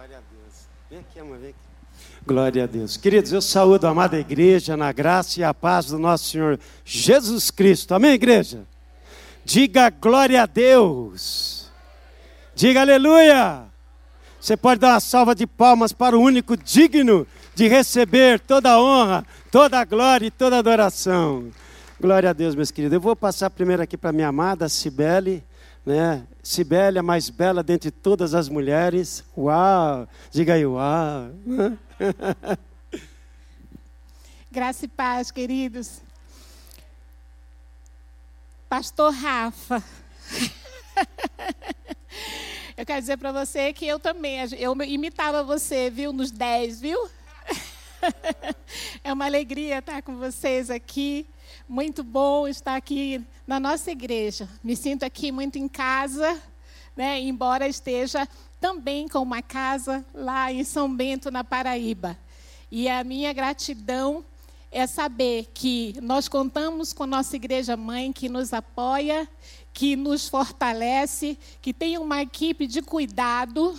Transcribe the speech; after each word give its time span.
Glória 0.00 0.16
a 0.16 0.20
Deus. 0.32 0.54
Vem 0.88 0.98
aqui, 1.00 1.20
amor, 1.20 1.36
vem 1.36 1.50
aqui. 1.50 1.58
Glória 2.26 2.64
a 2.64 2.66
Deus. 2.66 2.96
Queridos, 2.96 3.32
eu 3.32 3.42
saúdo 3.42 3.86
a 3.86 3.90
amada 3.90 4.18
igreja 4.18 4.74
na 4.74 4.90
graça 4.92 5.38
e 5.38 5.44
a 5.44 5.52
paz 5.52 5.88
do 5.88 5.98
nosso 5.98 6.24
Senhor 6.24 6.58
Jesus 6.86 7.50
Cristo. 7.50 7.94
Amém, 7.94 8.12
igreja? 8.12 8.64
Diga 9.44 9.90
glória 9.90 10.42
a 10.42 10.46
Deus. 10.46 11.70
Diga 12.54 12.80
aleluia. 12.80 13.64
Você 14.40 14.56
pode 14.56 14.80
dar 14.80 14.94
uma 14.94 15.00
salva 15.00 15.34
de 15.34 15.46
palmas 15.46 15.92
para 15.92 16.16
o 16.16 16.22
único 16.22 16.56
digno 16.56 17.26
de 17.54 17.68
receber 17.68 18.40
toda 18.40 18.70
a 18.70 18.82
honra, 18.82 19.26
toda 19.50 19.78
a 19.78 19.84
glória 19.84 20.28
e 20.28 20.30
toda 20.30 20.56
a 20.56 20.60
adoração. 20.60 21.50
Glória 22.00 22.30
a 22.30 22.32
Deus, 22.32 22.54
meus 22.54 22.70
queridos. 22.70 22.94
Eu 22.94 23.02
vou 23.02 23.14
passar 23.14 23.50
primeiro 23.50 23.82
aqui 23.82 23.98
para 23.98 24.12
minha 24.12 24.28
amada 24.28 24.66
Cibele, 24.66 25.44
né? 25.84 26.22
Cibele, 26.42 26.98
a 26.98 27.02
mais 27.02 27.28
bela 27.30 27.62
dentre 27.62 27.90
todas 27.90 28.34
as 28.34 28.48
mulheres. 28.48 29.24
Uau! 29.36 30.08
Diga 30.30 30.54
aí, 30.54 30.64
uau! 30.66 31.30
Graça 34.50 34.84
e 34.84 34.88
paz, 34.88 35.30
queridos. 35.30 36.00
Pastor 38.68 39.12
Rafa. 39.12 39.82
Eu 42.76 42.86
quero 42.86 43.00
dizer 43.00 43.18
para 43.18 43.30
você 43.30 43.74
que 43.74 43.86
eu 43.86 43.98
também, 43.98 44.38
eu 44.58 44.74
imitava 44.84 45.44
você, 45.44 45.90
viu, 45.90 46.14
nos 46.14 46.30
10, 46.30 46.80
viu? 46.80 47.10
É 49.04 49.12
uma 49.12 49.26
alegria 49.26 49.80
estar 49.80 50.00
com 50.00 50.16
vocês 50.16 50.70
aqui. 50.70 51.26
Muito 51.70 52.02
bom 52.02 52.48
estar 52.48 52.74
aqui 52.74 53.24
na 53.46 53.60
nossa 53.60 53.92
igreja. 53.92 54.48
Me 54.60 54.74
sinto 54.74 55.04
aqui 55.04 55.30
muito 55.30 55.56
em 55.56 55.68
casa, 55.68 56.42
né? 56.96 57.20
embora 57.20 57.68
esteja 57.68 58.26
também 58.60 59.06
com 59.06 59.20
uma 59.20 59.40
casa 59.40 60.04
lá 60.12 60.52
em 60.52 60.64
São 60.64 60.92
Bento, 60.92 61.30
na 61.30 61.44
Paraíba. 61.44 62.18
E 62.72 62.88
a 62.88 63.04
minha 63.04 63.32
gratidão 63.32 64.24
é 64.68 64.84
saber 64.84 65.48
que 65.54 65.94
nós 66.02 66.26
contamos 66.26 66.92
com 66.92 67.06
nossa 67.06 67.36
igreja 67.36 67.76
mãe 67.76 68.12
que 68.12 68.28
nos 68.28 68.52
apoia, 68.52 69.28
que 69.72 69.94
nos 69.94 70.28
fortalece, 70.28 71.38
que 71.62 71.72
tem 71.72 71.98
uma 71.98 72.20
equipe 72.20 72.66
de 72.66 72.82
cuidado, 72.82 73.78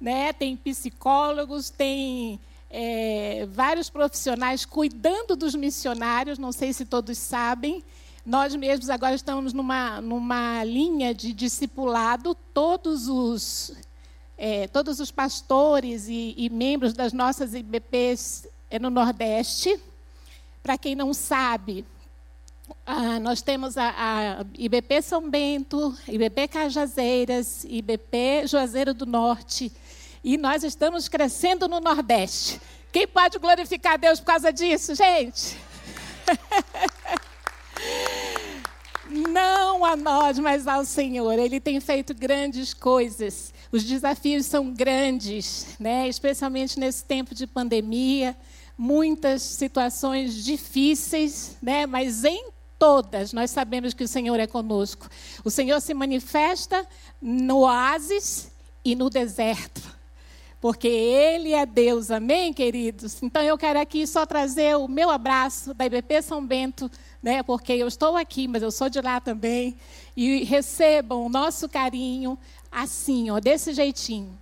né? 0.00 0.32
Tem 0.32 0.56
psicólogos, 0.56 1.70
tem 1.70 2.40
é, 2.70 3.46
vários 3.50 3.88
profissionais 3.88 4.64
cuidando 4.64 5.34
dos 5.34 5.54
missionários, 5.54 6.38
não 6.38 6.52
sei 6.52 6.72
se 6.72 6.84
todos 6.84 7.16
sabem. 7.16 7.82
Nós 8.24 8.54
mesmos 8.54 8.90
agora 8.90 9.14
estamos 9.14 9.52
numa, 9.52 10.00
numa 10.00 10.62
linha 10.64 11.14
de 11.14 11.32
discipulado, 11.32 12.34
todos 12.52 13.08
os, 13.08 13.72
é, 14.36 14.68
todos 14.68 15.00
os 15.00 15.10
pastores 15.10 16.08
e, 16.08 16.34
e, 16.36 16.50
membros 16.50 16.92
das 16.92 17.12
nossas 17.12 17.54
IBPs 17.54 18.46
é 18.70 18.78
no 18.78 18.90
Nordeste. 18.90 19.80
Para 20.62 20.76
quem 20.76 20.94
não 20.94 21.14
sabe, 21.14 21.86
ah, 22.84 23.18
nós 23.18 23.40
temos 23.40 23.78
a, 23.78 23.94
a, 23.96 24.44
IBP 24.58 25.00
São 25.00 25.30
Bento, 25.30 25.96
IBP 26.06 26.48
Cajazeiras, 26.48 27.64
IBP 27.64 28.46
Juazeiro 28.46 28.92
do 28.92 29.06
Norte 29.06 29.72
e 30.28 30.36
nós 30.36 30.62
estamos 30.62 31.08
crescendo 31.08 31.66
no 31.66 31.80
Nordeste. 31.80 32.60
Quem 32.92 33.08
pode 33.08 33.38
glorificar 33.38 33.94
a 33.94 33.96
Deus 33.96 34.20
por 34.20 34.26
causa 34.26 34.52
disso, 34.52 34.94
gente? 34.94 35.56
Não 39.08 39.86
a 39.86 39.96
nós, 39.96 40.38
mas 40.38 40.66
ao 40.66 40.84
Senhor. 40.84 41.38
Ele 41.38 41.58
tem 41.58 41.80
feito 41.80 42.12
grandes 42.12 42.74
coisas. 42.74 43.54
Os 43.72 43.82
desafios 43.82 44.44
são 44.44 44.70
grandes, 44.70 45.68
né? 45.80 46.06
especialmente 46.06 46.78
nesse 46.78 47.02
tempo 47.02 47.34
de 47.34 47.46
pandemia. 47.46 48.36
Muitas 48.76 49.40
situações 49.40 50.44
difíceis, 50.44 51.56
né? 51.62 51.86
mas 51.86 52.22
em 52.22 52.50
todas 52.78 53.32
nós 53.32 53.50
sabemos 53.50 53.94
que 53.94 54.04
o 54.04 54.08
Senhor 54.08 54.38
é 54.38 54.46
conosco. 54.46 55.08
O 55.42 55.50
Senhor 55.50 55.80
se 55.80 55.94
manifesta 55.94 56.86
no 57.18 57.60
oásis 57.60 58.52
e 58.84 58.94
no 58.94 59.08
deserto 59.08 59.96
porque 60.60 60.88
Ele 60.88 61.52
é 61.52 61.64
Deus, 61.64 62.10
amém, 62.10 62.52
queridos? 62.52 63.22
Então 63.22 63.42
eu 63.42 63.56
quero 63.56 63.78
aqui 63.78 64.06
só 64.06 64.26
trazer 64.26 64.76
o 64.76 64.88
meu 64.88 65.10
abraço 65.10 65.72
da 65.72 65.86
IBP 65.86 66.22
São 66.22 66.44
Bento, 66.44 66.90
né, 67.22 67.42
porque 67.42 67.72
eu 67.72 67.86
estou 67.86 68.16
aqui, 68.16 68.48
mas 68.48 68.62
eu 68.62 68.70
sou 68.70 68.88
de 68.88 69.00
lá 69.00 69.20
também, 69.20 69.76
e 70.16 70.44
recebam 70.44 71.24
o 71.24 71.28
nosso 71.28 71.68
carinho 71.68 72.38
assim, 72.70 73.30
ó, 73.30 73.38
desse 73.38 73.72
jeitinho. 73.72 74.36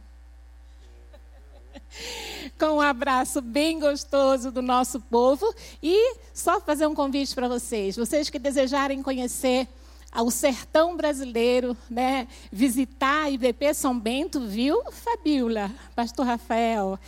Com 2.59 2.76
um 2.76 2.81
abraço 2.81 3.41
bem 3.41 3.78
gostoso 3.78 4.50
do 4.50 4.62
nosso 4.62 5.00
povo. 5.00 5.55
E 5.82 6.16
só 6.32 6.60
fazer 6.60 6.87
um 6.87 6.94
convite 6.94 7.34
para 7.34 7.49
vocês, 7.49 7.97
vocês 7.97 8.31
que 8.31 8.38
desejarem 8.38 9.03
conhecer 9.03 9.69
ao 10.16 10.31
sertão 10.31 10.97
brasileiro, 10.97 11.77
né? 11.91 12.27
visitar 12.50 13.25
a 13.25 13.31
IBP 13.31 13.75
São 13.75 14.00
Bento, 14.00 14.41
viu, 14.41 14.82
Fabiola? 14.91 15.71
Pastor 15.94 16.25
Rafael. 16.25 16.99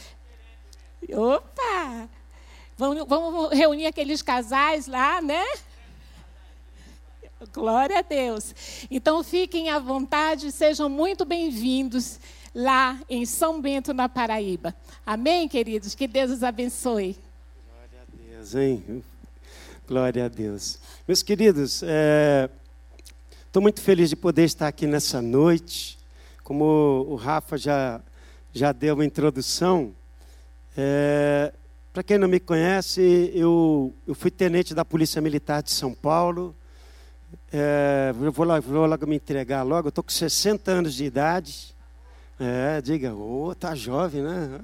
Opa! 1.14 2.06
Vamos, 2.76 3.08
vamos 3.08 3.50
reunir 3.50 3.86
aqueles 3.86 4.20
casais 4.20 4.86
lá, 4.86 5.22
né? 5.22 5.42
Glória 7.50 8.00
a 8.00 8.02
Deus. 8.02 8.54
Então 8.90 9.24
fiquem 9.24 9.70
à 9.70 9.78
vontade, 9.78 10.52
sejam 10.52 10.90
muito 10.90 11.24
bem-vindos 11.24 12.20
lá 12.54 13.00
em 13.08 13.24
São 13.24 13.58
Bento, 13.58 13.94
na 13.94 14.06
Paraíba. 14.06 14.74
Amém, 15.06 15.48
queridos? 15.48 15.94
Que 15.94 16.06
Deus 16.06 16.30
os 16.30 16.42
abençoe. 16.42 17.16
Glória 17.72 18.02
a 18.02 18.34
Deus, 18.36 18.54
hein? 18.54 19.04
Glória 19.86 20.26
a 20.26 20.28
Deus. 20.28 20.78
Meus 21.06 21.22
queridos, 21.22 21.82
é, 21.82 22.50
Estou 23.58 23.64
muito 23.64 23.82
feliz 23.82 24.08
de 24.08 24.14
poder 24.14 24.44
estar 24.44 24.68
aqui 24.68 24.86
nessa 24.86 25.20
noite. 25.20 25.98
Como 26.44 26.64
o 27.08 27.16
Rafa 27.16 27.58
já, 27.58 28.00
já 28.52 28.70
deu 28.70 28.94
uma 28.94 29.04
introdução, 29.04 29.96
é, 30.76 31.52
para 31.92 32.04
quem 32.04 32.18
não 32.18 32.28
me 32.28 32.38
conhece, 32.38 33.32
eu, 33.34 33.92
eu 34.06 34.14
fui 34.14 34.30
tenente 34.30 34.76
da 34.76 34.84
Polícia 34.84 35.20
Militar 35.20 35.60
de 35.60 35.72
São 35.72 35.92
Paulo. 35.92 36.54
É, 37.52 38.14
eu 38.22 38.30
vou, 38.30 38.46
logo, 38.46 38.62
vou 38.62 38.86
logo 38.86 39.06
me 39.08 39.16
entregar 39.16 39.64
logo. 39.64 39.88
Eu 39.88 39.90
estou 39.90 40.04
com 40.04 40.10
60 40.12 40.70
anos 40.70 40.94
de 40.94 41.04
idade. 41.06 41.74
É, 42.40 42.80
diga, 42.80 43.12
ô, 43.14 43.48
oh, 43.48 43.54
tá 43.54 43.74
jovem, 43.74 44.22
né? 44.22 44.60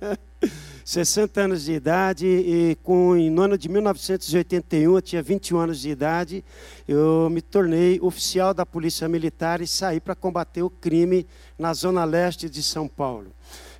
60 0.84 1.40
anos 1.40 1.64
de 1.64 1.72
idade 1.72 2.26
e 2.26 2.76
com, 2.82 3.14
no 3.14 3.40
ano 3.40 3.56
de 3.56 3.70
1981, 3.70 4.94
eu 4.94 5.00
tinha 5.00 5.22
21 5.22 5.58
anos 5.58 5.80
de 5.80 5.88
idade, 5.88 6.44
eu 6.86 7.30
me 7.30 7.40
tornei 7.40 7.98
oficial 8.02 8.52
da 8.52 8.66
Polícia 8.66 9.08
Militar 9.08 9.62
e 9.62 9.66
saí 9.66 9.98
para 9.98 10.14
combater 10.14 10.62
o 10.62 10.68
crime 10.68 11.26
na 11.58 11.72
zona 11.72 12.04
leste 12.04 12.50
de 12.50 12.62
São 12.62 12.86
Paulo. 12.86 13.32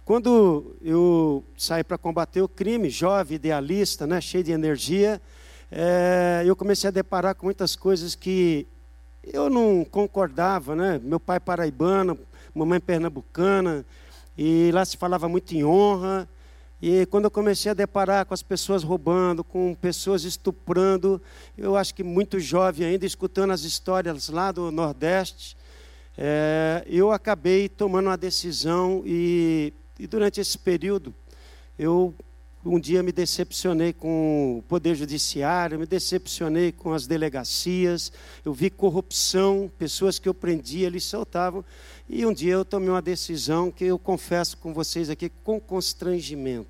Quando 0.03 0.75
eu 0.81 1.45
saí 1.59 1.85
para 1.85 1.99
combater 1.99 2.41
o 2.41 2.49
crime, 2.49 2.89
jovem, 2.89 3.37
idealista, 3.37 4.07
né, 4.07 4.19
cheio 4.19 4.45
de 4.45 4.53
energia, 4.53 5.21
é, 5.71 6.43
eu 6.47 6.57
comecei 6.57 6.89
a 6.89 6.91
deparar 6.91 7.35
com 7.35 7.47
muitas 7.47 7.77
coisas 7.77 8.15
que 8.15 8.67
eu 9.33 9.51
não 9.51 9.85
concordava, 9.85 10.75
né? 10.77 11.01
Meu 11.03 11.19
pai 11.19 11.41
paraibano, 11.41 12.19
mamãe 12.55 12.81
pernambucana, 12.81 13.85
e 14.37 14.71
lá 14.73 14.85
se 14.85 14.97
falava 14.97 15.29
muito 15.29 15.53
em 15.53 15.65
honra. 15.65 16.29
E 16.81 17.07
quando 17.07 17.25
eu 17.25 17.31
comecei 17.31 17.71
a 17.71 17.75
deparar 17.75 18.27
com 18.27 18.35
as 18.35 18.43
pessoas 18.43 18.83
roubando, 18.83 19.43
com 19.43 19.75
pessoas 19.75 20.25
estuprando, 20.25 21.21
eu 21.57 21.77
acho 21.77 21.95
que 21.95 22.03
muito 22.03 22.39
jovem 22.39 22.87
ainda, 22.87 23.07
escutando 23.07 23.53
as 23.53 23.63
histórias 23.63 24.29
lá 24.29 24.53
do 24.53 24.71
Nordeste, 24.71 25.57
é, 26.19 26.85
eu 26.87 27.11
acabei 27.13 27.69
tomando 27.69 28.07
uma 28.07 28.17
decisão 28.17 29.03
e, 29.07 29.73
e 29.99 30.07
durante 30.07 30.41
esse 30.41 30.59
período 30.59 31.15
eu 31.79 32.15
um 32.67 32.81
dia 32.81 33.03
me 33.03 33.13
decepcionei 33.13 33.93
com 33.93 34.59
o 34.59 34.63
Poder 34.63 34.97
Judiciário, 34.97 35.79
me 35.79 35.87
decepcionei 35.87 36.73
com 36.73 36.93
as 36.93 37.07
delegacias, 37.07 38.13
eu 38.45 38.53
vi 38.53 38.71
corrupção, 38.71 39.71
pessoas 39.79 40.19
que 40.19 40.29
eu 40.29 40.35
prendia, 40.35 40.89
eles 40.89 41.05
soltavam. 41.05 41.65
E 42.09 42.27
um 42.27 42.33
dia 42.33 42.55
eu 42.55 42.65
tomei 42.65 42.89
uma 42.89 43.01
decisão 43.01 43.71
que 43.71 43.85
eu 43.85 43.99
confesso 43.99 44.57
com 44.57 44.75
vocês 44.75 45.09
aqui 45.09 45.31
com 45.45 45.61
constrangimento. 45.61 46.67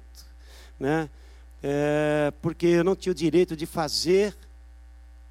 Né? 0.78 1.08
É, 1.62 2.30
porque 2.42 2.66
eu 2.66 2.84
não 2.84 2.94
tinha 2.94 3.12
o 3.12 3.14
direito 3.14 3.56
de 3.56 3.64
fazer 3.64 4.36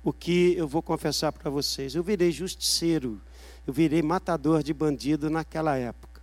o 0.04 0.12
que 0.12 0.56
eu 0.58 0.68
vou 0.68 0.82
confessar 0.82 1.32
para 1.32 1.50
vocês. 1.50 1.94
Eu 1.94 2.04
virei 2.04 2.32
justiceiro, 2.32 3.22
eu 3.68 3.74
virei 3.74 4.02
matador 4.02 4.64
de 4.64 4.74
bandido 4.74 5.30
naquela 5.30 5.78
época. 5.78 6.22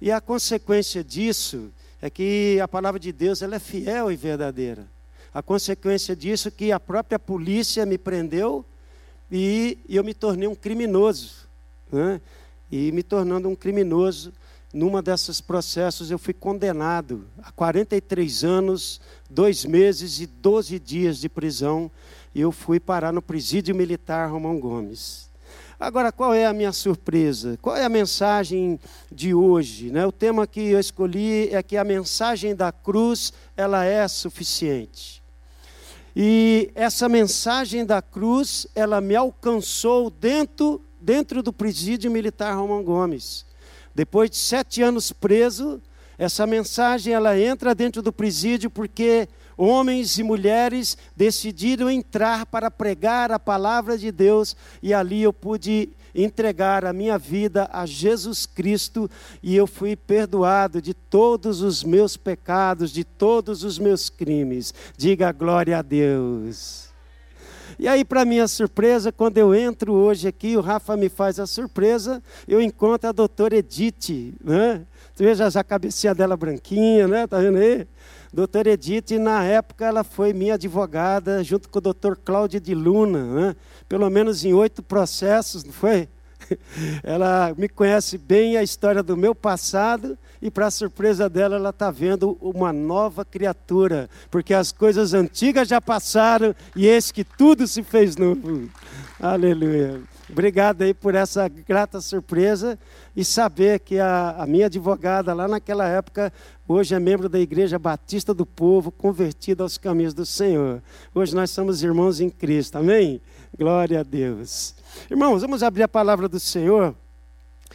E 0.00 0.12
a 0.12 0.20
consequência 0.20 1.02
disso 1.02 1.72
é 2.04 2.10
que 2.10 2.60
a 2.60 2.68
palavra 2.68 3.00
de 3.00 3.10
Deus 3.10 3.40
ela 3.40 3.56
é 3.56 3.58
fiel 3.58 4.12
e 4.12 4.16
verdadeira. 4.16 4.86
A 5.32 5.42
consequência 5.42 6.14
disso 6.14 6.48
é 6.48 6.50
que 6.50 6.70
a 6.70 6.78
própria 6.78 7.18
polícia 7.18 7.86
me 7.86 7.96
prendeu 7.96 8.62
e 9.32 9.78
eu 9.88 10.04
me 10.04 10.12
tornei 10.12 10.46
um 10.46 10.54
criminoso. 10.54 11.48
Né? 11.90 12.20
E 12.70 12.92
me 12.92 13.02
tornando 13.02 13.48
um 13.48 13.56
criminoso, 13.56 14.34
numa 14.70 15.00
desses 15.00 15.40
processos, 15.40 16.10
eu 16.10 16.18
fui 16.18 16.34
condenado 16.34 17.26
a 17.42 17.50
43 17.50 18.44
anos, 18.44 19.00
dois 19.30 19.64
meses 19.64 20.20
e 20.20 20.26
12 20.26 20.78
dias 20.78 21.16
de 21.16 21.30
prisão, 21.30 21.90
e 22.34 22.40
eu 22.42 22.52
fui 22.52 22.78
parar 22.78 23.14
no 23.14 23.22
presídio 23.22 23.74
militar 23.74 24.30
Romão 24.30 24.60
Gomes. 24.60 25.30
Agora, 25.84 26.10
qual 26.10 26.32
é 26.32 26.46
a 26.46 26.52
minha 26.54 26.72
surpresa? 26.72 27.58
Qual 27.60 27.76
é 27.76 27.84
a 27.84 27.90
mensagem 27.90 28.80
de 29.12 29.34
hoje? 29.34 29.90
Né? 29.90 30.06
O 30.06 30.10
tema 30.10 30.46
que 30.46 30.70
eu 30.70 30.80
escolhi 30.80 31.54
é 31.54 31.62
que 31.62 31.76
a 31.76 31.84
mensagem 31.84 32.56
da 32.56 32.72
cruz 32.72 33.34
ela 33.54 33.84
é 33.84 34.08
suficiente. 34.08 35.22
E 36.16 36.70
essa 36.74 37.06
mensagem 37.06 37.84
da 37.84 38.00
cruz, 38.00 38.66
ela 38.74 38.98
me 38.98 39.14
alcançou 39.14 40.08
dentro, 40.08 40.80
dentro 40.98 41.42
do 41.42 41.52
presídio 41.52 42.10
militar 42.10 42.56
Romão 42.56 42.82
Gomes. 42.82 43.44
Depois 43.94 44.30
de 44.30 44.38
sete 44.38 44.80
anos 44.80 45.12
preso, 45.12 45.82
essa 46.16 46.46
mensagem 46.46 47.12
ela 47.12 47.38
entra 47.38 47.74
dentro 47.74 48.00
do 48.00 48.10
presídio 48.10 48.70
porque 48.70 49.28
homens 49.56 50.18
e 50.18 50.22
mulheres 50.22 50.96
decidiram 51.16 51.90
entrar 51.90 52.46
para 52.46 52.70
pregar 52.70 53.32
a 53.32 53.38
palavra 53.38 53.96
de 53.96 54.10
Deus 54.10 54.56
e 54.82 54.92
ali 54.92 55.22
eu 55.22 55.32
pude 55.32 55.90
entregar 56.14 56.84
a 56.84 56.92
minha 56.92 57.18
vida 57.18 57.68
a 57.72 57.84
Jesus 57.84 58.46
Cristo 58.46 59.10
e 59.42 59.56
eu 59.56 59.66
fui 59.66 59.96
perdoado 59.96 60.80
de 60.80 60.94
todos 60.94 61.60
os 61.60 61.82
meus 61.82 62.16
pecados, 62.16 62.92
de 62.92 63.02
todos 63.02 63.64
os 63.64 63.78
meus 63.78 64.08
crimes. 64.08 64.72
Diga 64.96 65.32
glória 65.32 65.78
a 65.78 65.82
Deus. 65.82 66.84
E 67.76 67.88
aí, 67.88 68.04
para 68.04 68.24
minha 68.24 68.46
surpresa, 68.46 69.10
quando 69.10 69.38
eu 69.38 69.52
entro 69.52 69.92
hoje 69.92 70.28
aqui, 70.28 70.56
o 70.56 70.60
Rafa 70.60 70.96
me 70.96 71.08
faz 71.08 71.40
a 71.40 71.46
surpresa, 71.46 72.22
eu 72.46 72.60
encontro 72.60 73.08
a 73.08 73.12
doutora 73.12 73.56
Edith, 73.56 74.34
né? 74.42 74.82
Você 75.12 75.24
veja 75.24 75.48
a 75.48 75.64
cabecinha 75.64 76.14
dela 76.14 76.36
branquinha, 76.36 77.08
né? 77.08 77.26
Tá 77.26 77.38
vendo 77.38 77.58
aí? 77.58 77.86
Doutora 78.34 78.70
Edith, 78.72 79.16
na 79.16 79.44
época, 79.44 79.86
ela 79.86 80.02
foi 80.02 80.32
minha 80.32 80.54
advogada, 80.54 81.44
junto 81.44 81.68
com 81.68 81.78
o 81.78 81.80
doutor 81.80 82.16
Cláudio 82.16 82.60
de 82.60 82.74
Luna, 82.74 83.22
né? 83.32 83.56
pelo 83.88 84.10
menos 84.10 84.44
em 84.44 84.52
oito 84.52 84.82
processos, 84.82 85.62
não 85.62 85.72
foi? 85.72 86.08
Ela 87.04 87.54
me 87.56 87.68
conhece 87.68 88.18
bem 88.18 88.56
a 88.56 88.62
história 88.62 89.04
do 89.04 89.16
meu 89.16 89.36
passado 89.36 90.18
e, 90.42 90.50
para 90.50 90.68
surpresa 90.68 91.30
dela, 91.30 91.54
ela 91.56 91.70
está 91.70 91.92
vendo 91.92 92.36
uma 92.40 92.72
nova 92.72 93.24
criatura, 93.24 94.10
porque 94.32 94.52
as 94.52 94.72
coisas 94.72 95.14
antigas 95.14 95.68
já 95.68 95.80
passaram 95.80 96.54
e 96.74 96.88
eis 96.88 97.12
que 97.12 97.22
tudo 97.22 97.68
se 97.68 97.84
fez 97.84 98.16
novo. 98.16 98.68
Aleluia. 99.18 100.02
Obrigado 100.28 100.82
aí 100.82 100.94
por 100.94 101.14
essa 101.14 101.48
grata 101.48 102.00
surpresa 102.00 102.78
e 103.14 103.22
saber 103.24 103.80
que 103.80 103.98
a, 103.98 104.30
a, 104.38 104.46
minha 104.46 104.66
advogada 104.66 105.34
lá 105.34 105.46
naquela 105.46 105.86
época, 105.86 106.32
hoje 106.66 106.94
é 106.94 106.98
membro 106.98 107.28
da 107.28 107.38
Igreja 107.38 107.78
Batista 107.78 108.32
do 108.32 108.46
Povo, 108.46 108.90
convertida 108.90 109.62
aos 109.62 109.76
caminhos 109.76 110.14
do 110.14 110.24
Senhor. 110.24 110.82
Hoje 111.14 111.34
nós 111.34 111.50
somos 111.50 111.82
irmãos 111.82 112.20
em 112.20 112.30
Cristo, 112.30 112.78
amém? 112.78 113.20
Glória 113.56 114.00
a 114.00 114.02
Deus. 114.02 114.74
Irmãos, 115.10 115.42
vamos 115.42 115.62
abrir 115.62 115.82
a 115.82 115.88
palavra 115.88 116.26
do 116.26 116.40
Senhor 116.40 116.94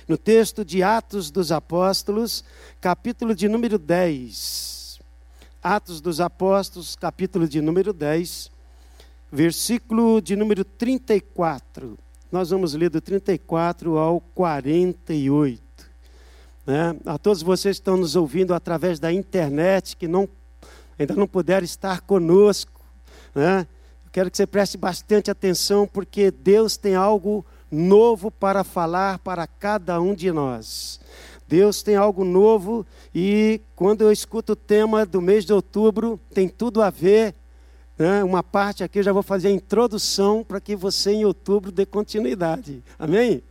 no 0.08 0.18
texto 0.18 0.66
de 0.66 0.82
Atos 0.82 1.30
dos 1.30 1.52
Apóstolos, 1.52 2.44
capítulo 2.82 3.36
de 3.36 3.48
número 3.48 3.78
10. 3.78 5.00
Atos 5.62 6.02
dos 6.02 6.20
Apóstolos, 6.20 6.96
capítulo 6.96 7.48
de 7.48 7.62
número 7.62 7.94
10, 7.94 8.50
versículo 9.32 10.20
de 10.20 10.36
número 10.36 10.66
34. 10.66 11.96
Nós 12.32 12.52
vamos 12.52 12.76
ler 12.76 12.92
do 12.92 13.02
34 13.02 13.98
ao 13.98 14.22
48. 14.22 15.62
Né? 16.66 16.96
A 17.04 17.18
todos 17.18 17.42
vocês 17.42 17.78
que 17.78 17.82
estão 17.82 17.98
nos 17.98 18.16
ouvindo 18.16 18.54
através 18.54 19.00
da 19.00 19.12
internet, 19.12 19.98
que 19.98 20.08
não, 20.08 20.30
ainda 20.98 21.16
não 21.16 21.28
puderam 21.28 21.66
estar 21.66 22.02
conosco, 22.02 22.80
né? 23.34 23.66
quero 24.12 24.30
que 24.30 24.38
você 24.38 24.46
preste 24.46 24.78
bastante 24.78 25.32
atenção, 25.32 25.88
porque 25.88 26.30
Deus 26.30 26.78
tem 26.78 26.94
algo 26.94 27.44
novo 27.72 28.30
para 28.30 28.64
falar 28.64 29.18
para 29.20 29.48
cada 29.48 30.00
um 30.00 30.14
de 30.14 30.32
nós. 30.32 31.00
Deus 31.48 31.82
tem 31.82 31.96
algo 31.96 32.24
novo 32.24 32.86
e 33.14 33.60
quando 33.76 34.02
eu 34.02 34.12
escuto 34.12 34.54
o 34.54 34.56
tema 34.56 35.04
do 35.04 35.20
mês 35.20 35.46
de 35.46 35.54
outubro, 35.54 36.20
tem 36.32 36.48
tudo 36.48 36.84
a 36.84 36.92
ver 36.92 37.34
né? 38.00 38.24
Uma 38.24 38.42
parte 38.42 38.82
aqui 38.82 39.00
eu 39.00 39.04
já 39.04 39.12
vou 39.12 39.22
fazer 39.22 39.50
a 39.50 39.52
introdução 39.52 40.42
para 40.42 40.62
que 40.62 40.74
você 40.74 41.12
em 41.12 41.26
outubro 41.26 41.70
dê 41.70 41.86
continuidade. 41.86 42.82
Amém? 42.98 43.44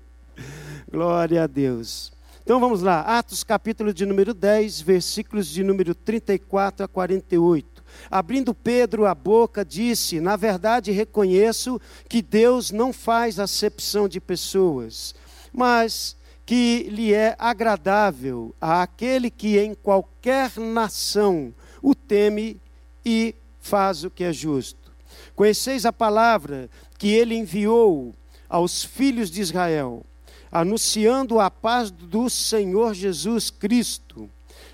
Glória 0.91 1.45
a 1.45 1.47
Deus. 1.47 2.11
Então 2.43 2.59
vamos 2.59 2.81
lá, 2.81 3.03
Atos 3.03 3.45
capítulo 3.45 3.93
de 3.93 4.07
número 4.07 4.33
10, 4.33 4.81
versículos 4.81 5.47
de 5.49 5.63
número 5.63 5.95
34 5.95 6.83
a 6.83 6.89
48. 6.89 7.85
Abrindo 8.11 8.55
Pedro 8.55 9.05
a 9.05 9.15
boca, 9.15 9.63
disse: 9.63 10.19
Na 10.19 10.35
verdade 10.35 10.91
reconheço 10.91 11.79
que 12.09 12.23
Deus 12.23 12.71
não 12.71 12.91
faz 12.91 13.39
acepção 13.39 14.09
de 14.09 14.19
pessoas, 14.19 15.15
mas 15.53 16.17
que 16.47 16.85
lhe 16.85 17.13
é 17.13 17.37
agradável 17.39 18.55
àquele 18.59 19.31
que 19.31 19.59
em 19.59 19.75
qualquer 19.75 20.57
nação 20.57 21.53
o 21.83 21.95
teme 21.95 22.59
e 23.05 23.35
faz 23.69 24.03
o 24.03 24.11
que 24.11 24.25
é 24.25 24.33
justo. 24.33 24.91
Conheceis 25.37 25.85
a 25.85 25.93
palavra 25.93 26.69
que 26.99 27.09
ele 27.09 27.37
enviou 27.37 28.15
aos 28.49 28.83
filhos 28.83 29.31
de 29.31 29.41
Israel, 29.41 30.05
anunciando 30.51 31.39
a 31.39 31.51
paz 31.51 31.91
do 31.91 32.29
Senhor 32.31 32.95
Jesus 32.95 33.51
Cristo. 33.51 34.29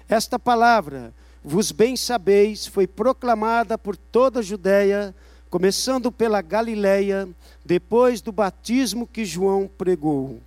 Esta 0.08 0.38
palavra, 0.38 1.12
vos 1.42 1.72
bem 1.72 1.96
sabeis, 1.96 2.66
foi 2.66 2.86
proclamada 2.86 3.76
por 3.76 3.96
toda 3.96 4.40
a 4.40 4.42
Judéia, 4.42 5.14
começando 5.50 6.10
pela 6.12 6.40
Galiléia, 6.40 7.28
depois 7.64 8.20
do 8.20 8.30
batismo 8.30 9.06
que 9.06 9.24
João 9.24 9.68
pregou. 9.76 10.40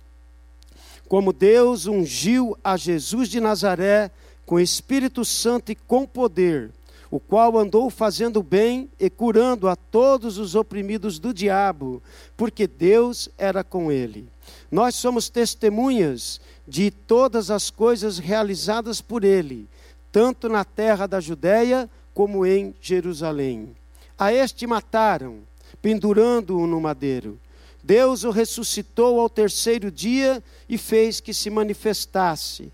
Como 1.06 1.32
Deus 1.32 1.86
ungiu 1.86 2.56
a 2.62 2.76
Jesus 2.76 3.28
de 3.28 3.40
Nazaré 3.40 4.10
com 4.44 4.58
Espírito 4.58 5.24
Santo 5.24 5.72
e 5.72 5.74
com 5.74 6.06
poder, 6.06 6.70
o 7.10 7.18
qual 7.18 7.58
andou 7.58 7.88
fazendo 7.88 8.42
bem 8.42 8.90
e 8.98 9.08
curando 9.08 9.68
a 9.68 9.74
todos 9.74 10.38
os 10.38 10.54
oprimidos 10.54 11.18
do 11.18 11.32
diabo, 11.32 12.02
porque 12.36 12.66
Deus 12.66 13.28
era 13.38 13.64
com 13.64 13.90
ele. 13.90 14.28
Nós 14.70 14.94
somos 14.94 15.28
testemunhas 15.28 16.40
de 16.66 16.90
todas 16.90 17.50
as 17.50 17.70
coisas 17.70 18.18
realizadas 18.18 19.00
por 19.00 19.24
ele, 19.24 19.68
tanto 20.12 20.48
na 20.48 20.64
terra 20.64 21.06
da 21.06 21.20
Judéia 21.20 21.88
como 22.12 22.44
em 22.44 22.74
Jerusalém. 22.80 23.74
A 24.18 24.32
este 24.32 24.66
mataram, 24.66 25.38
pendurando-o 25.80 26.66
no 26.66 26.80
madeiro. 26.80 27.38
Deus 27.82 28.24
o 28.24 28.30
ressuscitou 28.30 29.20
ao 29.20 29.30
terceiro 29.30 29.90
dia 29.90 30.42
e 30.68 30.76
fez 30.76 31.20
que 31.20 31.32
se 31.32 31.48
manifestasse, 31.48 32.72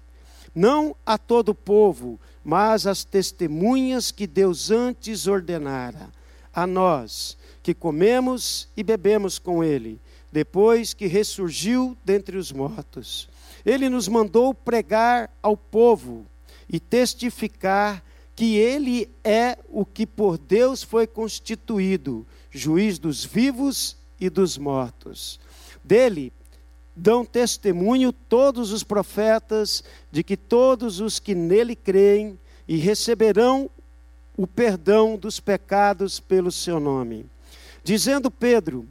não 0.54 0.96
a 1.04 1.18
todo 1.18 1.50
o 1.50 1.54
povo, 1.54 2.18
mas 2.44 2.86
as 2.86 3.02
testemunhas 3.02 4.10
que 4.10 4.26
Deus 4.26 4.70
antes 4.70 5.26
ordenara, 5.26 6.10
a 6.52 6.66
nós, 6.66 7.36
que 7.62 7.72
comemos 7.72 8.68
e 8.76 8.82
bebemos 8.82 9.38
com 9.38 9.64
Ele, 9.64 9.98
depois 10.30 10.92
que 10.92 11.06
ressurgiu 11.06 11.96
dentre 12.04 12.36
os 12.36 12.52
mortos. 12.52 13.28
Ele 13.64 13.88
nos 13.88 14.06
mandou 14.06 14.52
pregar 14.52 15.30
ao 15.42 15.56
povo 15.56 16.26
e 16.68 16.78
testificar 16.78 18.04
que 18.36 18.56
Ele 18.56 19.08
é 19.22 19.56
o 19.68 19.86
que 19.86 20.06
por 20.06 20.36
Deus 20.36 20.82
foi 20.82 21.06
constituído, 21.06 22.26
juiz 22.50 22.98
dos 22.98 23.24
vivos 23.24 23.96
e 24.20 24.28
dos 24.28 24.58
mortos. 24.58 25.40
Dele 25.82 26.32
dão 26.96 27.24
testemunho 27.24 28.12
todos 28.12 28.72
os 28.72 28.82
profetas 28.82 29.82
de 30.10 30.22
que 30.22 30.36
todos 30.36 31.00
os 31.00 31.18
que 31.18 31.34
nele 31.34 31.74
creem 31.74 32.38
e 32.68 32.76
receberão 32.76 33.68
o 34.36 34.46
perdão 34.46 35.16
dos 35.16 35.40
pecados 35.40 36.20
pelo 36.20 36.50
seu 36.50 36.80
nome. 36.80 37.26
Dizendo 37.82 38.30
Pedro, 38.30 38.86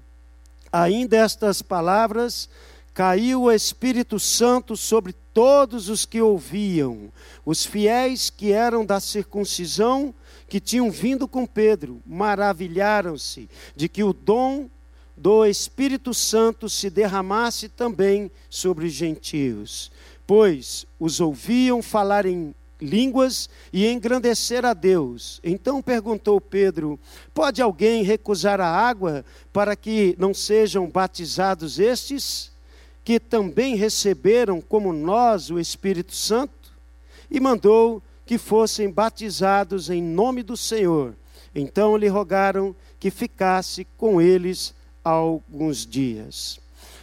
ainda 0.71 1.17
estas 1.17 1.61
palavras, 1.61 2.49
caiu 2.93 3.43
o 3.43 3.51
Espírito 3.51 4.19
Santo 4.19 4.77
sobre 4.77 5.13
todos 5.33 5.89
os 5.89 6.05
que 6.05 6.21
ouviam. 6.21 7.11
Os 7.45 7.65
fiéis 7.65 8.29
que 8.29 8.51
eram 8.51 8.85
da 8.85 8.99
circuncisão, 8.99 10.13
que 10.47 10.59
tinham 10.59 10.91
vindo 10.91 11.27
com 11.27 11.45
Pedro, 11.45 12.01
maravilharam-se 12.05 13.49
de 13.75 13.89
que 13.89 14.03
o 14.03 14.13
dom 14.13 14.69
do 15.15 15.45
Espírito 15.45 16.13
Santo 16.13 16.69
se 16.69 16.89
derramasse 16.89 17.69
também 17.69 18.31
sobre 18.49 18.85
os 18.85 18.93
gentios, 18.93 19.91
pois 20.25 20.85
os 20.99 21.19
ouviam 21.19 21.81
falar 21.81 22.25
em 22.25 22.53
línguas 22.81 23.49
e 23.71 23.87
engrandecer 23.87 24.65
a 24.65 24.73
Deus. 24.73 25.39
Então 25.43 25.81
perguntou 25.81 26.41
Pedro: 26.41 26.99
Pode 27.33 27.61
alguém 27.61 28.03
recusar 28.03 28.59
a 28.59 28.67
água 28.67 29.23
para 29.51 29.75
que 29.75 30.15
não 30.17 30.33
sejam 30.33 30.87
batizados 30.87 31.79
estes? 31.79 32.53
que 33.03 33.19
também 33.19 33.75
receberam, 33.75 34.61
como 34.61 34.93
nós, 34.93 35.49
o 35.49 35.59
Espírito 35.59 36.15
Santo? 36.15 36.71
E 37.29 37.39
mandou 37.39 38.01
que 38.25 38.37
fossem 38.37 38.89
batizados 38.89 39.89
em 39.89 40.01
nome 40.01 40.41
do 40.41 40.55
Senhor. 40.55 41.15
Então 41.53 41.97
lhe 41.97 42.07
rogaram 42.07 42.75
que 42.99 43.11
ficasse 43.11 43.85
com 43.97 44.21
eles 44.21 44.73
alguns 45.03 45.85
dias. 45.85 46.59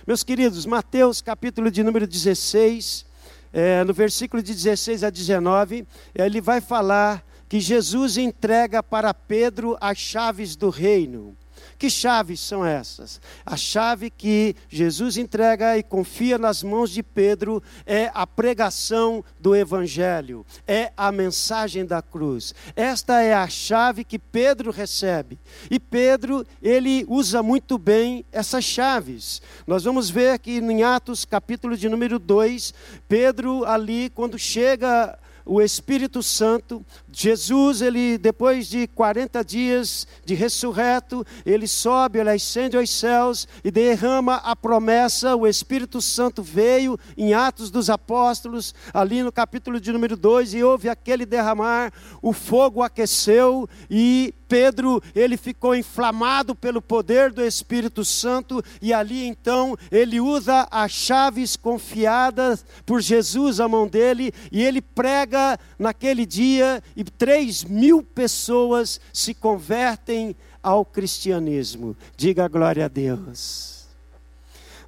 Meus 0.07 0.25
queridos, 0.25 0.67
Mateus 0.67 1.21
capítulo 1.21 1.71
de 1.71 1.83
número 1.83 2.07
16, 2.07 3.05
é, 3.53 3.85
no 3.85 3.93
versículo 3.93 4.43
de 4.43 4.55
16 4.55 5.05
a 5.05 5.11
19, 5.11 5.87
ele 6.15 6.41
vai 6.41 6.61
falar 6.61 7.25
que 7.49 7.61
Jesus 7.61 8.17
entrega 8.17 8.83
para 8.83 9.13
Pedro 9.13 9.77
as 9.81 9.99
chaves 9.99 10.57
do 10.57 10.71
reino. 10.71 11.37
Que 11.81 11.89
chaves 11.89 12.41
são 12.41 12.63
essas? 12.63 13.23
A 13.45 13.57
chave 13.57 14.11
que 14.11 14.55
Jesus 14.69 15.17
entrega 15.17 15.79
e 15.79 15.83
confia 15.83 16.37
nas 16.37 16.63
mãos 16.63 16.91
de 16.91 17.03
Pedro 17.03 17.63
é 17.87 18.11
a 18.13 18.27
pregação 18.27 19.25
do 19.41 19.57
Evangelho, 19.57 20.45
é 20.67 20.93
a 20.95 21.11
mensagem 21.11 21.87
da 21.87 22.03
cruz. 22.03 22.55
Esta 22.77 23.23
é 23.23 23.33
a 23.33 23.49
chave 23.49 24.05
que 24.05 24.19
Pedro 24.19 24.71
recebe. 24.71 25.39
E 25.71 25.81
Pedro, 25.81 26.47
ele 26.61 27.07
usa 27.09 27.43
muito 27.43 27.79
bem 27.79 28.27
essas 28.31 28.63
chaves. 28.63 29.41
Nós 29.67 29.83
vamos 29.83 30.11
ver 30.11 30.39
que 30.39 30.59
em 30.59 30.83
Atos, 30.83 31.25
capítulo 31.25 31.79
de 31.79 31.89
número 31.89 32.19
2, 32.19 32.75
Pedro, 33.09 33.65
ali, 33.65 34.11
quando 34.11 34.39
chega 34.39 35.19
o 35.51 35.61
Espírito 35.61 36.23
Santo. 36.23 36.85
Jesus, 37.13 37.83
ele 37.83 38.19
depois 38.19 38.69
de 38.69 38.87
40 38.89 39.45
dias 39.45 40.07
de 40.25 40.35
ressurreto, 40.35 41.25
ele 41.45 41.67
sobe, 41.67 42.19
ele 42.19 42.31
ascende 42.31 42.77
aos 42.77 42.91
céus 42.91 43.49
e 43.65 43.71
derrama 43.71 44.37
a 44.37 44.55
promessa. 44.55 45.35
O 45.37 45.47
Espírito 45.47 46.01
Santo 46.01 46.43
veio 46.43 46.99
em 47.17 47.35
Atos 47.35 47.71
dos 47.71 47.91
Apóstolos, 47.91 48.75
ali 48.93 49.23
no 49.23 49.33
capítulo 49.33 49.81
de 49.81 49.93
número 49.93 50.17
2, 50.17 50.55
e 50.55 50.63
houve 50.63 50.89
aquele 50.89 51.27
derramar, 51.27 51.93
o 52.23 52.33
fogo 52.33 52.83
aqueceu 52.83 53.69
e 53.91 54.35
Pedro, 54.51 55.01
ele 55.15 55.37
ficou 55.37 55.77
inflamado 55.77 56.57
pelo 56.57 56.83
poder 56.83 57.33
do 57.33 57.41
Espírito 57.41 58.05
Santo 58.05 58.61
e 58.83 58.93
ali 58.93 59.25
então 59.25 59.77
ele 59.93 60.21
usa 60.21 60.67
as 60.73 60.91
chaves 60.91 61.55
confiadas 61.55 62.67
por 62.85 63.01
Jesus 63.01 63.61
à 63.61 63.69
mão 63.69 63.87
dele 63.87 64.33
e 64.51 64.61
ele 64.61 64.83
prega 64.83 65.57
naquele 65.79 66.27
dia 66.27 66.83
e 67.01 67.05
três 67.05 67.65
mil 67.65 68.03
pessoas 68.03 69.01
se 69.11 69.33
convertem 69.33 70.37
ao 70.63 70.85
cristianismo. 70.85 71.97
Diga 72.15 72.47
glória 72.47 72.85
a 72.85 72.89
Deus. 72.89 73.89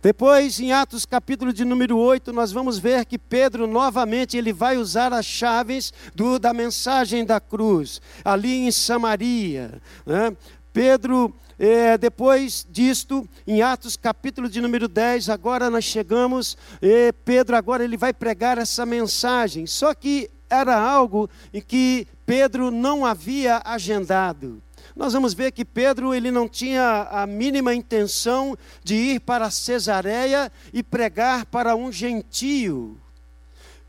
Depois, 0.02 0.60
em 0.60 0.72
Atos 0.72 1.06
capítulo 1.06 1.54
de 1.54 1.64
número 1.64 1.96
8, 1.96 2.30
nós 2.30 2.52
vamos 2.52 2.78
ver 2.78 3.06
que 3.06 3.18
Pedro 3.18 3.66
novamente 3.66 4.36
ele 4.36 4.52
vai 4.52 4.76
usar 4.76 5.10
as 5.10 5.24
chaves 5.24 5.90
do, 6.14 6.38
da 6.38 6.52
mensagem 6.52 7.24
da 7.24 7.40
cruz, 7.40 8.02
ali 8.22 8.66
em 8.66 8.70
Samaria. 8.70 9.80
Né? 10.04 10.36
Pedro, 10.70 11.34
é, 11.58 11.96
depois 11.96 12.66
disto, 12.68 13.26
em 13.46 13.62
Atos 13.62 13.96
capítulo 13.96 14.50
de 14.50 14.60
número 14.60 14.86
10, 14.86 15.30
agora 15.30 15.70
nós 15.70 15.84
chegamos, 15.84 16.58
é, 16.82 17.10
Pedro 17.10 17.56
agora 17.56 17.82
ele 17.82 17.96
vai 17.96 18.12
pregar 18.12 18.58
essa 18.58 18.84
mensagem. 18.84 19.66
Só 19.66 19.94
que 19.94 20.28
era 20.52 20.78
algo 20.78 21.28
em 21.52 21.60
que 21.60 22.06
Pedro 22.26 22.70
não 22.70 23.04
havia 23.04 23.60
agendado 23.64 24.62
nós 24.94 25.12
vamos 25.12 25.32
ver 25.32 25.52
que 25.52 25.64
Pedro 25.64 26.14
ele 26.14 26.30
não 26.30 26.48
tinha 26.48 27.08
a 27.10 27.26
mínima 27.26 27.74
intenção 27.74 28.56
de 28.84 28.94
ir 28.94 29.20
para 29.20 29.50
Cesareia 29.50 30.52
e 30.72 30.82
pregar 30.82 31.46
para 31.46 31.74
um 31.74 31.90
gentio. 31.90 32.98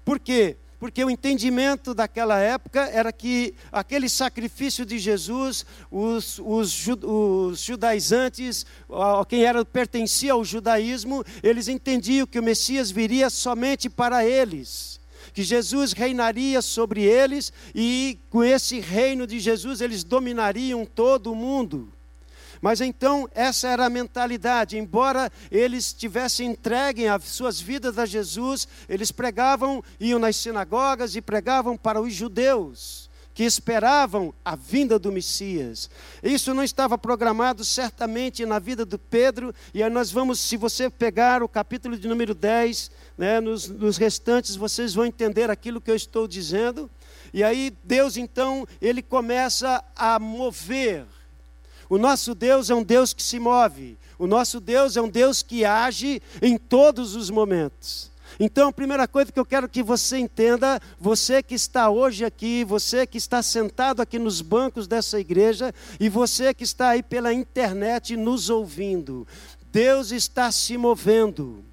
Por 0.06 0.20
quê? 0.20 0.56
Porque 0.80 1.04
o 1.04 1.10
entendimento 1.10 1.94
daquela 1.94 2.40
época 2.40 2.82
era 2.90 3.12
que 3.12 3.54
aquele 3.72 4.10
sacrifício 4.10 4.86
de 4.86 5.00
Jesus, 5.00 5.66
os, 5.90 6.40
os, 6.40 6.88
os 7.02 7.60
judaizantes, 7.60 8.66
quem 9.30 9.46
era, 9.46 9.64
pertencia 9.64 10.34
ao 10.34 10.44
judaísmo, 10.44 11.24
eles 11.42 11.70
entendiam 11.70 12.28
que 12.28 12.40
o 12.40 12.44
Messias 12.44 12.92
viria 12.92 13.30
somente 13.30 13.90
para 13.90 14.26
eles 14.26 15.03
que 15.34 15.44
Jesus 15.44 15.94
reinaria 15.94 16.62
sobre 16.62 17.04
eles 17.04 17.52
e 17.74 18.20
com 18.30 18.44
esse 18.44 18.80
reino 18.80 19.26
de 19.26 19.40
Jesus 19.40 19.82
eles 19.82 20.04
dominariam 20.04 20.86
todo 20.86 21.32
o 21.32 21.36
mundo. 21.36 21.92
Mas 22.62 22.80
então, 22.80 23.28
essa 23.36 23.68
era 23.68 23.86
a 23.86 23.90
mentalidade. 23.90 24.78
Embora 24.78 25.30
eles 25.52 25.92
tivessem 25.92 26.52
entregue 26.52 27.08
as 27.08 27.26
suas 27.26 27.60
vidas 27.60 28.00
a 28.00 28.06
Jesus, 28.06 28.68
eles 28.88 29.12
pregavam, 29.12 29.84
iam 30.00 30.18
nas 30.18 30.38
sinagogas 30.38 31.16
e 31.16 31.22
pregavam 31.22 31.76
para 31.76 32.00
os 32.00 32.14
judeus 32.14 33.03
que 33.34 33.44
esperavam 33.44 34.34
a 34.46 34.56
vinda 34.56 35.00
do 35.00 35.12
Messias. 35.12 35.90
Isso 36.22 36.54
não 36.54 36.64
estava 36.64 36.98
programado 36.98 37.66
certamente 37.66 38.46
na 38.46 38.60
vida 38.60 38.86
do 38.86 39.00
Pedro, 39.00 39.54
e 39.74 39.82
aí 39.82 39.90
nós 39.90 40.12
vamos, 40.12 40.40
se 40.40 40.56
você 40.56 40.90
pegar 40.90 41.42
o 41.42 41.50
capítulo 41.50 41.98
de 41.98 42.08
número 42.08 42.36
10, 42.36 42.92
né, 43.18 43.40
nos, 43.40 43.68
nos 43.68 43.98
restantes 43.98 44.56
vocês 44.56 44.94
vão 44.94 45.06
entender 45.06 45.50
aquilo 45.50 45.82
que 45.82 45.92
eu 45.92 45.96
estou 45.96 46.28
dizendo. 46.28 46.90
E 47.34 47.44
aí 47.44 47.74
Deus 47.84 48.16
então, 48.18 48.68
ele 48.80 49.02
começa 49.02 49.84
a 49.96 50.20
mover. 50.20 51.06
O 51.90 51.98
nosso 51.98 52.36
Deus 52.36 52.70
é 52.70 52.76
um 52.76 52.84
Deus 52.84 53.14
que 53.14 53.24
se 53.24 53.40
move. 53.40 53.98
O 54.20 54.28
nosso 54.28 54.60
Deus 54.60 54.96
é 54.96 55.02
um 55.02 55.10
Deus 55.10 55.42
que 55.42 55.66
age 55.66 56.22
em 56.42 56.58
todos 56.58 57.16
os 57.16 57.30
momentos. 57.30 58.13
Então, 58.40 58.70
a 58.70 58.74
primeira 58.74 59.08
coisa 59.08 59.32
que 59.32 59.40
eu 59.40 59.46
quero 59.46 59.70
que 59.70 59.84
você 59.84 60.18
entenda, 60.18 60.80
você 61.00 61.44
que 61.44 61.56
está 61.56 61.90
hoje 61.90 62.26
aqui, 62.26 62.64
você 62.64 63.06
que 63.06 63.18
está 63.18 63.42
sentado 63.42 64.02
aqui 64.02 64.18
nos 64.18 64.42
bancos 64.42 64.88
dessa 64.88 65.20
igreja 65.20 65.74
e 66.00 66.10
você 66.10 66.54
que 66.54 66.64
está 66.64 66.90
aí 66.90 67.04
pela 67.04 67.34
internet 67.34 68.18
nos 68.18 68.50
ouvindo, 68.50 69.28
Deus 69.72 70.12
está 70.12 70.52
se 70.52 70.78
movendo. 70.78 71.64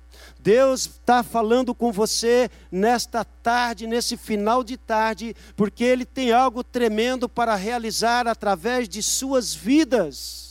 Deus 0.42 0.86
está 0.86 1.22
falando 1.22 1.74
com 1.74 1.92
você 1.92 2.50
nesta 2.72 3.24
tarde, 3.24 3.86
nesse 3.86 4.16
final 4.16 4.64
de 4.64 4.78
tarde, 4.78 5.36
porque 5.54 5.84
Ele 5.84 6.06
tem 6.06 6.32
algo 6.32 6.64
tremendo 6.64 7.28
para 7.28 7.54
realizar 7.54 8.26
através 8.26 8.88
de 8.88 9.02
suas 9.02 9.54
vidas. 9.54 10.49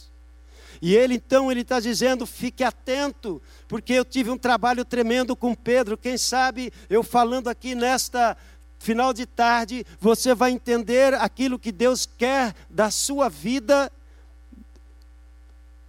E 0.82 0.96
ele 0.96 1.16
então 1.16 1.52
ele 1.52 1.62
está 1.62 1.80
dizendo: 1.80 2.26
fique 2.26 2.64
atento, 2.64 3.42
porque 3.68 3.94
eu 3.94 4.06
tive 4.06 4.30
um 4.30 4.38
trabalho 4.38 4.86
tremendo 4.86 5.36
com 5.36 5.54
Pedro. 5.54 5.98
Quem 5.98 6.18
sabe 6.18 6.72
eu 6.90 7.04
falando 7.04 7.48
aqui 7.50 7.76
nesta 7.76 8.38
final 8.80 9.14
de 9.14 9.26
tarde, 9.26 9.86
você 10.00 10.34
vai 10.34 10.52
entender 10.52 11.14
aquilo 11.14 11.60
que 11.60 11.72
Deus 11.72 12.06
quer 12.06 12.56
da 12.70 12.90
sua 12.90 13.30
vida 13.30 13.92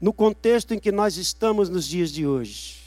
no 0.00 0.12
contexto 0.12 0.74
em 0.74 0.78
que 0.78 0.90
nós 0.90 1.16
estamos 1.16 1.68
nos 1.68 1.86
dias 1.86 2.10
de 2.10 2.26
hoje. 2.26 2.80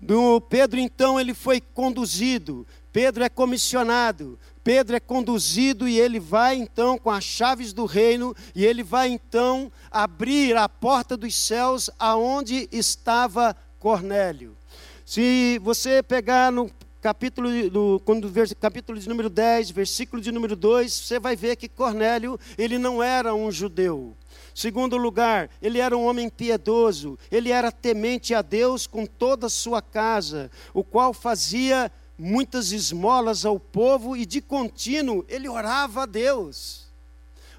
No 0.00 0.38
Pedro 0.38 0.78
então 0.78 1.18
ele 1.18 1.32
foi 1.32 1.60
conduzido, 1.60 2.66
Pedro 2.92 3.24
é 3.24 3.28
comissionado, 3.28 4.38
Pedro 4.64 4.96
é 4.96 5.00
conduzido 5.00 5.86
e 5.86 6.00
ele 6.00 6.18
vai 6.18 6.56
então 6.56 6.96
com 6.96 7.10
as 7.10 7.22
chaves 7.22 7.74
do 7.74 7.84
reino 7.84 8.34
e 8.54 8.64
ele 8.64 8.82
vai 8.82 9.10
então 9.10 9.70
abrir 9.90 10.56
a 10.56 10.66
porta 10.66 11.18
dos 11.18 11.36
céus 11.36 11.90
aonde 11.98 12.66
estava 12.72 13.54
Cornélio. 13.78 14.56
Se 15.04 15.60
você 15.62 16.02
pegar 16.02 16.50
no 16.50 16.70
capítulo, 17.02 17.50
no, 17.70 18.00
quando, 18.00 18.32
capítulo 18.58 18.98
de 18.98 19.06
número 19.06 19.28
10, 19.28 19.70
versículo 19.70 20.22
de 20.22 20.32
número 20.32 20.56
2, 20.56 20.90
você 20.90 21.20
vai 21.20 21.36
ver 21.36 21.56
que 21.56 21.68
Cornélio, 21.68 22.40
ele 22.56 22.78
não 22.78 23.02
era 23.02 23.34
um 23.34 23.52
judeu. 23.52 24.16
Segundo 24.54 24.96
lugar, 24.96 25.50
ele 25.60 25.78
era 25.78 25.94
um 25.94 26.06
homem 26.06 26.30
piedoso, 26.30 27.18
ele 27.30 27.50
era 27.50 27.70
temente 27.70 28.34
a 28.34 28.40
Deus 28.40 28.86
com 28.86 29.04
toda 29.04 29.48
a 29.48 29.50
sua 29.50 29.82
casa, 29.82 30.50
o 30.72 30.82
qual 30.82 31.12
fazia 31.12 31.92
muitas 32.18 32.72
esmolas 32.72 33.44
ao 33.44 33.58
povo 33.58 34.16
e 34.16 34.24
de 34.24 34.40
contínuo 34.40 35.24
ele 35.28 35.48
orava 35.48 36.02
a 36.02 36.06
Deus. 36.06 36.84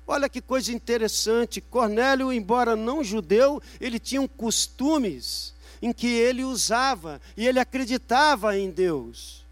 Olha 0.08 0.30
que 0.30 0.40
coisa 0.40 0.72
interessante, 0.72 1.60
Cornélio, 1.60 2.32
embora 2.32 2.76
não 2.76 3.04
judeu, 3.04 3.62
ele 3.82 4.00
tinha 4.00 4.28
costumes 4.28 5.54
em 5.82 5.92
que 5.92 6.08
ele 6.08 6.44
usava 6.44 7.20
e 7.36 7.48
ele 7.48 7.60
acreditava 7.60 8.58
em 8.58 8.70
Deus. 8.70 9.44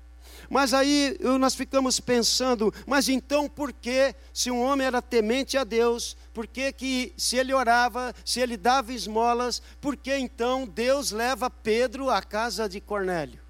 Mas 0.50 0.74
aí 0.74 1.17
nós 1.39 1.55
ficamos 1.55 2.00
pensando, 2.00 2.72
mas 2.86 3.10
então 3.10 3.50
por 3.50 3.74
que, 3.74 4.13
se 4.31 4.51
um 4.51 4.62
homem 4.62 4.86
era 4.86 5.01
temente 5.01 5.57
a 5.57 5.63
Deus, 5.63 6.15
por 6.31 6.45
que, 6.45 6.72
que 6.72 7.13
se 7.17 7.38
ele 7.38 7.53
orava, 7.53 8.13
se 8.24 8.39
ele 8.39 8.55
dava 8.55 8.93
esmolas, 8.93 9.62
por 9.81 9.98
que 9.98 10.15
então 10.15 10.67
Deus 10.67 11.12
leva 11.12 11.50
Pedro 11.50 12.10
à 12.10 12.22
casa 12.22 12.69
de 12.69 12.79
Cornélio? 12.79 13.43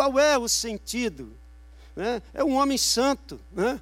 Qual 0.00 0.18
é 0.18 0.38
o 0.38 0.48
sentido? 0.48 1.30
Né? 1.94 2.22
É 2.32 2.42
um 2.42 2.54
homem 2.54 2.78
santo, 2.78 3.38
né? 3.52 3.78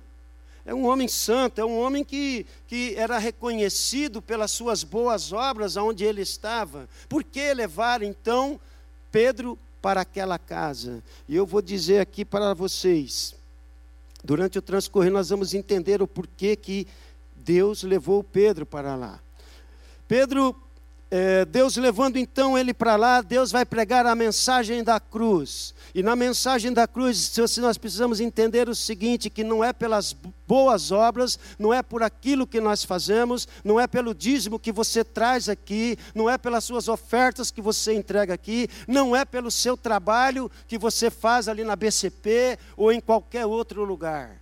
é 0.66 0.74
um 0.74 0.84
homem 0.84 1.06
santo, 1.06 1.60
é 1.60 1.64
um 1.64 1.78
homem 1.78 2.02
que, 2.02 2.44
que 2.66 2.96
era 2.96 3.18
reconhecido 3.18 4.20
pelas 4.20 4.50
suas 4.50 4.82
boas 4.82 5.32
obras 5.32 5.76
aonde 5.76 6.04
ele 6.04 6.20
estava. 6.20 6.88
Por 7.08 7.22
que 7.22 7.54
levar 7.54 8.02
então 8.02 8.58
Pedro 9.12 9.56
para 9.80 10.00
aquela 10.00 10.40
casa. 10.40 11.04
E 11.28 11.36
eu 11.36 11.46
vou 11.46 11.62
dizer 11.62 12.00
aqui 12.00 12.24
para 12.24 12.52
vocês, 12.52 13.36
durante 14.24 14.58
o 14.58 14.62
transcorrer 14.62 15.12
nós 15.12 15.28
vamos 15.28 15.54
entender 15.54 16.02
o 16.02 16.08
porquê 16.08 16.56
que 16.56 16.84
Deus 17.36 17.84
levou 17.84 18.24
Pedro 18.24 18.66
para 18.66 18.96
lá. 18.96 19.20
Pedro 20.08 20.56
é, 21.10 21.46
Deus 21.46 21.76
levando 21.76 22.18
então 22.18 22.58
ele 22.58 22.74
para 22.74 22.94
lá, 22.94 23.22
Deus 23.22 23.50
vai 23.50 23.64
pregar 23.64 24.04
a 24.04 24.14
mensagem 24.14 24.84
da 24.84 25.00
cruz. 25.00 25.74
E 25.94 26.02
na 26.02 26.14
mensagem 26.14 26.70
da 26.70 26.86
cruz, 26.86 27.32
nós 27.58 27.78
precisamos 27.78 28.20
entender 28.20 28.68
o 28.68 28.74
seguinte: 28.74 29.30
que 29.30 29.42
não 29.42 29.64
é 29.64 29.72
pelas 29.72 30.14
boas 30.46 30.92
obras, 30.92 31.38
não 31.58 31.72
é 31.72 31.82
por 31.82 32.02
aquilo 32.02 32.46
que 32.46 32.60
nós 32.60 32.84
fazemos, 32.84 33.48
não 33.64 33.80
é 33.80 33.86
pelo 33.86 34.14
dízimo 34.14 34.58
que 34.58 34.70
você 34.70 35.02
traz 35.02 35.48
aqui, 35.48 35.96
não 36.14 36.28
é 36.28 36.36
pelas 36.36 36.64
suas 36.64 36.88
ofertas 36.88 37.50
que 37.50 37.62
você 37.62 37.94
entrega 37.94 38.34
aqui, 38.34 38.68
não 38.86 39.16
é 39.16 39.24
pelo 39.24 39.50
seu 39.50 39.78
trabalho 39.78 40.50
que 40.66 40.76
você 40.76 41.10
faz 41.10 41.48
ali 41.48 41.64
na 41.64 41.74
BCP 41.74 42.58
ou 42.76 42.92
em 42.92 43.00
qualquer 43.00 43.46
outro 43.46 43.82
lugar. 43.82 44.38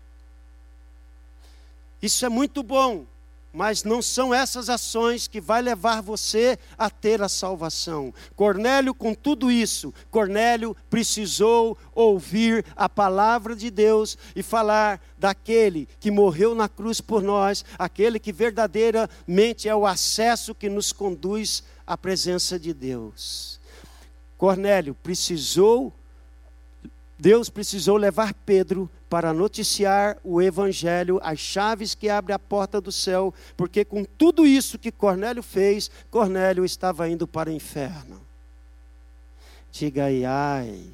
Isso 2.02 2.26
é 2.26 2.28
muito 2.28 2.62
bom, 2.62 3.06
mas 3.56 3.84
não 3.84 4.02
são 4.02 4.34
essas 4.34 4.68
ações 4.68 5.26
que 5.26 5.40
vai 5.40 5.62
levar 5.62 6.02
você 6.02 6.58
a 6.76 6.90
ter 6.90 7.22
a 7.22 7.28
salvação. 7.28 8.12
Cornélio, 8.34 8.92
com 8.92 9.14
tudo 9.14 9.50
isso, 9.50 9.94
Cornélio 10.10 10.76
precisou 10.90 11.78
ouvir 11.94 12.66
a 12.76 12.86
palavra 12.86 13.56
de 13.56 13.70
Deus 13.70 14.18
e 14.36 14.42
falar 14.42 15.00
daquele 15.16 15.88
que 15.98 16.10
morreu 16.10 16.54
na 16.54 16.68
cruz 16.68 17.00
por 17.00 17.22
nós, 17.22 17.64
aquele 17.78 18.18
que 18.18 18.30
verdadeiramente 18.30 19.66
é 19.66 19.74
o 19.74 19.86
acesso 19.86 20.54
que 20.54 20.68
nos 20.68 20.92
conduz 20.92 21.64
à 21.86 21.96
presença 21.96 22.58
de 22.58 22.74
Deus. 22.74 23.58
Cornélio 24.36 24.94
precisou 24.94 25.94
Deus 27.18 27.48
precisou 27.48 27.96
levar 27.96 28.34
Pedro 28.34 28.90
para 29.08 29.32
noticiar 29.32 30.18
o 30.22 30.42
Evangelho, 30.42 31.18
as 31.22 31.38
chaves 31.38 31.94
que 31.94 32.08
abrem 32.08 32.34
a 32.34 32.38
porta 32.38 32.80
do 32.80 32.92
céu, 32.92 33.32
porque 33.56 33.84
com 33.84 34.04
tudo 34.04 34.46
isso 34.46 34.78
que 34.78 34.92
Cornélio 34.92 35.42
fez, 35.42 35.90
Cornélio 36.10 36.64
estava 36.64 37.08
indo 37.08 37.26
para 37.26 37.48
o 37.48 37.52
inferno. 37.52 38.20
Diga 39.72 40.04
aí, 40.04 40.24
ai. 40.24 40.84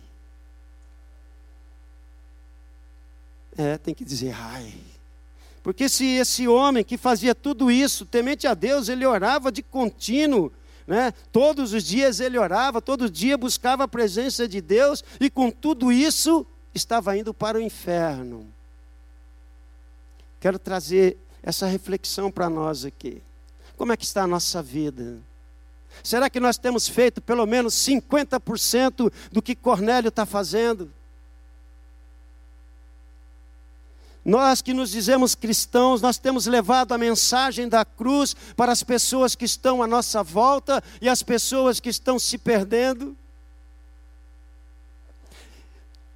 É, 3.56 3.76
tem 3.78 3.94
que 3.94 4.04
dizer 4.04 4.34
ai. 4.38 4.74
Porque 5.62 5.88
se 5.88 6.04
esse 6.04 6.48
homem 6.48 6.82
que 6.82 6.96
fazia 6.96 7.34
tudo 7.34 7.70
isso, 7.70 8.04
temente 8.04 8.46
a 8.46 8.54
Deus, 8.54 8.88
ele 8.88 9.06
orava 9.06 9.52
de 9.52 9.62
contínuo, 9.62 10.52
né? 10.92 11.14
Todos 11.32 11.72
os 11.72 11.84
dias 11.84 12.20
ele 12.20 12.36
orava, 12.36 12.82
todo 12.82 13.08
dia 13.08 13.38
buscava 13.38 13.84
a 13.84 13.88
presença 13.88 14.46
de 14.46 14.60
Deus 14.60 15.02
e 15.18 15.30
com 15.30 15.50
tudo 15.50 15.90
isso 15.90 16.46
estava 16.74 17.16
indo 17.16 17.32
para 17.32 17.56
o 17.56 17.62
inferno. 17.62 18.46
Quero 20.38 20.58
trazer 20.58 21.16
essa 21.42 21.66
reflexão 21.66 22.30
para 22.30 22.50
nós 22.50 22.84
aqui. 22.84 23.22
Como 23.74 23.90
é 23.90 23.96
que 23.96 24.04
está 24.04 24.24
a 24.24 24.26
nossa 24.26 24.62
vida? 24.62 25.16
Será 26.04 26.28
que 26.28 26.38
nós 26.38 26.58
temos 26.58 26.86
feito 26.86 27.22
pelo 27.22 27.46
menos 27.46 27.72
50% 27.72 29.10
do 29.32 29.40
que 29.40 29.54
Cornélio 29.54 30.10
está 30.10 30.26
fazendo? 30.26 30.92
Nós 34.24 34.62
que 34.62 34.72
nos 34.72 34.90
dizemos 34.90 35.34
cristãos, 35.34 36.00
nós 36.00 36.16
temos 36.16 36.46
levado 36.46 36.92
a 36.92 36.98
mensagem 36.98 37.68
da 37.68 37.84
cruz 37.84 38.34
para 38.56 38.70
as 38.70 38.82
pessoas 38.82 39.34
que 39.34 39.44
estão 39.44 39.82
à 39.82 39.86
nossa 39.86 40.22
volta 40.22 40.82
e 41.00 41.08
as 41.08 41.22
pessoas 41.22 41.80
que 41.80 41.88
estão 41.88 42.18
se 42.18 42.38
perdendo. 42.38 43.16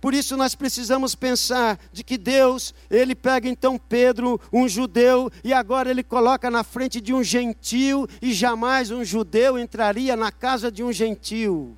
Por 0.00 0.14
isso 0.14 0.36
nós 0.36 0.54
precisamos 0.54 1.16
pensar 1.16 1.80
de 1.92 2.04
que 2.04 2.16
Deus, 2.16 2.72
ele 2.88 3.12
pega 3.12 3.48
então 3.48 3.76
Pedro, 3.76 4.40
um 4.52 4.68
judeu, 4.68 5.28
e 5.42 5.52
agora 5.52 5.90
ele 5.90 6.04
coloca 6.04 6.48
na 6.48 6.62
frente 6.62 7.00
de 7.00 7.12
um 7.12 7.24
gentil, 7.24 8.06
e 8.22 8.32
jamais 8.32 8.92
um 8.92 9.04
judeu 9.04 9.58
entraria 9.58 10.14
na 10.14 10.30
casa 10.30 10.70
de 10.70 10.84
um 10.84 10.92
gentil. 10.92 11.76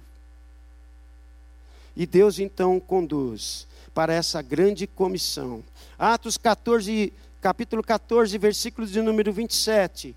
E 1.96 2.04
Deus 2.04 2.38
então 2.38 2.78
conduz 2.78 3.66
para 3.94 4.12
essa 4.12 4.42
grande 4.42 4.86
comissão. 4.86 5.64
Atos 5.98 6.38
14, 6.38 7.12
capítulo 7.40 7.82
14, 7.82 8.38
versículo 8.38 8.86
de 8.86 9.02
número 9.02 9.32
27. 9.32 10.14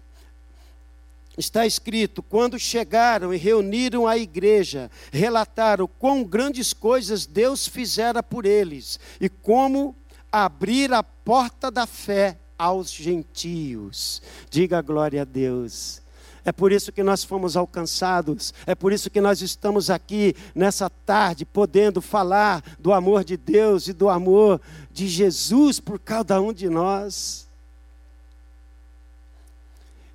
Está 1.38 1.66
escrito: 1.66 2.22
quando 2.22 2.60
chegaram 2.60 3.34
e 3.34 3.38
reuniram 3.38 4.06
a 4.08 4.18
igreja, 4.18 4.92
relataram 5.12 5.90
quão 5.98 6.24
grandes 6.24 6.74
coisas 6.74 7.26
Deus 7.26 7.68
fizera 7.68 8.22
por 8.22 8.46
eles 8.46 9.00
e 9.20 9.28
como 9.28 9.96
abrir 10.32 10.94
a 10.94 11.02
porta 11.02 11.72
da 11.72 11.88
fé 11.88 12.38
aos 12.58 12.92
gentios. 12.92 14.22
Diga 14.50 14.82
glória 14.82 15.24
a 15.24 15.26
Deus. 15.26 16.01
É 16.44 16.52
por 16.52 16.72
isso 16.72 16.92
que 16.92 17.04
nós 17.04 17.24
fomos 17.24 17.56
alcançados, 17.56 18.54
é 18.66 18.74
por 18.74 18.92
isso 18.92 19.10
que 19.10 19.22
nós 19.22 19.42
estamos 19.42 19.90
aqui 19.90 20.36
nessa 20.56 20.90
tarde, 20.90 21.46
podendo 21.46 22.02
falar 22.02 22.64
do 22.80 22.92
amor 22.92 23.24
de 23.24 23.38
Deus 23.38 23.88
e 23.88 23.94
do 23.94 24.10
amor 24.10 24.60
de 24.92 25.08
Jesus 25.08 25.80
por 25.80 26.00
cada 26.00 26.42
um 26.42 26.52
de 26.52 26.68
nós. 26.70 27.48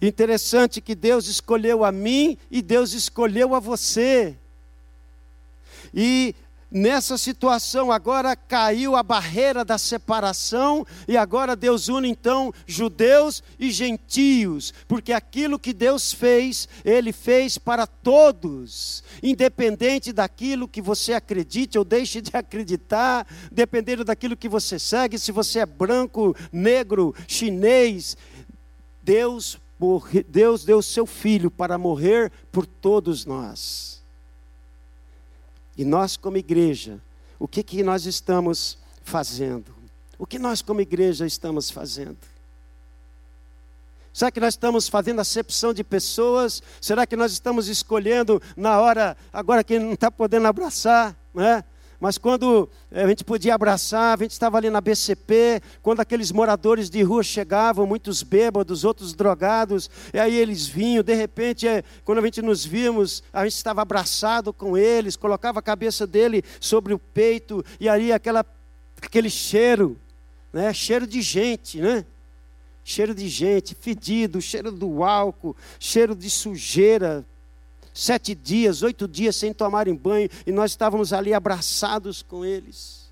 Interessante 0.01 0.81
que 0.81 0.95
Deus 0.95 1.27
escolheu 1.27 1.85
a 1.85 1.91
mim 1.91 2.37
e 2.51 2.61
Deus 2.61 2.93
escolheu 2.93 3.55
a 3.55 3.61
você. 3.61 4.37
E 5.95 6.35
Nessa 6.69 7.17
situação, 7.17 7.93
agora 7.93 8.35
caiu 8.35 8.97
a 8.97 9.03
barreira 9.03 9.65
da 9.65 9.79
separação, 9.79 10.85
e 11.07 11.17
agora 11.17 11.55
Deus 11.55 11.89
une 11.89 12.09
então 12.09 12.53
judeus 12.67 13.41
e 13.57 13.71
gentios, 13.71 14.75
porque 14.89 15.13
aquilo 15.13 15.61
que 15.61 15.73
Deus 15.73 16.13
fez, 16.13 16.69
Ele 16.85 17.13
fez 17.13 17.57
para 17.57 17.87
todos, 17.87 19.05
independente 19.23 20.13
daquilo 20.13 20.67
que 20.67 20.83
você 20.83 21.13
acredite 21.13 21.79
ou 21.79 21.85
deixe 21.85 22.21
de 22.21 22.37
acreditar, 22.37 23.25
dependendo 23.53 24.03
daquilo 24.03 24.37
que 24.37 24.49
você 24.49 24.77
segue, 24.77 25.21
se 25.21 25.31
você 25.31 25.61
é 25.61 25.67
branco, 25.67 26.35
negro, 26.51 27.15
chinês, 27.29 28.17
Deus, 29.01 29.57
Deus 30.29 30.65
deu 30.65 30.83
seu 30.83 31.07
filho 31.07 31.49
para 31.49 31.79
morrer 31.79 32.33
por 32.51 32.67
todos 32.67 33.25
nós. 33.25 33.96
E 35.77 35.85
nós, 35.85 36.17
como 36.17 36.37
igreja, 36.37 37.01
o 37.39 37.47
que, 37.47 37.63
que 37.63 37.83
nós 37.83 38.07
estamos 38.07 38.79
fazendo? 39.03 39.75
O 40.19 40.27
que 40.27 40.39
nós, 40.39 40.63
como 40.63 40.81
igreja, 40.81 41.27
estamos 41.27 41.71
fazendo? 41.71 42.17
Será 44.13 44.31
que 44.31 44.41
nós 44.41 44.55
estamos 44.55 44.89
fazendo 44.89 45.21
acepção 45.21 45.75
de 45.75 45.85
pessoas? 45.85 46.63
Será 46.81 47.07
que 47.07 47.17
nós 47.17 47.33
estamos 47.33 47.69
escolhendo 47.69 48.41
na 48.57 48.81
hora, 48.81 49.15
agora 49.31 49.63
quem 49.63 49.79
não 49.79 49.93
está 49.93 50.11
podendo 50.11 50.47
abraçar, 50.47 51.15
né? 51.35 51.63
Mas 51.99 52.19
quando 52.19 52.69
eh, 52.91 53.03
a 53.03 53.09
gente 53.09 53.25
podia 53.25 53.55
abraçar, 53.55 54.17
a 54.17 54.23
gente 54.23 54.33
estava 54.33 54.57
ali 54.59 54.69
na 54.69 54.81
BCP, 54.81 55.63
quando 55.83 56.01
aqueles 56.01 56.31
moradores 56.31 56.91
de 56.91 57.03
rua 57.03 57.23
chegavam, 57.23 57.87
muitos 57.87 58.23
bêbados, 58.23 58.85
outros 58.85 59.15
drogados, 59.15 59.89
e 60.13 60.19
aí 60.19 60.37
eles 60.37 60.67
vinham, 60.67 61.03
de 61.03 61.15
repente, 61.15 61.67
eh, 61.67 61.83
quando 62.05 62.19
a 62.19 62.23
gente 62.23 62.43
nos 62.43 62.65
vimos, 62.65 63.23
a 63.33 63.45
gente 63.45 63.57
estava 63.57 63.83
abraçado 63.83 64.53
com 64.53 64.77
eles, 64.77 65.17
colocava 65.17 65.61
a 65.61 65.63
cabeça 65.63 66.07
dele 66.07 66.43
sobre 66.61 66.93
o 66.93 66.99
peito, 66.99 67.65
e 67.81 67.89
aí 67.89 68.13
aquela, 68.13 68.45
aquele 69.01 69.31
cheiro, 69.31 69.99
né? 70.53 70.73
cheiro 70.73 71.07
de 71.07 71.23
gente, 71.23 71.81
né? 71.81 72.05
Cheiro 72.85 73.15
de 73.15 73.29
gente, 73.29 73.75
fedido, 73.75 74.41
cheiro 74.41 74.71
do 74.71 75.03
álcool, 75.03 75.57
cheiro 75.81 76.15
de 76.15 76.31
sujeira, 76.31 77.27
sete 77.97 78.35
dias, 78.35 78.83
oito 78.83 79.09
dias 79.09 79.35
sem 79.35 79.55
tomarem 79.55 79.95
banho, 79.95 80.29
e 80.47 80.53
nós 80.53 80.73
estávamos 80.73 81.13
ali 81.13 81.33
abraçados 81.33 82.23
com 82.23 82.45
eles. 82.45 83.07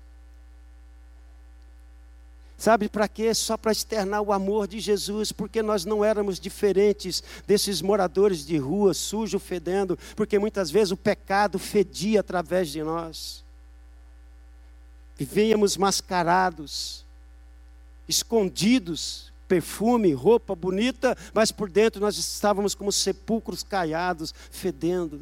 Sabe 2.57 2.87
para 2.87 3.07
quê? 3.07 3.33
Só 3.33 3.57
para 3.57 3.71
externar 3.71 4.21
o 4.21 4.31
amor 4.31 4.67
de 4.67 4.79
Jesus, 4.79 5.31
porque 5.31 5.61
nós 5.61 5.83
não 5.85 6.05
éramos 6.05 6.39
diferentes 6.39 7.21
desses 7.45 7.81
moradores 7.81 8.45
de 8.45 8.57
rua, 8.57 8.93
sujo, 8.93 9.39
fedendo, 9.39 9.97
porque 10.15 10.39
muitas 10.39 10.69
vezes 10.69 10.91
o 10.91 10.97
pecado 10.97 11.59
fedia 11.59 12.21
através 12.21 12.69
de 12.69 12.81
nós. 12.81 13.43
Vivíamos 15.17 15.77
mascarados, 15.77 17.03
escondidos, 18.07 19.33
perfume, 19.47 20.13
roupa 20.13 20.55
bonita, 20.55 21.17
mas 21.33 21.51
por 21.51 21.69
dentro 21.69 22.01
nós 22.01 22.17
estávamos 22.17 22.75
como 22.75 22.91
sepulcros 22.91 23.63
caiados, 23.63 24.33
fedendo. 24.51 25.21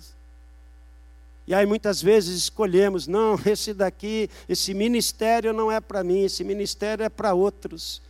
E 1.46 1.54
aí 1.54 1.66
muitas 1.66 2.02
vezes 2.02 2.38
escolhemos, 2.38 3.08
não, 3.08 3.38
esse 3.46 3.74
daqui, 3.74 4.30
esse 4.48 4.74
ministério 4.74 5.54
não 5.54 5.72
é 5.72 5.80
para 5.80 6.04
mim, 6.04 6.24
esse 6.24 6.44
ministério 6.44 7.04
é 7.04 7.10
para 7.10 7.34
outros. 7.34 8.02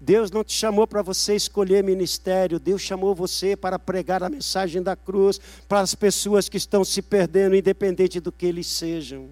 Deus 0.00 0.32
não 0.32 0.42
te 0.42 0.52
chamou 0.52 0.84
para 0.84 1.00
você 1.00 1.36
escolher 1.36 1.84
ministério, 1.84 2.58
Deus 2.58 2.82
chamou 2.82 3.14
você 3.14 3.54
para 3.54 3.78
pregar 3.78 4.20
a 4.22 4.28
mensagem 4.28 4.82
da 4.82 4.96
cruz 4.96 5.40
para 5.68 5.78
as 5.78 5.94
pessoas 5.94 6.48
que 6.48 6.56
estão 6.56 6.84
se 6.84 7.00
perdendo, 7.00 7.54
independente 7.54 8.18
do 8.18 8.32
que 8.32 8.46
eles 8.46 8.66
sejam. 8.66 9.30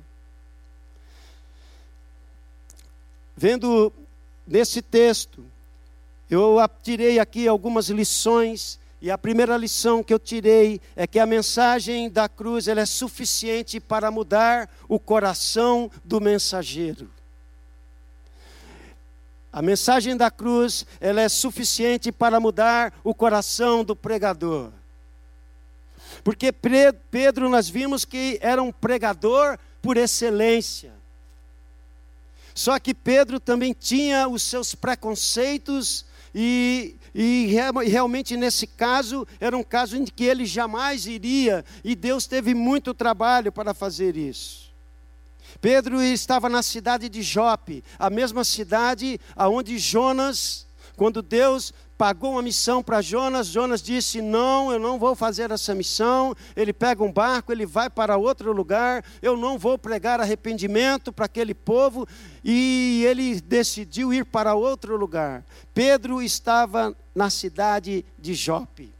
Vendo 3.36 3.92
nesse 4.46 4.80
texto, 4.80 5.44
eu 6.30 6.56
tirei 6.82 7.18
aqui 7.18 7.48
algumas 7.48 7.88
lições, 7.88 8.78
e 9.02 9.10
a 9.10 9.18
primeira 9.18 9.56
lição 9.56 10.02
que 10.02 10.14
eu 10.14 10.18
tirei 10.18 10.80
é 10.94 11.06
que 11.06 11.18
a 11.18 11.26
mensagem 11.26 12.08
da 12.08 12.28
cruz 12.28 12.68
ela 12.68 12.82
é 12.82 12.86
suficiente 12.86 13.80
para 13.80 14.10
mudar 14.10 14.70
o 14.88 15.00
coração 15.00 15.90
do 16.04 16.20
mensageiro. 16.20 17.10
A 19.52 19.60
mensagem 19.60 20.16
da 20.16 20.30
cruz, 20.30 20.86
ela 21.00 21.20
é 21.20 21.28
suficiente 21.28 22.12
para 22.12 22.38
mudar 22.38 22.92
o 23.02 23.12
coração 23.12 23.82
do 23.82 23.96
pregador. 23.96 24.70
Porque 26.22 26.52
Pedro 26.52 27.48
nós 27.48 27.68
vimos 27.68 28.04
que 28.04 28.38
era 28.40 28.62
um 28.62 28.70
pregador 28.70 29.58
por 29.82 29.96
excelência. 29.96 30.92
Só 32.54 32.78
que 32.78 32.94
Pedro 32.94 33.40
também 33.40 33.72
tinha 33.72 34.28
os 34.28 34.42
seus 34.42 34.74
preconceitos 34.74 36.04
e, 36.34 36.96
e, 37.14 37.46
realmente 37.86 38.36
nesse 38.36 38.66
caso 38.66 39.26
era 39.40 39.56
um 39.56 39.62
caso 39.62 39.96
em 39.96 40.04
que 40.04 40.24
ele 40.24 40.46
jamais 40.46 41.06
iria 41.06 41.64
e 41.82 41.94
Deus 41.94 42.26
teve 42.26 42.54
muito 42.54 42.94
trabalho 42.94 43.50
para 43.50 43.74
fazer 43.74 44.16
isso. 44.16 44.70
Pedro 45.60 46.02
estava 46.02 46.48
na 46.48 46.62
cidade 46.62 47.08
de 47.08 47.22
Jope, 47.22 47.82
a 47.98 48.08
mesma 48.08 48.44
cidade 48.44 49.20
aonde 49.34 49.78
Jonas, 49.78 50.66
quando 50.96 51.22
Deus 51.22 51.72
pagou 52.00 52.32
uma 52.32 52.40
missão 52.40 52.82
para 52.82 53.02
Jonas, 53.02 53.48
Jonas 53.48 53.82
disse: 53.82 54.22
Não, 54.22 54.72
eu 54.72 54.78
não 54.78 54.98
vou 54.98 55.14
fazer 55.14 55.50
essa 55.50 55.74
missão. 55.74 56.34
Ele 56.56 56.72
pega 56.72 57.04
um 57.04 57.12
barco, 57.12 57.52
ele 57.52 57.66
vai 57.66 57.90
para 57.90 58.16
outro 58.16 58.54
lugar. 58.54 59.04
Eu 59.20 59.36
não 59.36 59.58
vou 59.58 59.76
pregar 59.76 60.18
arrependimento 60.18 61.12
para 61.12 61.26
aquele 61.26 61.52
povo. 61.52 62.08
E 62.42 63.04
ele 63.06 63.38
decidiu 63.42 64.14
ir 64.14 64.24
para 64.24 64.54
outro 64.54 64.96
lugar. 64.96 65.44
Pedro 65.74 66.22
estava 66.22 66.96
na 67.14 67.28
cidade 67.28 68.02
de 68.18 68.32
Jope. 68.32 68.90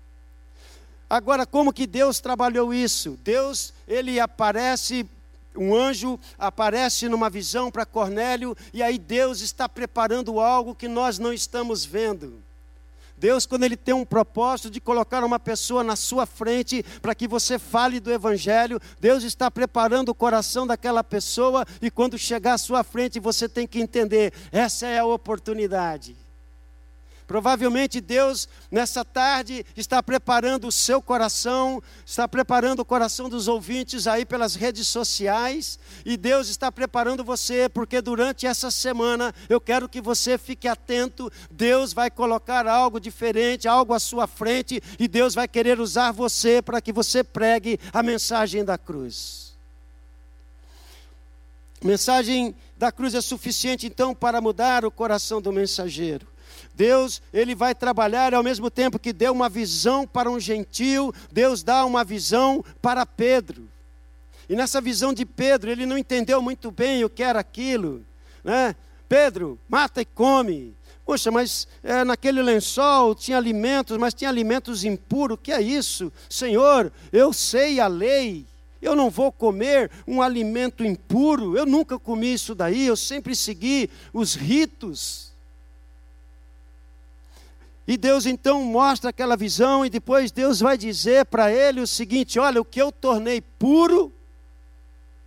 Agora, 1.09 1.47
como 1.47 1.73
que 1.73 1.87
Deus 1.87 2.21
trabalhou 2.21 2.75
isso? 2.75 3.19
Deus, 3.25 3.73
ele 3.89 4.21
aparece 4.21 5.09
um 5.57 5.75
anjo 5.75 6.21
aparece 6.39 7.09
numa 7.09 7.31
visão 7.31 7.73
para 7.73 7.85
Cornélio 7.85 8.57
e 8.73 8.83
aí 8.83 8.99
Deus 8.99 9.41
está 9.41 9.69
preparando 9.69 10.39
algo 10.39 10.77
que 10.77 10.87
nós 10.87 11.19
não 11.19 11.33
estamos 11.33 11.85
vendo. 11.85 12.41
Deus, 13.21 13.45
quando 13.45 13.65
Ele 13.65 13.77
tem 13.77 13.95
um 13.95 14.05
propósito 14.05 14.71
de 14.71 14.81
colocar 14.81 15.23
uma 15.23 15.39
pessoa 15.39 15.85
na 15.85 15.95
sua 15.95 16.25
frente 16.25 16.83
para 17.03 17.15
que 17.15 17.29
você 17.29 17.59
fale 17.59 18.01
do 18.01 18.11
Evangelho, 18.11 18.81
Deus 18.99 19.23
está 19.23 19.51
preparando 19.51 20.09
o 20.09 20.15
coração 20.15 20.67
daquela 20.67 21.05
pessoa 21.05 21.67
e 21.83 21.91
quando 21.91 22.19
chegar 22.19 22.55
à 22.55 22.59
sua 22.59 22.83
frente 22.83 23.21
você 23.21 23.47
tem 23.47 23.67
que 23.67 23.79
entender: 23.79 24.33
essa 24.51 24.87
é 24.87 24.99
a 24.99 25.05
oportunidade. 25.05 26.17
Provavelmente 27.31 28.01
Deus, 28.01 28.49
nessa 28.73 29.05
tarde, 29.05 29.65
está 29.77 30.03
preparando 30.03 30.67
o 30.67 30.73
seu 30.73 31.01
coração, 31.01 31.81
está 32.05 32.27
preparando 32.27 32.81
o 32.81 32.85
coração 32.85 33.29
dos 33.29 33.47
ouvintes 33.47 34.09
aí 34.09 34.27
pelas 34.27 34.57
redes 34.57 34.89
sociais, 34.89 35.79
e 36.05 36.17
Deus 36.17 36.49
está 36.49 36.73
preparando 36.73 37.23
você, 37.23 37.69
porque 37.69 38.01
durante 38.01 38.49
essa 38.49 38.69
semana 38.69 39.33
eu 39.49 39.61
quero 39.61 39.89
que 39.89 40.01
você 40.01 40.37
fique 40.37 40.67
atento. 40.67 41.31
Deus 41.49 41.93
vai 41.93 42.11
colocar 42.11 42.67
algo 42.67 42.99
diferente, 42.99 43.69
algo 43.69 43.95
à 43.95 44.01
sua 44.01 44.27
frente, 44.27 44.83
e 44.99 45.07
Deus 45.07 45.33
vai 45.33 45.47
querer 45.47 45.79
usar 45.79 46.11
você 46.11 46.61
para 46.61 46.81
que 46.81 46.93
você 46.93 47.23
pregue 47.23 47.79
a 47.93 48.03
mensagem 48.03 48.65
da 48.65 48.77
cruz. 48.77 49.55
A 51.81 51.87
mensagem 51.87 52.57
da 52.77 52.91
cruz 52.91 53.15
é 53.15 53.21
suficiente 53.21 53.87
então 53.87 54.17
para 54.17 54.41
mudar 54.41 54.85
o 54.85 54.91
coração 54.91 55.41
do 55.41 55.53
mensageiro. 55.53 56.27
Deus, 56.75 57.23
ele 57.33 57.55
vai 57.55 57.75
trabalhar 57.75 58.35
ao 58.35 58.43
mesmo 58.43 58.71
tempo 58.71 58.99
que 58.99 59.13
deu 59.13 59.33
uma 59.33 59.49
visão 59.49 60.07
para 60.07 60.31
um 60.31 60.41
gentil, 60.41 61.13
Deus 61.31 61.63
dá 61.63 61.85
uma 61.85 62.05
visão 62.05 62.65
para 62.81 63.05
Pedro. 63.05 63.69
E 64.49 64.57
nessa 64.57 64.81
visão 64.81 65.13
de 65.13 65.25
Pedro, 65.25 65.71
ele 65.71 65.87
não 65.87 65.97
entendeu 65.97 66.43
muito 66.43 66.71
bem 66.71 67.05
o 67.05 67.11
que 67.11 67.23
era 67.23 67.39
aquilo, 67.39 68.05
né? 68.43 68.75
Pedro, 69.09 69.59
mata 69.69 70.01
e 70.01 70.05
come. 70.05 70.75
Poxa, 71.05 71.31
mas 71.31 71.67
é, 71.83 72.05
naquele 72.05 72.41
lençol 72.41 73.15
tinha 73.15 73.37
alimentos, 73.37 73.97
mas 73.99 74.15
tinha 74.15 74.31
alimentos 74.31 74.85
impuros. 74.85 75.35
O 75.35 75.39
que 75.39 75.51
é 75.51 75.61
isso? 75.61 76.13
Senhor, 76.29 76.93
eu 77.13 77.33
sei 77.33 77.81
a 77.81 77.89
lei. 77.89 78.47
Eu 78.81 78.95
não 78.95 79.11
vou 79.11 79.33
comer 79.33 79.91
um 80.07 80.23
alimento 80.23 80.85
impuro. 80.85 81.57
Eu 81.57 81.67
nunca 81.67 81.99
comi 81.99 82.33
isso 82.33 82.55
daí. 82.55 82.87
Eu 82.87 82.97
sempre 82.97 83.35
segui 83.35 83.91
os 84.13 84.35
ritos. 84.35 85.30
E 87.87 87.97
Deus 87.97 88.27
então 88.27 88.63
mostra 88.63 89.11
aquela 89.11 89.37
visão, 89.37 89.85
e 89.85 89.91
depois 89.91 90.31
Deus 90.31 90.61
vai 90.61 90.79
dizer 90.79 91.25
para 91.27 91.53
ele 91.53 91.81
o 91.81 91.87
seguinte: 91.87 92.39
Olha, 92.39 92.61
o 92.61 92.65
que 92.65 92.81
eu 92.81 92.93
tornei 92.93 93.41
puro, 93.41 94.13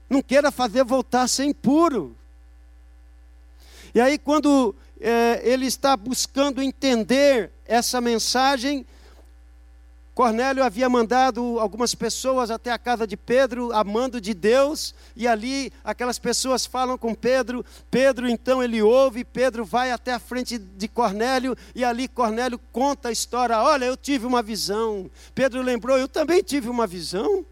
não 0.10 0.22
queira 0.22 0.52
fazer 0.52 0.84
voltar 0.84 1.28
sem 1.28 1.54
puro. 1.54 2.16
E 3.94 4.02
aí, 4.02 4.18
quando 4.18 4.76
é, 5.00 5.42
ele 5.44 5.66
está 5.66 5.96
buscando 5.98 6.62
entender 6.62 7.52
essa 7.66 8.00
mensagem, 8.00 8.86
Cornélio 10.14 10.64
havia 10.64 10.88
mandado 10.88 11.60
algumas 11.60 11.96
pessoas 11.96 12.52
até 12.52 12.72
a 12.72 12.78
casa 12.78 13.08
de 13.08 13.18
Pedro, 13.18 13.74
amando 13.74 14.22
de 14.22 14.32
Deus, 14.36 14.94
e 15.16 15.28
ali 15.28 15.74
aquelas 15.84 16.20
pessoas 16.20 16.68
falam 16.68 17.00
com 17.00 17.16
Pedro. 17.16 17.66
Pedro 17.90 18.30
então 18.30 18.62
ele 18.62 18.80
ouve, 18.80 19.24
Pedro 19.24 19.66
vai 19.66 19.92
até 19.92 20.14
a 20.14 20.20
frente 20.20 20.60
de 20.60 20.88
Cornélio, 20.88 21.58
e 21.74 21.84
ali 21.84 22.08
Cornélio 22.08 22.60
conta 22.72 23.10
a 23.10 23.12
história: 23.12 23.60
Olha, 23.60 23.86
eu 23.86 23.98
tive 23.98 24.28
uma 24.28 24.44
visão. 24.44 25.10
Pedro 25.34 25.64
lembrou: 25.64 25.98
Eu 25.98 26.08
também 26.08 26.44
tive 26.44 26.70
uma 26.70 26.86
visão. 26.86 27.44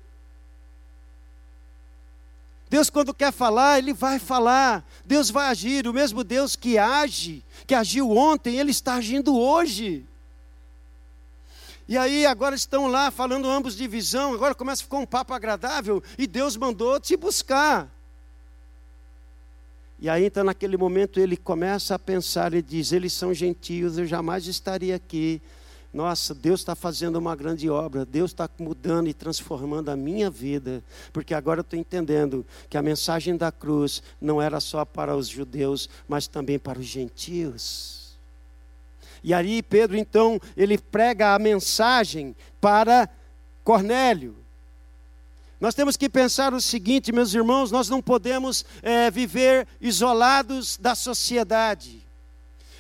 Deus, 2.69 2.91
quando 2.91 3.13
quer 3.13 3.34
falar, 3.34 3.80
Ele 3.80 3.91
vai 3.91 4.19
falar. 4.19 4.88
Deus 5.04 5.32
vai 5.32 5.47
agir. 5.47 5.88
O 5.88 5.93
mesmo 5.93 6.24
Deus 6.24 6.56
que 6.56 6.78
age, 6.78 7.43
que 7.65 7.74
agiu 7.74 8.12
ontem, 8.12 8.60
Ele 8.60 8.71
está 8.71 8.93
agindo 8.93 9.36
hoje. 9.36 10.06
E 11.91 11.97
aí 11.97 12.25
agora 12.25 12.56
estão 12.56 12.88
lá 12.88 13.12
falando 13.12 13.49
ambos 13.49 13.75
de 13.75 13.86
visão, 13.86 14.34
agora 14.34 14.56
começa 14.56 14.82
a 14.82 14.86
ficar 14.86 14.99
um 14.99 15.06
papo 15.06 15.34
agradável 15.34 16.01
e 16.17 16.25
Deus 16.25 16.56
mandou 16.56 16.97
te 17.01 17.17
buscar. 17.17 17.93
E 19.99 20.08
aí 20.08 20.23
então 20.23 20.41
naquele 20.41 20.77
momento 20.77 21.19
ele 21.19 21.36
começa 21.36 21.93
a 21.93 21.99
pensar 21.99 22.54
e 22.54 22.62
diz: 22.62 22.93
eles 22.93 23.12
são 23.12 23.34
gentios, 23.34 23.97
eu 23.97 24.06
jamais 24.06 24.47
estaria 24.47 24.95
aqui. 24.95 25.41
Nossa, 25.93 26.34
Deus 26.34 26.62
está 26.62 26.75
fazendo 26.75 27.17
uma 27.17 27.36
grande 27.36 27.69
obra, 27.69 28.06
Deus 28.06 28.32
está 28.32 28.49
mudando 28.58 29.10
e 29.10 29.13
transformando 29.13 29.89
a 29.89 29.95
minha 29.97 30.30
vida, 30.30 30.82
porque 31.12 31.34
agora 31.34 31.60
eu 31.60 31.63
estou 31.63 31.77
entendendo 31.77 32.45
que 32.69 32.77
a 32.77 32.82
mensagem 32.82 33.36
da 33.36 33.51
cruz 33.51 34.01
não 34.21 34.41
era 34.41 34.62
só 34.62 34.86
para 34.86 35.13
os 35.13 35.27
judeus, 35.27 35.89
mas 36.08 36.25
também 36.25 36.58
para 36.58 36.80
os 36.80 36.86
gentios. 36.86 38.00
E 39.23 39.34
aí 39.34 39.62
Pedro 39.62 39.97
então, 39.97 40.39
ele 40.57 40.77
prega 40.77 41.34
a 41.34 41.39
mensagem 41.39 42.36
para 42.60 43.10
Cornélio. 43.63 44.36
Nós 45.60 45.75
temos 45.75 45.95
que 45.95 46.10
pensar 46.10 46.55
o 46.55 46.60
seguinte, 46.60 47.12
meus 47.12 47.36
irmãos, 47.36 47.69
nós 47.69 47.88
não 47.88 48.01
podemos 48.01 48.65
é, 48.81 49.12
viver 49.12 49.67
isolados 49.79 50.75
da 50.75 50.95
sociedade. 50.95 52.01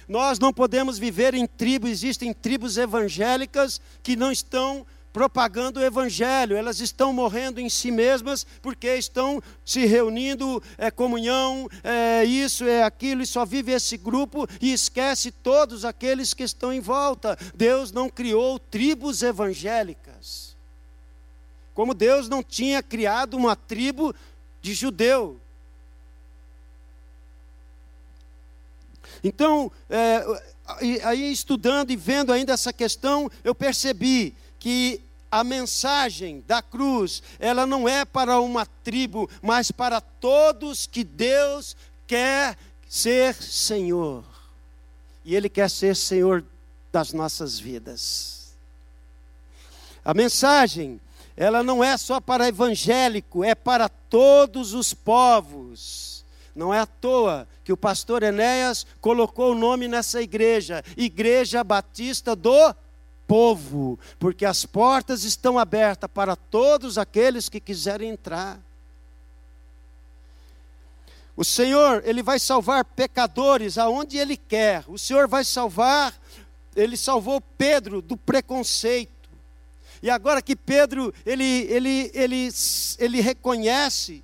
Nós 0.07 0.39
não 0.39 0.51
podemos 0.51 0.97
viver 0.97 1.35
em 1.35 1.45
tribos, 1.45 1.91
existem 1.91 2.33
tribos 2.33 2.77
evangélicas 2.77 3.79
que 4.01 4.15
não 4.15 4.31
estão 4.31 4.85
propagando 5.11 5.79
o 5.79 5.83
evangelho, 5.83 6.55
elas 6.55 6.79
estão 6.79 7.11
morrendo 7.11 7.59
em 7.59 7.69
si 7.69 7.91
mesmas 7.91 8.45
porque 8.61 8.95
estão 8.95 9.41
se 9.65 9.85
reunindo, 9.85 10.61
é 10.77 10.89
comunhão, 10.89 11.69
é 11.83 12.23
isso, 12.23 12.65
é 12.65 12.83
aquilo, 12.83 13.21
e 13.21 13.27
só 13.27 13.45
vive 13.45 13.71
esse 13.71 13.97
grupo 13.97 14.47
e 14.61 14.71
esquece 14.71 15.31
todos 15.31 15.83
aqueles 15.83 16.33
que 16.33 16.43
estão 16.43 16.71
em 16.71 16.79
volta. 16.79 17.37
Deus 17.53 17.91
não 17.91 18.09
criou 18.09 18.57
tribos 18.57 19.21
evangélicas. 19.21 20.55
Como 21.73 21.93
Deus 21.93 22.29
não 22.29 22.43
tinha 22.43 22.81
criado 22.83 23.35
uma 23.35 23.55
tribo 23.55 24.13
de 24.61 24.73
judeu. 24.73 25.39
Então, 29.23 29.71
é, 29.89 30.23
aí 31.03 31.31
estudando 31.31 31.91
e 31.91 31.95
vendo 31.95 32.31
ainda 32.31 32.53
essa 32.53 32.73
questão, 32.73 33.29
eu 33.43 33.53
percebi 33.53 34.35
que 34.61 35.01
a 35.31 35.43
mensagem 35.43 36.43
da 36.45 36.61
cruz, 36.61 37.23
ela 37.39 37.65
não 37.65 37.89
é 37.89 38.05
para 38.05 38.39
uma 38.39 38.63
tribo, 38.65 39.27
mas 39.41 39.71
para 39.71 39.99
todos 39.99 40.85
que 40.85 41.03
Deus 41.03 41.75
quer 42.05 42.55
ser 42.87 43.33
Senhor. 43.33 44.23
e 45.25 45.35
Ele 45.35 45.49
quer 45.49 45.69
ser 45.69 45.95
Senhor 45.95 46.43
das 46.91 47.11
nossas 47.11 47.57
vidas. 47.57 48.53
A 50.05 50.13
mensagem, 50.13 51.01
ela 51.35 51.63
não 51.63 51.83
é 51.83 51.97
só 51.97 52.19
para 52.19 52.47
evangélico, 52.47 53.43
é 53.43 53.55
para 53.55 53.89
todos 53.89 54.73
os 54.75 54.93
povos. 54.93 56.23
Não 56.53 56.71
é 56.71 56.79
à 56.79 56.85
toa 56.85 57.47
que 57.63 57.73
o 57.73 57.77
pastor 57.77 58.21
Enéas 58.21 58.85
colocou 58.99 59.53
o 59.53 59.57
nome 59.57 59.87
nessa 59.87 60.21
igreja, 60.21 60.83
Igreja 60.95 61.63
Batista 61.63 62.35
do 62.35 62.75
Povo, 63.31 63.97
porque 64.19 64.43
as 64.43 64.65
portas 64.65 65.23
estão 65.23 65.57
abertas 65.57 66.09
para 66.13 66.35
todos 66.35 66.97
aqueles 66.97 67.47
que 67.47 67.61
quiserem 67.61 68.09
entrar. 68.09 68.59
O 71.33 71.45
Senhor, 71.45 72.03
Ele 72.05 72.21
vai 72.21 72.37
salvar 72.37 72.83
pecadores 72.83 73.77
aonde 73.77 74.17
Ele 74.17 74.35
quer. 74.35 74.83
O 74.85 74.97
Senhor 74.97 75.29
vai 75.29 75.45
salvar, 75.45 76.13
Ele 76.75 76.97
salvou 76.97 77.39
Pedro 77.39 78.01
do 78.01 78.17
preconceito. 78.17 79.29
E 80.03 80.09
agora 80.09 80.41
que 80.41 80.53
Pedro, 80.53 81.13
ele, 81.25 81.67
ele, 81.69 82.11
ele, 82.13 82.49
ele 82.99 83.21
reconhece 83.21 84.21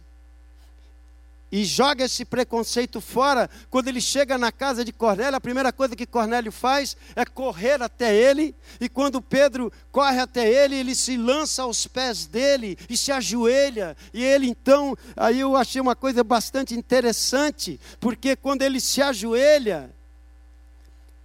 e 1.51 1.63
joga 1.63 2.05
esse 2.05 2.25
preconceito 2.25 2.99
fora. 2.99 3.49
Quando 3.69 3.87
ele 3.87 4.01
chega 4.01 4.37
na 4.37 4.51
casa 4.51 4.83
de 4.83 4.91
Cornélio, 4.91 5.35
a 5.35 5.41
primeira 5.41 5.71
coisa 5.71 5.95
que 5.95 6.05
Cornélio 6.05 6.51
faz 6.51 6.97
é 7.15 7.25
correr 7.25 7.81
até 7.81 8.15
ele. 8.15 8.55
E 8.79 8.89
quando 8.89 9.21
Pedro 9.21 9.71
corre 9.91 10.19
até 10.19 10.49
ele, 10.49 10.75
ele 10.75 10.95
se 10.95 11.15
lança 11.17 11.63
aos 11.63 11.87
pés 11.87 12.25
dele 12.25 12.77
e 12.89 12.97
se 12.97 13.11
ajoelha. 13.11 13.95
E 14.13 14.23
ele 14.23 14.47
então, 14.47 14.95
aí 15.15 15.39
eu 15.39 15.55
achei 15.55 15.81
uma 15.81 15.95
coisa 15.95 16.23
bastante 16.23 16.75
interessante, 16.75 17.79
porque 17.99 18.35
quando 18.35 18.61
ele 18.61 18.79
se 18.79 19.01
ajoelha 19.01 19.89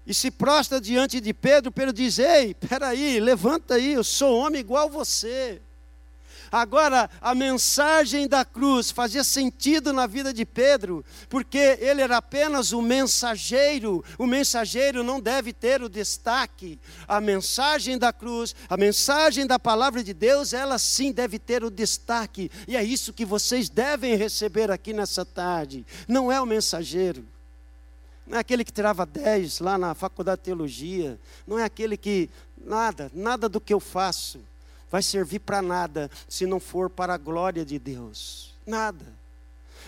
e 0.06 0.12
se 0.12 0.30
prostra 0.30 0.80
diante 0.80 1.20
de 1.20 1.32
Pedro, 1.32 1.70
Pedro 1.70 1.92
diz: 1.92 2.18
Ei, 2.18 2.54
peraí, 2.54 3.20
levanta 3.20 3.74
aí, 3.74 3.92
eu 3.92 4.04
sou 4.04 4.36
homem 4.36 4.60
igual 4.60 4.88
você. 4.88 5.60
Agora, 6.52 7.08
a 7.18 7.34
mensagem 7.34 8.28
da 8.28 8.44
cruz 8.44 8.90
fazia 8.90 9.24
sentido 9.24 9.90
na 9.90 10.06
vida 10.06 10.34
de 10.34 10.44
Pedro, 10.44 11.02
porque 11.30 11.78
ele 11.80 12.02
era 12.02 12.18
apenas 12.18 12.72
o 12.72 12.82
mensageiro. 12.82 14.04
O 14.18 14.26
mensageiro 14.26 15.02
não 15.02 15.18
deve 15.18 15.54
ter 15.54 15.80
o 15.80 15.88
destaque. 15.88 16.78
A 17.08 17.22
mensagem 17.22 17.96
da 17.96 18.12
cruz, 18.12 18.54
a 18.68 18.76
mensagem 18.76 19.46
da 19.46 19.58
palavra 19.58 20.04
de 20.04 20.12
Deus, 20.12 20.52
ela 20.52 20.78
sim 20.78 21.10
deve 21.10 21.38
ter 21.38 21.64
o 21.64 21.70
destaque. 21.70 22.50
E 22.68 22.76
é 22.76 22.84
isso 22.84 23.14
que 23.14 23.24
vocês 23.24 23.70
devem 23.70 24.14
receber 24.14 24.70
aqui 24.70 24.92
nessa 24.92 25.24
tarde. 25.24 25.86
Não 26.06 26.30
é 26.30 26.38
o 26.38 26.44
mensageiro. 26.44 27.24
Não 28.26 28.36
é 28.36 28.40
aquele 28.40 28.62
que 28.62 28.72
tirava 28.72 29.06
10 29.06 29.60
lá 29.60 29.78
na 29.78 29.94
faculdade 29.94 30.40
de 30.40 30.44
teologia. 30.44 31.18
Não 31.46 31.58
é 31.58 31.64
aquele 31.64 31.96
que, 31.96 32.28
nada, 32.62 33.10
nada 33.14 33.48
do 33.48 33.58
que 33.58 33.72
eu 33.72 33.80
faço 33.80 34.51
vai 34.92 35.02
servir 35.02 35.38
para 35.38 35.62
nada 35.62 36.10
se 36.28 36.44
não 36.44 36.60
for 36.60 36.90
para 36.90 37.14
a 37.14 37.18
glória 37.18 37.64
de 37.64 37.78
Deus. 37.78 38.54
Nada. 38.66 39.06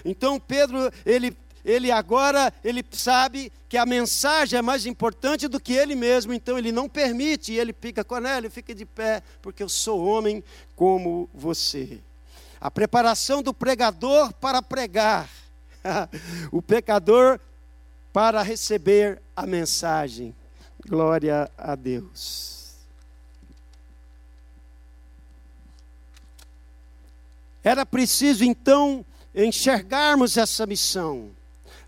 Então 0.03 0.41
Pedro, 0.41 0.91
ele 1.05 1.37
ele 1.63 1.91
agora 1.91 2.53
ele 2.63 2.85
sabe 2.91 3.53
que 3.69 3.77
a 3.77 3.87
mensagem 3.87 4.59
é 4.59 4.63
mais 4.63 4.87
importante 4.87 5.47
do 5.47 5.61
que 5.61 5.73
ele 5.73 5.95
mesmo, 5.95 6.33
então 6.33 6.59
ele 6.59 6.73
não 6.73 6.89
permite, 6.89 7.53
ele 7.53 7.75
fica, 7.79 8.05
Cornélio, 8.05 8.51
fica 8.51 8.75
de 8.75 8.85
pé, 8.85 9.23
porque 9.41 9.63
eu 9.63 9.69
sou 9.69 10.05
homem 10.05 10.45
como 10.77 11.29
você. 11.33 12.01
A 12.61 12.71
preparação 12.71 13.43
do 13.43 13.55
pregador 13.55 14.33
para 14.35 14.61
pregar, 14.63 15.29
o 16.53 16.61
pecador 16.61 17.41
para 18.13 18.43
receber 18.43 19.21
a 19.35 19.47
mensagem. 19.47 20.35
Glória 20.87 21.51
a 21.57 21.75
Deus. 21.75 22.54
Era 27.65 27.87
preciso 27.87 28.45
então 28.45 29.05
enxergarmos 29.35 30.37
essa 30.37 30.67
missão. 30.67 31.35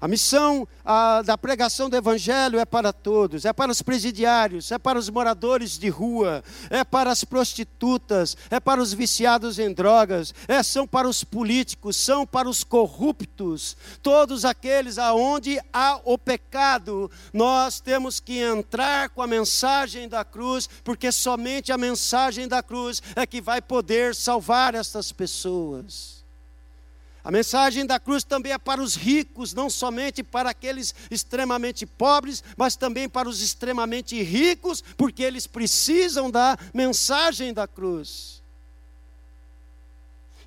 A 0.00 0.06
missão 0.06 0.68
a, 0.84 1.22
da 1.22 1.38
pregação 1.38 1.88
do 1.88 1.96
Evangelho 1.96 2.58
é 2.58 2.64
para 2.64 2.92
todos, 2.92 3.44
é 3.44 3.52
para 3.52 3.70
os 3.70 3.80
presidiários, 3.80 4.70
é 4.70 4.78
para 4.78 4.98
os 4.98 5.08
moradores 5.08 5.78
de 5.78 5.88
rua, 5.88 6.44
é 6.68 6.84
para 6.84 7.10
as 7.10 7.24
prostitutas, 7.24 8.36
é 8.50 8.60
para 8.60 8.80
os 8.80 8.92
viciados 8.92 9.58
em 9.58 9.72
drogas, 9.72 10.34
é, 10.46 10.62
são 10.62 10.86
para 10.86 11.08
os 11.08 11.24
políticos, 11.24 11.96
são 11.96 12.26
para 12.26 12.48
os 12.48 12.62
corruptos, 12.62 13.76
todos 14.02 14.44
aqueles 14.44 14.98
aonde 14.98 15.58
há 15.72 15.98
o 16.04 16.18
pecado, 16.18 17.10
nós 17.32 17.80
temos 17.80 18.20
que 18.20 18.38
entrar 18.38 19.08
com 19.10 19.22
a 19.22 19.26
mensagem 19.26 20.08
da 20.08 20.24
cruz, 20.24 20.68
porque 20.84 21.10
somente 21.10 21.72
a 21.72 21.78
mensagem 21.78 22.46
da 22.46 22.62
cruz 22.62 23.02
é 23.14 23.26
que 23.26 23.40
vai 23.40 23.62
poder 23.62 24.14
salvar 24.14 24.74
essas 24.74 25.10
pessoas. 25.10 26.15
A 27.26 27.30
mensagem 27.32 27.84
da 27.84 27.98
cruz 27.98 28.22
também 28.22 28.52
é 28.52 28.58
para 28.58 28.80
os 28.80 28.94
ricos, 28.94 29.52
não 29.52 29.68
somente 29.68 30.22
para 30.22 30.50
aqueles 30.50 30.94
extremamente 31.10 31.84
pobres, 31.84 32.40
mas 32.56 32.76
também 32.76 33.08
para 33.08 33.28
os 33.28 33.42
extremamente 33.42 34.22
ricos, 34.22 34.80
porque 34.96 35.24
eles 35.24 35.44
precisam 35.44 36.30
da 36.30 36.56
mensagem 36.72 37.52
da 37.52 37.66
cruz. 37.66 38.40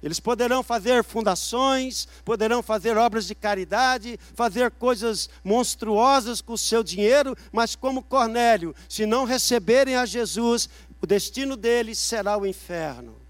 Eles 0.01 0.21
poderão 0.21 0.63
fazer 0.63 1.03
fundações, 1.03 2.07
poderão 2.23 2.63
fazer 2.63 2.95
obras 2.95 3.27
de 3.27 3.35
caridade, 3.35 4.17
fazer 4.33 4.71
coisas 4.71 5.29
monstruosas 5.43 6.39
com 6.39 6.53
o 6.53 6.57
seu 6.57 6.81
dinheiro, 6.81 7.35
mas 7.51 7.75
como 7.75 8.01
Cornélio, 8.01 8.73
se 8.87 9.05
não 9.05 9.25
receberem 9.25 9.97
a 9.97 10.05
Jesus, 10.05 10.69
o 11.01 11.05
destino 11.05 11.57
deles 11.57 11.97
será 11.97 12.37
o 12.37 12.47
inferno. 12.47 13.28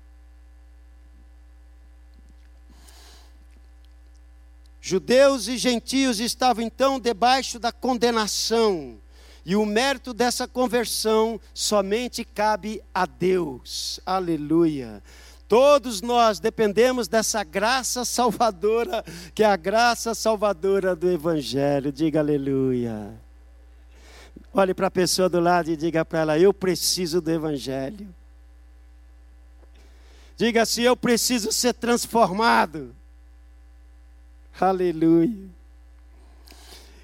Judeus 4.89 5.47
e 5.47 5.55
gentios 5.55 6.19
estavam 6.19 6.63
então 6.63 6.99
debaixo 6.99 7.59
da 7.59 7.71
condenação, 7.71 8.97
e 9.45 9.55
o 9.55 9.63
mérito 9.63 10.15
dessa 10.15 10.47
conversão 10.47 11.39
somente 11.53 12.25
cabe 12.25 12.81
a 12.91 13.05
Deus. 13.05 13.99
Aleluia. 14.03 15.03
Todos 15.47 16.01
nós 16.01 16.39
dependemos 16.39 17.07
dessa 17.07 17.43
graça 17.43 18.03
salvadora, 18.03 19.05
que 19.35 19.43
é 19.43 19.45
a 19.45 19.55
graça 19.55 20.15
salvadora 20.15 20.95
do 20.95 21.07
Evangelho. 21.11 21.91
Diga 21.91 22.19
aleluia. 22.19 23.13
Olhe 24.51 24.73
para 24.73 24.87
a 24.87 24.91
pessoa 24.91 25.29
do 25.29 25.39
lado 25.39 25.69
e 25.69 25.77
diga 25.77 26.03
para 26.03 26.19
ela: 26.21 26.39
Eu 26.39 26.51
preciso 26.51 27.21
do 27.21 27.29
Evangelho. 27.29 28.07
Diga 30.35 30.63
assim: 30.63 30.81
Eu 30.81 30.97
preciso 30.97 31.51
ser 31.51 31.75
transformado. 31.75 32.95
Aleluia. 34.59 35.49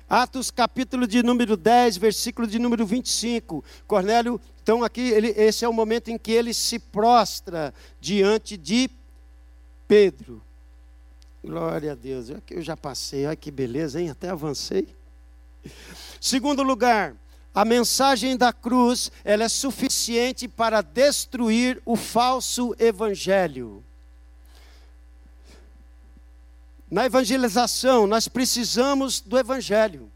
Atos 0.09 0.51
capítulo 0.51 1.07
de 1.07 1.23
número 1.23 1.55
10, 1.55 1.95
versículo 1.97 2.45
de 2.45 2.59
número 2.59 2.85
25. 2.85 3.63
Cornélio, 3.87 4.41
então 4.61 4.83
aqui, 4.83 5.01
ele, 5.01 5.29
esse 5.37 5.63
é 5.63 5.69
o 5.69 5.73
momento 5.73 6.09
em 6.09 6.17
que 6.17 6.31
ele 6.31 6.53
se 6.53 6.77
prostra 6.77 7.73
diante 7.99 8.57
de 8.57 8.89
Pedro. 9.87 10.41
Glória 11.43 11.93
a 11.93 11.95
Deus. 11.95 12.27
Eu 12.49 12.61
já 12.61 12.75
passei, 12.75 13.25
olha 13.25 13.35
que 13.35 13.51
beleza, 13.51 14.01
hein? 14.01 14.09
Até 14.09 14.29
avancei. 14.29 14.93
Segundo 16.19 16.61
lugar, 16.61 17.15
a 17.53 17.63
mensagem 17.63 18.35
da 18.35 18.51
cruz, 18.51 19.09
ela 19.23 19.45
é 19.45 19.49
suficiente 19.49 20.45
para 20.47 20.81
destruir 20.81 21.81
o 21.85 21.95
falso 21.95 22.75
evangelho. 22.77 23.81
Na 26.89 27.05
evangelização, 27.05 28.05
nós 28.05 28.27
precisamos 28.27 29.19
do 29.19 29.37
Evangelho. 29.37 30.11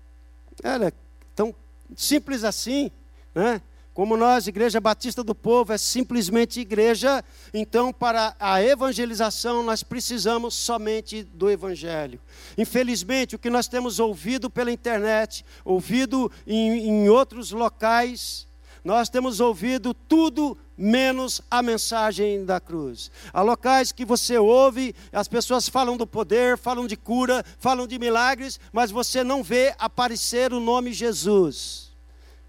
É 0.63 0.91
tão 1.35 1.53
simples 1.95 2.43
assim, 2.43 2.91
né? 3.33 3.61
Como 3.99 4.15
nós, 4.15 4.47
Igreja 4.47 4.79
Batista 4.79 5.21
do 5.23 5.35
Povo, 5.35 5.73
é 5.73 5.77
simplesmente 5.77 6.61
igreja, 6.61 7.21
então 7.53 7.91
para 7.91 8.33
a 8.39 8.63
evangelização 8.63 9.61
nós 9.61 9.83
precisamos 9.83 10.55
somente 10.55 11.23
do 11.23 11.49
Evangelho. 11.49 12.17
Infelizmente, 12.57 13.35
o 13.35 13.39
que 13.39 13.49
nós 13.49 13.67
temos 13.67 13.99
ouvido 13.99 14.49
pela 14.49 14.71
internet, 14.71 15.43
ouvido 15.65 16.31
em, 16.47 16.87
em 16.87 17.09
outros 17.09 17.51
locais, 17.51 18.47
nós 18.83 19.09
temos 19.09 19.39
ouvido 19.39 19.93
tudo 19.93 20.57
menos 20.77 21.41
a 21.51 21.61
mensagem 21.61 22.45
da 22.45 22.59
cruz. 22.59 23.11
Há 23.33 23.41
locais 23.41 23.91
que 23.91 24.05
você 24.05 24.37
ouve, 24.37 24.95
as 25.11 25.27
pessoas 25.27 25.67
falam 25.67 25.97
do 25.97 26.07
poder, 26.07 26.57
falam 26.57 26.87
de 26.87 26.95
cura, 26.95 27.43
falam 27.57 27.85
de 27.85 27.99
milagres, 27.99 28.59
mas 28.71 28.89
você 28.89 29.23
não 29.23 29.43
vê 29.43 29.75
aparecer 29.77 30.53
o 30.53 30.59
nome 30.59 30.93
Jesus. 30.93 31.89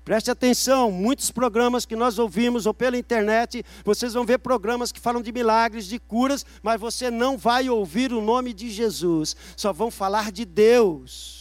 Preste 0.05 0.31
atenção, 0.31 0.91
muitos 0.91 1.31
programas 1.31 1.85
que 1.85 1.95
nós 1.95 2.19
ouvimos 2.19 2.67
ou 2.67 2.73
pela 2.73 2.97
internet, 2.97 3.65
vocês 3.85 4.15
vão 4.15 4.25
ver 4.25 4.39
programas 4.39 4.91
que 4.91 4.99
falam 4.99 5.21
de 5.21 5.31
milagres, 5.31 5.87
de 5.87 5.99
curas, 5.99 6.45
mas 6.63 6.81
você 6.81 7.11
não 7.11 7.37
vai 7.37 7.69
ouvir 7.69 8.13
o 8.13 8.21
nome 8.21 8.53
de 8.53 8.71
Jesus, 8.71 9.37
só 9.57 9.73
vão 9.73 9.91
falar 9.91 10.33
de 10.33 10.45
Deus. 10.45 11.40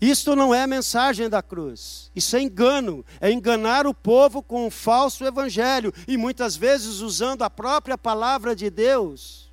Isto 0.00 0.34
não 0.34 0.54
é 0.54 0.66
mensagem 0.66 1.28
da 1.28 1.42
cruz. 1.42 2.10
Isso 2.16 2.34
é 2.34 2.40
engano. 2.40 3.04
É 3.20 3.30
enganar 3.30 3.86
o 3.86 3.92
povo 3.92 4.42
com 4.42 4.66
um 4.66 4.70
falso 4.70 5.24
evangelho 5.24 5.92
e 6.08 6.16
muitas 6.16 6.56
vezes 6.56 7.00
usando 7.00 7.42
a 7.42 7.50
própria 7.50 7.98
palavra 7.98 8.56
de 8.56 8.70
Deus. 8.70 9.50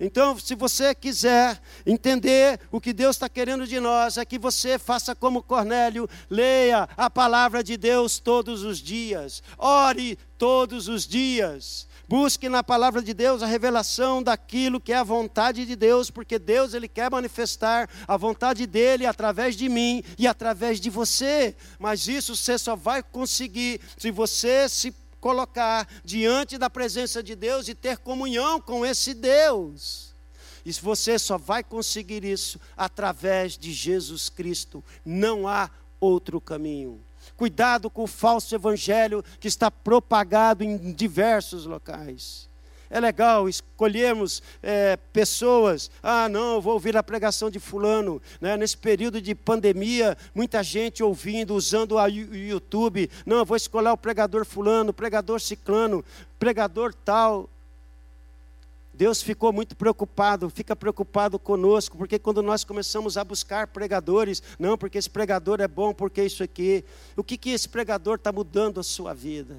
Então, 0.00 0.38
se 0.38 0.54
você 0.54 0.94
quiser 0.94 1.60
entender 1.84 2.60
o 2.70 2.80
que 2.80 2.92
Deus 2.92 3.16
está 3.16 3.28
querendo 3.28 3.66
de 3.66 3.80
nós, 3.80 4.16
é 4.16 4.24
que 4.24 4.38
você 4.38 4.78
faça 4.78 5.14
como 5.14 5.42
Cornélio, 5.42 6.08
leia 6.30 6.88
a 6.96 7.10
palavra 7.10 7.64
de 7.64 7.76
Deus 7.76 8.20
todos 8.20 8.62
os 8.62 8.78
dias, 8.78 9.42
ore 9.56 10.16
todos 10.36 10.86
os 10.86 11.04
dias, 11.04 11.87
Busque 12.08 12.48
na 12.48 12.64
palavra 12.64 13.02
de 13.02 13.12
Deus 13.12 13.42
a 13.42 13.46
revelação 13.46 14.22
daquilo 14.22 14.80
que 14.80 14.94
é 14.94 14.96
a 14.96 15.04
vontade 15.04 15.66
de 15.66 15.76
Deus, 15.76 16.10
porque 16.10 16.38
Deus 16.38 16.72
ele 16.72 16.88
quer 16.88 17.10
manifestar 17.10 17.86
a 18.08 18.16
vontade 18.16 18.66
dele 18.66 19.04
através 19.04 19.54
de 19.54 19.68
mim 19.68 20.02
e 20.18 20.26
através 20.26 20.80
de 20.80 20.88
você. 20.88 21.54
Mas 21.78 22.08
isso 22.08 22.34
você 22.34 22.56
só 22.56 22.74
vai 22.74 23.02
conseguir 23.02 23.82
se 23.98 24.10
você 24.10 24.70
se 24.70 24.94
colocar 25.20 25.86
diante 26.02 26.56
da 26.56 26.70
presença 26.70 27.22
de 27.22 27.34
Deus 27.34 27.68
e 27.68 27.74
ter 27.74 27.98
comunhão 27.98 28.58
com 28.58 28.86
esse 28.86 29.12
Deus. 29.12 30.14
E 30.64 30.72
você 30.72 31.18
só 31.18 31.36
vai 31.36 31.62
conseguir 31.62 32.24
isso 32.24 32.58
através 32.74 33.58
de 33.58 33.70
Jesus 33.70 34.30
Cristo. 34.30 34.82
Não 35.04 35.46
há 35.46 35.70
outro 36.00 36.40
caminho. 36.40 37.02
Cuidado 37.38 37.88
com 37.88 38.02
o 38.02 38.08
falso 38.08 38.52
evangelho 38.52 39.24
que 39.38 39.46
está 39.46 39.70
propagado 39.70 40.64
em 40.64 40.92
diversos 40.92 41.66
locais. 41.66 42.48
É 42.90 42.98
legal 42.98 43.48
escolhermos 43.48 44.42
é, 44.60 44.96
pessoas. 45.12 45.88
Ah, 46.02 46.28
não, 46.28 46.60
vou 46.60 46.72
ouvir 46.72 46.96
a 46.96 47.02
pregação 47.02 47.48
de 47.48 47.60
Fulano. 47.60 48.20
Né? 48.40 48.56
Nesse 48.56 48.76
período 48.76 49.20
de 49.20 49.36
pandemia, 49.36 50.18
muita 50.34 50.64
gente 50.64 51.00
ouvindo, 51.00 51.54
usando 51.54 51.94
o 51.94 52.06
YouTube. 52.08 53.08
Não, 53.24 53.44
vou 53.44 53.56
escolher 53.56 53.90
o 53.90 53.96
pregador 53.96 54.44
Fulano, 54.44 54.92
pregador 54.92 55.40
Ciclano, 55.40 56.04
pregador 56.40 56.92
tal. 56.92 57.48
Deus 58.98 59.22
ficou 59.22 59.52
muito 59.52 59.76
preocupado, 59.76 60.50
fica 60.50 60.74
preocupado 60.74 61.38
conosco, 61.38 61.96
porque 61.96 62.18
quando 62.18 62.42
nós 62.42 62.64
começamos 62.64 63.16
a 63.16 63.22
buscar 63.22 63.68
pregadores, 63.68 64.42
não, 64.58 64.76
porque 64.76 64.98
esse 64.98 65.08
pregador 65.08 65.60
é 65.60 65.68
bom, 65.68 65.94
porque 65.94 66.24
isso 66.24 66.42
aqui, 66.42 66.84
o 67.16 67.22
que, 67.22 67.38
que 67.38 67.50
esse 67.50 67.68
pregador 67.68 68.16
está 68.16 68.32
mudando 68.32 68.80
a 68.80 68.82
sua 68.82 69.14
vida? 69.14 69.56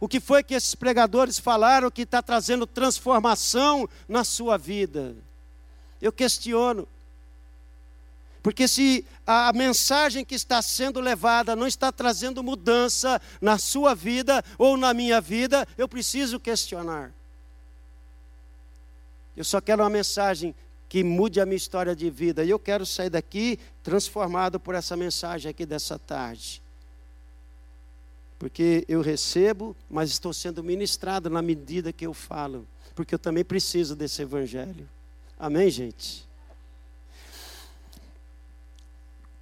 O 0.00 0.08
que 0.08 0.18
foi 0.18 0.42
que 0.42 0.54
esses 0.54 0.74
pregadores 0.74 1.38
falaram 1.38 1.88
que 1.88 2.02
está 2.02 2.20
trazendo 2.20 2.66
transformação 2.66 3.88
na 4.08 4.24
sua 4.24 4.56
vida? 4.56 5.14
Eu 6.02 6.10
questiono. 6.10 6.88
Porque 8.42 8.66
se 8.66 9.06
a 9.24 9.52
mensagem 9.52 10.24
que 10.24 10.34
está 10.34 10.60
sendo 10.60 10.98
levada 10.98 11.54
não 11.54 11.68
está 11.68 11.92
trazendo 11.92 12.42
mudança 12.42 13.22
na 13.40 13.58
sua 13.58 13.94
vida 13.94 14.44
ou 14.58 14.76
na 14.76 14.92
minha 14.92 15.20
vida, 15.20 15.68
eu 15.78 15.86
preciso 15.86 16.40
questionar. 16.40 17.12
Eu 19.36 19.44
só 19.44 19.60
quero 19.60 19.82
uma 19.82 19.90
mensagem 19.90 20.54
que 20.88 21.02
mude 21.02 21.40
a 21.40 21.46
minha 21.46 21.56
história 21.56 21.94
de 21.94 22.08
vida. 22.08 22.44
E 22.44 22.50
eu 22.50 22.58
quero 22.58 22.86
sair 22.86 23.10
daqui 23.10 23.58
transformado 23.82 24.58
por 24.58 24.74
essa 24.74 24.96
mensagem 24.96 25.50
aqui 25.50 25.66
dessa 25.66 25.98
tarde. 25.98 26.62
Porque 28.38 28.84
eu 28.88 29.00
recebo, 29.00 29.74
mas 29.90 30.10
estou 30.10 30.32
sendo 30.32 30.62
ministrado 30.62 31.28
na 31.28 31.42
medida 31.42 31.92
que 31.92 32.06
eu 32.06 32.14
falo. 32.14 32.66
Porque 32.94 33.14
eu 33.14 33.18
também 33.18 33.44
preciso 33.44 33.96
desse 33.96 34.22
evangelho. 34.22 34.88
Amém, 35.38 35.70
gente? 35.70 36.26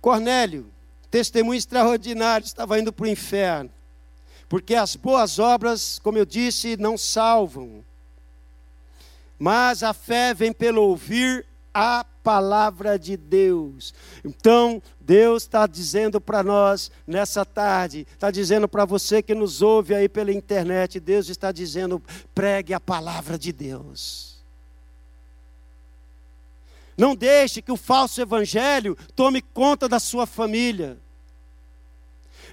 Cornélio, 0.00 0.66
testemunho 1.11 1.57
extraordinário, 1.57 2.44
estava 2.44 2.78
indo 2.78 2.92
para 2.92 3.04
o 3.04 3.09
inferno. 3.09 3.70
Porque 4.48 4.74
as 4.74 4.96
boas 4.96 5.38
obras, 5.38 5.98
como 6.00 6.18
eu 6.18 6.24
disse, 6.24 6.76
não 6.76 6.98
salvam. 6.98 7.85
Mas 9.44 9.83
a 9.83 9.92
fé 9.92 10.33
vem 10.33 10.54
pelo 10.54 10.80
ouvir 10.80 11.44
a 11.74 12.02
palavra 12.22 12.98
de 12.98 13.14
Deus. 13.14 13.92
Então, 14.24 14.83
Deus 14.98 15.42
está 15.42 15.66
dizendo 15.66 16.18
para 16.18 16.42
nós 16.42 16.90
nessa 17.07 17.44
tarde, 17.44 18.07
está 18.11 18.30
dizendo 18.30 18.66
para 18.66 18.87
você 18.87 19.20
que 19.20 19.35
nos 19.35 19.61
ouve 19.61 19.94
aí 19.94 20.09
pela 20.09 20.33
internet, 20.33 20.98
Deus 20.98 21.28
está 21.28 21.52
dizendo: 21.52 22.02
pregue 22.35 22.72
a 22.72 22.80
palavra 22.80 23.38
de 23.38 23.52
Deus. 23.52 24.42
Não 26.96 27.14
deixe 27.14 27.61
que 27.61 27.70
o 27.70 27.76
falso 27.76 28.22
evangelho 28.22 28.96
tome 29.14 29.42
conta 29.42 29.87
da 29.87 30.00
sua 30.00 30.24
família. 30.24 30.98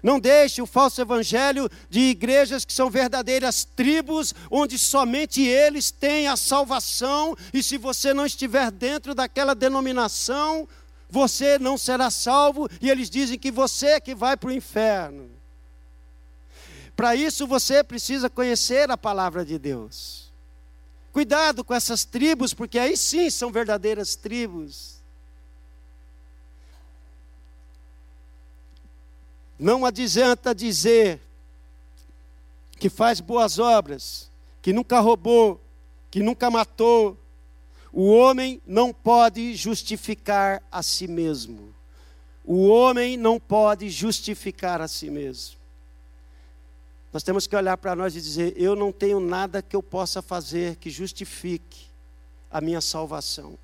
Não 0.04 0.20
deixe 0.20 0.62
o 0.62 0.66
falso 0.66 1.00
evangelho 1.00 1.70
de 1.90 2.00
igrejas 2.00 2.66
que 2.66 2.74
são 2.74 2.90
verdadeiras 2.90 3.64
tribos, 3.64 4.34
onde 4.50 4.80
somente 4.80 5.42
eles 5.42 5.92
têm 5.92 6.28
a 6.28 6.36
salvação, 6.36 7.36
e 7.54 7.62
se 7.62 7.78
você 7.78 8.14
não 8.14 8.26
estiver 8.26 8.72
dentro 8.72 9.14
daquela 9.14 9.54
denominação, 9.54 10.68
você 11.10 11.60
não 11.60 11.78
será 11.78 12.10
salvo, 12.10 12.70
e 12.82 12.90
eles 12.90 13.10
dizem 13.10 13.38
que 13.38 13.52
você 13.52 13.88
é 13.88 14.00
que 14.00 14.16
vai 14.16 14.36
para 14.38 14.50
o 14.50 14.54
inferno. 14.54 15.30
Para 16.96 17.16
isso 17.16 17.46
você 17.46 17.84
precisa 17.84 18.30
conhecer 18.30 18.90
a 18.90 18.98
palavra 18.98 19.44
de 19.44 19.60
Deus. 19.60 20.32
Cuidado 21.12 21.64
com 21.64 21.74
essas 21.74 22.06
tribos, 22.06 22.54
porque 22.54 22.80
aí 22.80 22.96
sim 22.96 23.30
são 23.30 23.52
verdadeiras 23.52 24.16
tribos. 24.16 25.01
Não 29.62 29.86
adianta 29.86 30.56
dizer 30.56 31.22
que 32.80 32.90
faz 32.90 33.20
boas 33.20 33.60
obras, 33.60 34.32
que 34.60 34.74
nunca 34.74 35.00
roubou, 35.00 35.62
que 36.10 36.20
nunca 36.20 36.50
matou. 36.50 37.16
O 37.94 38.10
homem 38.10 38.60
não 38.66 38.92
pode 38.92 39.54
justificar 39.54 40.64
a 40.72 40.82
si 40.82 41.08
mesmo. 41.08 41.76
O 42.44 42.70
homem 42.70 43.16
não 43.16 43.40
pode 43.40 43.88
justificar 43.92 44.82
a 44.82 44.88
si 44.88 45.12
mesmo. 45.12 45.58
Nós 47.14 47.22
temos 47.22 47.46
que 47.46 47.56
olhar 47.56 47.78
para 47.78 47.96
nós 47.96 48.16
e 48.16 48.20
dizer: 48.20 48.56
eu 48.58 48.76
não 48.76 48.92
tenho 48.92 49.20
nada 49.20 49.62
que 49.62 49.76
eu 49.76 49.84
possa 49.84 50.24
fazer 50.24 50.78
que 50.78 50.90
justifique 50.90 51.86
a 52.50 52.60
minha 52.60 52.82
salvação. 52.82 53.56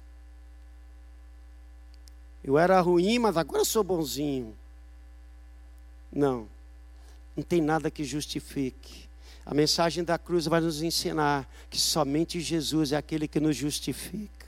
Eu 2.43 2.55
era 2.55 2.79
ruim, 2.81 3.17
mas 3.17 3.35
agora 3.35 3.65
sou 3.65 3.83
bonzinho. 3.83 4.55
Não. 6.17 6.47
Não 7.35 7.43
tem 7.43 7.61
nada 7.61 7.91
que 7.91 8.03
justifique. 8.03 9.07
A 9.45 9.53
mensagem 9.53 10.03
da 10.03 10.17
cruz 10.17 10.47
vai 10.47 10.59
nos 10.59 10.81
ensinar 10.81 11.47
que 11.69 11.79
somente 11.79 12.39
Jesus 12.39 12.91
é 12.91 12.97
aquele 12.97 13.27
que 13.27 13.39
nos 13.39 13.55
justifica. 13.55 14.47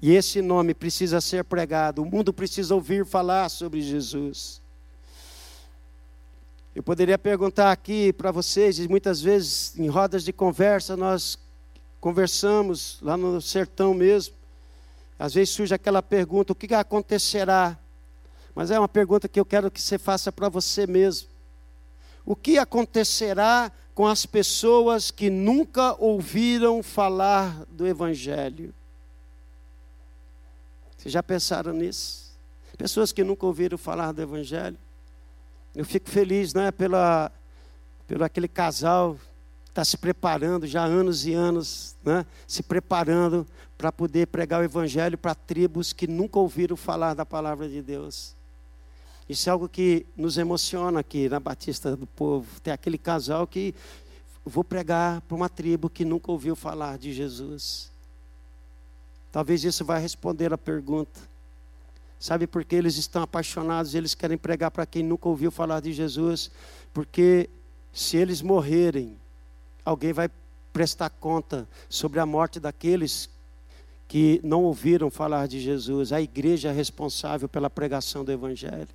E 0.00 0.12
esse 0.12 0.40
nome 0.40 0.72
precisa 0.72 1.20
ser 1.20 1.44
pregado. 1.44 2.02
O 2.02 2.06
mundo 2.06 2.32
precisa 2.32 2.74
ouvir 2.74 3.04
falar 3.04 3.50
sobre 3.50 3.82
Jesus. 3.82 4.62
Eu 6.74 6.82
poderia 6.82 7.18
perguntar 7.18 7.70
aqui 7.70 8.10
para 8.10 8.32
vocês, 8.32 8.78
e 8.78 8.88
muitas 8.88 9.20
vezes 9.20 9.78
em 9.78 9.88
rodas 9.88 10.24
de 10.24 10.32
conversa 10.32 10.96
nós 10.96 11.38
conversamos 12.00 12.98
lá 13.02 13.14
no 13.14 13.42
sertão 13.42 13.92
mesmo. 13.92 14.34
Às 15.18 15.34
vezes 15.34 15.50
surge 15.50 15.74
aquela 15.74 16.02
pergunta: 16.02 16.54
o 16.54 16.56
que 16.56 16.74
acontecerá 16.74 17.78
mas 18.54 18.70
é 18.70 18.78
uma 18.78 18.88
pergunta 18.88 19.28
que 19.28 19.40
eu 19.40 19.44
quero 19.44 19.70
que 19.70 19.80
você 19.80 19.98
faça 19.98 20.30
para 20.30 20.48
você 20.48 20.86
mesmo. 20.86 21.28
O 22.24 22.36
que 22.36 22.56
acontecerá 22.58 23.70
com 23.94 24.06
as 24.06 24.24
pessoas 24.24 25.10
que 25.10 25.28
nunca 25.28 25.94
ouviram 26.00 26.82
falar 26.82 27.64
do 27.66 27.86
Evangelho? 27.86 28.72
Vocês 30.96 31.12
já 31.12 31.22
pensaram 31.22 31.72
nisso? 31.72 32.32
Pessoas 32.78 33.12
que 33.12 33.22
nunca 33.22 33.44
ouviram 33.44 33.76
falar 33.76 34.12
do 34.12 34.22
Evangelho. 34.22 34.78
Eu 35.74 35.84
fico 35.84 36.08
feliz, 36.08 36.54
né, 36.54 36.70
pela, 36.70 37.30
pelo 38.06 38.24
aquele 38.24 38.48
casal 38.48 39.18
está 39.74 39.84
se 39.84 39.98
preparando 39.98 40.68
já 40.68 40.82
há 40.82 40.86
anos 40.86 41.26
e 41.26 41.34
anos, 41.34 41.96
né, 42.04 42.24
se 42.46 42.62
preparando 42.62 43.44
para 43.76 43.90
poder 43.90 44.28
pregar 44.28 44.60
o 44.60 44.64
Evangelho 44.64 45.18
para 45.18 45.34
tribos 45.34 45.92
que 45.92 46.06
nunca 46.06 46.38
ouviram 46.38 46.76
falar 46.76 47.12
da 47.12 47.26
palavra 47.26 47.68
de 47.68 47.82
Deus. 47.82 48.36
Isso 49.28 49.48
é 49.48 49.52
algo 49.52 49.68
que 49.68 50.04
nos 50.16 50.36
emociona 50.36 51.00
aqui 51.00 51.28
na 51.28 51.40
Batista 51.40 51.96
do 51.96 52.06
Povo. 52.06 52.60
Tem 52.60 52.72
aquele 52.72 52.98
casal 52.98 53.46
que 53.46 53.74
vou 54.44 54.62
pregar 54.62 55.20
para 55.22 55.34
uma 55.34 55.48
tribo 55.48 55.88
que 55.88 56.04
nunca 56.04 56.30
ouviu 56.30 56.54
falar 56.54 56.98
de 56.98 57.12
Jesus. 57.12 57.90
Talvez 59.32 59.64
isso 59.64 59.84
vai 59.84 60.00
responder 60.00 60.52
a 60.52 60.58
pergunta. 60.58 61.20
Sabe 62.20 62.46
por 62.46 62.64
que 62.64 62.76
eles 62.76 62.96
estão 62.96 63.22
apaixonados? 63.22 63.94
Eles 63.94 64.14
querem 64.14 64.38
pregar 64.38 64.70
para 64.70 64.86
quem 64.86 65.02
nunca 65.02 65.28
ouviu 65.28 65.50
falar 65.50 65.80
de 65.80 65.92
Jesus, 65.92 66.50
porque 66.92 67.48
se 67.92 68.16
eles 68.16 68.42
morrerem, 68.42 69.16
alguém 69.84 70.12
vai 70.12 70.30
prestar 70.72 71.10
conta 71.10 71.66
sobre 71.88 72.20
a 72.20 72.26
morte 72.26 72.60
daqueles 72.60 73.28
que 74.06 74.40
não 74.44 74.64
ouviram 74.64 75.10
falar 75.10 75.48
de 75.48 75.60
Jesus. 75.60 76.12
A 76.12 76.20
igreja 76.20 76.68
é 76.68 76.72
responsável 76.72 77.48
pela 77.48 77.70
pregação 77.70 78.24
do 78.24 78.32
Evangelho. 78.32 78.88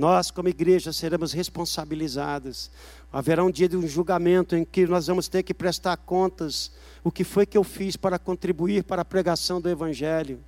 Nós, 0.00 0.30
como 0.30 0.48
igreja, 0.48 0.94
seremos 0.94 1.34
responsabilizados. 1.34 2.70
Haverá 3.12 3.44
um 3.44 3.50
dia 3.50 3.68
de 3.68 3.76
um 3.76 3.86
julgamento 3.86 4.56
em 4.56 4.64
que 4.64 4.86
nós 4.86 5.08
vamos 5.08 5.28
ter 5.28 5.42
que 5.42 5.52
prestar 5.52 5.94
contas. 5.98 6.72
O 7.04 7.12
que 7.12 7.22
foi 7.22 7.44
que 7.44 7.58
eu 7.58 7.62
fiz 7.62 7.98
para 7.98 8.18
contribuir 8.18 8.82
para 8.82 9.02
a 9.02 9.04
pregação 9.04 9.60
do 9.60 9.68
Evangelho? 9.68 10.42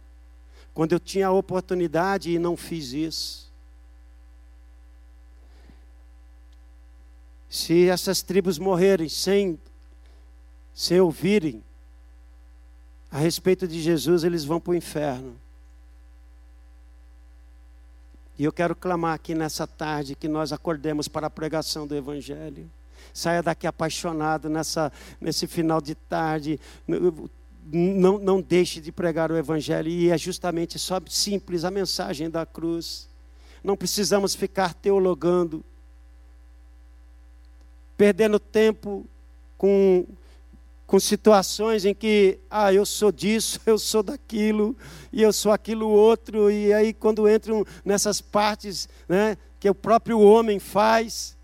Quando 0.72 0.92
eu 0.92 0.98
tinha 0.98 1.26
a 1.26 1.32
oportunidade 1.32 2.30
e 2.30 2.38
não 2.38 2.56
fiz 2.56 2.94
isso. 2.94 3.52
Se 7.46 7.90
essas 7.90 8.22
tribos 8.22 8.58
morrerem 8.58 9.10
sem, 9.10 9.60
sem 10.72 10.98
ouvirem 10.98 11.62
a 13.10 13.18
respeito 13.18 13.68
de 13.68 13.82
Jesus, 13.82 14.24
eles 14.24 14.46
vão 14.46 14.58
para 14.58 14.70
o 14.70 14.74
inferno. 14.74 15.41
E 18.38 18.44
eu 18.44 18.52
quero 18.52 18.74
clamar 18.74 19.14
aqui 19.14 19.34
nessa 19.34 19.66
tarde 19.66 20.14
que 20.14 20.26
nós 20.26 20.52
acordemos 20.52 21.08
para 21.08 21.26
a 21.26 21.30
pregação 21.30 21.86
do 21.86 21.94
Evangelho. 21.94 22.70
Saia 23.12 23.42
daqui 23.42 23.66
apaixonado 23.66 24.48
nessa, 24.48 24.90
nesse 25.20 25.46
final 25.46 25.80
de 25.80 25.94
tarde. 25.94 26.58
Não, 27.70 28.18
não 28.18 28.40
deixe 28.40 28.80
de 28.80 28.90
pregar 28.90 29.30
o 29.30 29.36
Evangelho. 29.36 29.88
E 29.88 30.10
é 30.10 30.16
justamente 30.16 30.78
só 30.78 31.00
simples 31.08 31.64
a 31.64 31.70
mensagem 31.70 32.30
da 32.30 32.46
cruz. 32.46 33.08
Não 33.62 33.76
precisamos 33.76 34.34
ficar 34.34 34.74
teologando, 34.74 35.64
perdendo 37.96 38.40
tempo 38.40 39.06
com 39.58 40.06
com 40.92 41.00
situações 41.00 41.86
em 41.86 41.94
que, 41.94 42.38
ah, 42.50 42.70
eu 42.70 42.84
sou 42.84 43.10
disso, 43.10 43.58
eu 43.64 43.78
sou 43.78 44.02
daquilo, 44.02 44.76
e 45.10 45.22
eu 45.22 45.32
sou 45.32 45.50
aquilo 45.50 45.88
outro, 45.88 46.50
e 46.50 46.70
aí 46.70 46.92
quando 46.92 47.26
entram 47.26 47.64
nessas 47.82 48.20
partes 48.20 48.86
né, 49.08 49.38
que 49.58 49.70
o 49.70 49.74
próprio 49.74 50.20
homem 50.20 50.58
faz, 50.58 51.34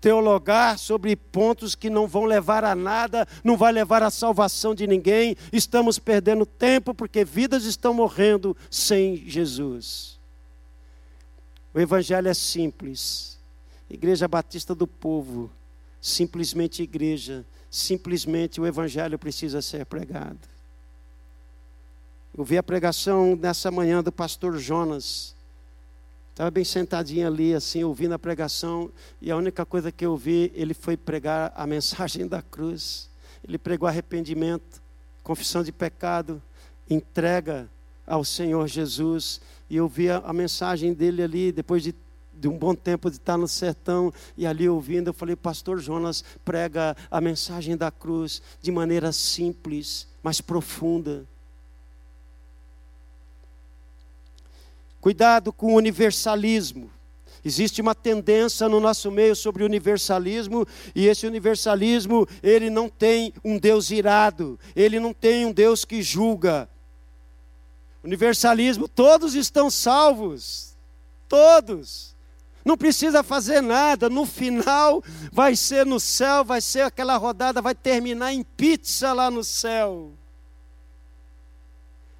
teologar 0.00 0.78
sobre 0.78 1.14
pontos 1.14 1.74
que 1.74 1.90
não 1.90 2.06
vão 2.06 2.24
levar 2.24 2.64
a 2.64 2.74
nada, 2.74 3.28
não 3.44 3.54
vai 3.54 3.70
levar 3.70 4.02
à 4.02 4.08
salvação 4.08 4.74
de 4.74 4.86
ninguém, 4.86 5.36
estamos 5.52 5.98
perdendo 5.98 6.46
tempo 6.46 6.94
porque 6.94 7.22
vidas 7.22 7.66
estão 7.66 7.92
morrendo 7.92 8.56
sem 8.70 9.28
Jesus. 9.28 10.18
O 11.74 11.78
Evangelho 11.78 12.28
é 12.28 12.34
simples. 12.34 13.38
Igreja 13.90 14.26
Batista 14.26 14.74
do 14.74 14.86
Povo, 14.86 15.50
simplesmente 16.00 16.82
igreja, 16.82 17.44
simplesmente 17.74 18.60
o 18.60 18.66
Evangelho 18.66 19.18
precisa 19.18 19.60
ser 19.60 19.84
pregado. 19.84 20.38
Eu 22.36 22.44
vi 22.44 22.56
a 22.56 22.62
pregação 22.62 23.34
nessa 23.34 23.68
manhã 23.68 24.00
do 24.00 24.12
pastor 24.12 24.56
Jonas. 24.58 25.34
Estava 26.30 26.52
bem 26.52 26.62
sentadinho 26.62 27.26
ali, 27.26 27.52
assim, 27.52 27.82
ouvindo 27.82 28.14
a 28.14 28.18
pregação, 28.18 28.92
e 29.20 29.28
a 29.28 29.36
única 29.36 29.66
coisa 29.66 29.90
que 29.90 30.06
eu 30.06 30.16
vi, 30.16 30.52
ele 30.54 30.72
foi 30.72 30.96
pregar 30.96 31.52
a 31.56 31.66
mensagem 31.66 32.28
da 32.28 32.40
cruz. 32.40 33.10
Ele 33.42 33.58
pregou 33.58 33.88
arrependimento, 33.88 34.80
confissão 35.24 35.64
de 35.64 35.72
pecado, 35.72 36.40
entrega 36.88 37.68
ao 38.06 38.24
Senhor 38.24 38.68
Jesus. 38.68 39.40
E 39.68 39.76
eu 39.76 39.88
vi 39.88 40.10
a, 40.10 40.18
a 40.18 40.32
mensagem 40.32 40.94
dele 40.94 41.24
ali, 41.24 41.50
depois 41.50 41.82
de 41.82 41.92
de 42.36 42.48
um 42.48 42.58
bom 42.58 42.74
tempo 42.74 43.10
de 43.10 43.16
estar 43.16 43.36
no 43.36 43.48
sertão 43.48 44.12
e 44.36 44.46
ali 44.46 44.68
ouvindo, 44.68 45.08
eu 45.08 45.14
falei, 45.14 45.36
Pastor 45.36 45.78
Jonas 45.78 46.24
prega 46.44 46.96
a 47.10 47.20
mensagem 47.20 47.76
da 47.76 47.90
cruz 47.90 48.42
de 48.60 48.70
maneira 48.70 49.12
simples, 49.12 50.08
mas 50.22 50.40
profunda. 50.40 51.24
Cuidado 55.00 55.52
com 55.52 55.74
o 55.74 55.76
universalismo. 55.76 56.90
Existe 57.44 57.82
uma 57.82 57.94
tendência 57.94 58.68
no 58.70 58.80
nosso 58.80 59.10
meio 59.10 59.36
sobre 59.36 59.64
universalismo, 59.64 60.66
e 60.94 61.06
esse 61.06 61.26
universalismo, 61.26 62.26
ele 62.42 62.70
não 62.70 62.88
tem 62.88 63.34
um 63.44 63.58
Deus 63.58 63.90
irado, 63.90 64.58
ele 64.74 64.98
não 64.98 65.12
tem 65.12 65.44
um 65.44 65.52
Deus 65.52 65.84
que 65.84 66.02
julga. 66.02 66.66
Universalismo, 68.02 68.88
todos 68.88 69.34
estão 69.34 69.68
salvos, 69.68 70.74
todos 71.28 72.13
não 72.64 72.76
precisa 72.76 73.22
fazer 73.22 73.60
nada, 73.60 74.08
no 74.08 74.24
final 74.24 75.02
vai 75.30 75.54
ser 75.54 75.84
no 75.84 76.00
céu, 76.00 76.44
vai 76.44 76.60
ser 76.60 76.80
aquela 76.80 77.16
rodada, 77.16 77.60
vai 77.60 77.74
terminar 77.74 78.32
em 78.32 78.42
pizza 78.42 79.12
lá 79.12 79.30
no 79.30 79.44
céu. 79.44 80.12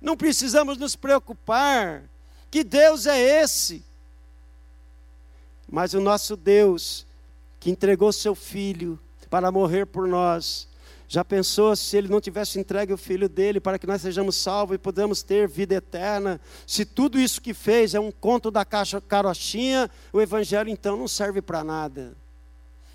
Não 0.01 0.17
precisamos 0.17 0.77
nos 0.77 0.95
preocupar, 0.95 2.03
que 2.51 2.63
Deus 2.63 3.07
é 3.07 3.43
esse? 3.43 3.83
Mas 5.67 5.95
o 5.95 6.01
nosso 6.01 6.37
Deus, 6.37 7.07
que 7.59 7.71
entregou 7.71 8.13
seu 8.13 8.35
filho 8.35 9.01
para 9.31 9.51
morrer 9.51 9.87
por 9.87 10.07
nós, 10.07 10.69
já 11.15 11.25
pensou 11.25 11.77
se 11.77 11.97
ele 11.97 12.09
não 12.09 12.21
tivesse 12.21 12.59
entregue 12.59 12.93
o 12.93 12.99
filho 12.99 13.29
dele 13.29 13.61
para 13.61 13.79
que 13.79 13.87
nós 13.87 14.03
sejamos 14.03 14.35
salvos 14.35 14.75
e 14.75 14.79
podamos 14.79 15.23
ter 15.23 15.47
vida 15.47 15.77
eterna? 15.77 16.41
Se 16.67 16.85
tudo 16.85 17.21
isso 17.21 17.41
que 17.41 17.55
fez 17.55 17.95
é 17.95 18.01
um 18.01 18.11
conto 18.11 18.51
da 18.51 18.65
caixa 18.65 19.01
carochinha, 19.01 19.89
o 20.13 20.21
evangelho 20.21 20.69
então 20.69 20.97
não 20.97 21.07
serve 21.07 21.41
para 21.41 21.63
nada. 21.63 22.17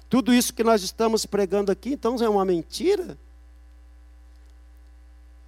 Tudo 0.10 0.34
isso 0.34 0.54
que 0.54 0.66
nós 0.66 0.84
estamos 0.84 1.26
pregando 1.26 1.72
aqui 1.72 1.94
então 1.94 2.18
é 2.18 2.28
uma 2.28 2.44
mentira? 2.44 3.18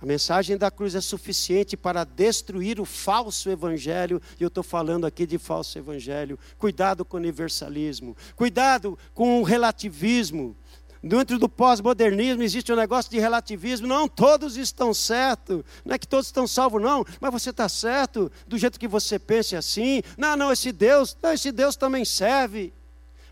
A 0.02 0.06
mensagem 0.06 0.58
da 0.58 0.72
cruz 0.72 0.96
é 0.96 1.02
suficiente 1.02 1.76
para 1.76 2.06
destruir 2.06 2.80
o 2.80 2.86
falso 2.86 3.50
evangelho, 3.50 4.20
e 4.40 4.44
eu 4.44 4.48
estou 4.48 4.64
falando 4.64 5.06
aqui 5.06 5.28
de 5.28 5.38
falso 5.38 5.78
evangelho. 5.78 6.40
Cuidado 6.58 7.04
com 7.04 7.18
o 7.18 7.20
universalismo, 7.20 8.16
cuidado 8.36 8.98
com 9.14 9.42
o 9.42 9.44
relativismo. 9.44 10.56
Dentro 11.04 11.40
do 11.40 11.50
pós-modernismo 11.50 12.44
existe 12.44 12.72
um 12.72 12.76
negócio 12.76 13.10
de 13.10 13.20
relativismo. 13.20 13.88
Não, 13.88 14.08
todos 14.08 14.56
estão 14.56 14.94
certos. 14.94 15.64
Não 15.84 15.96
é 15.96 15.98
que 15.98 16.08
todos 16.08 16.28
estão 16.28 16.46
salvos, 16.46 16.82
não. 16.82 17.04
Mas 17.20 17.32
você 17.32 17.50
está 17.50 17.68
certo 17.68 18.32
do 18.46 18.56
jeito 18.58 18.80
que 18.80 18.88
você 18.88 19.18
pensa 19.18 19.58
assim. 19.58 20.04
Não, 20.16 20.38
não, 20.38 20.52
esse 20.52 20.72
Deus, 20.72 21.18
não, 21.22 21.34
esse 21.34 21.52
Deus 21.52 21.76
também 21.76 22.06
serve. 22.06 22.72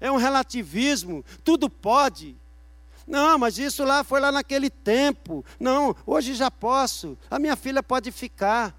É 0.01 0.11
um 0.11 0.15
relativismo. 0.15 1.23
Tudo 1.43 1.69
pode. 1.69 2.35
Não, 3.05 3.37
mas 3.37 3.59
isso 3.59 3.83
lá 3.83 4.03
foi 4.03 4.19
lá 4.19 4.31
naquele 4.31 4.71
tempo. 4.71 5.45
Não, 5.59 5.95
hoje 6.07 6.33
já 6.33 6.49
posso. 6.49 7.15
A 7.29 7.37
minha 7.37 7.55
filha 7.55 7.83
pode 7.83 8.11
ficar. 8.11 8.75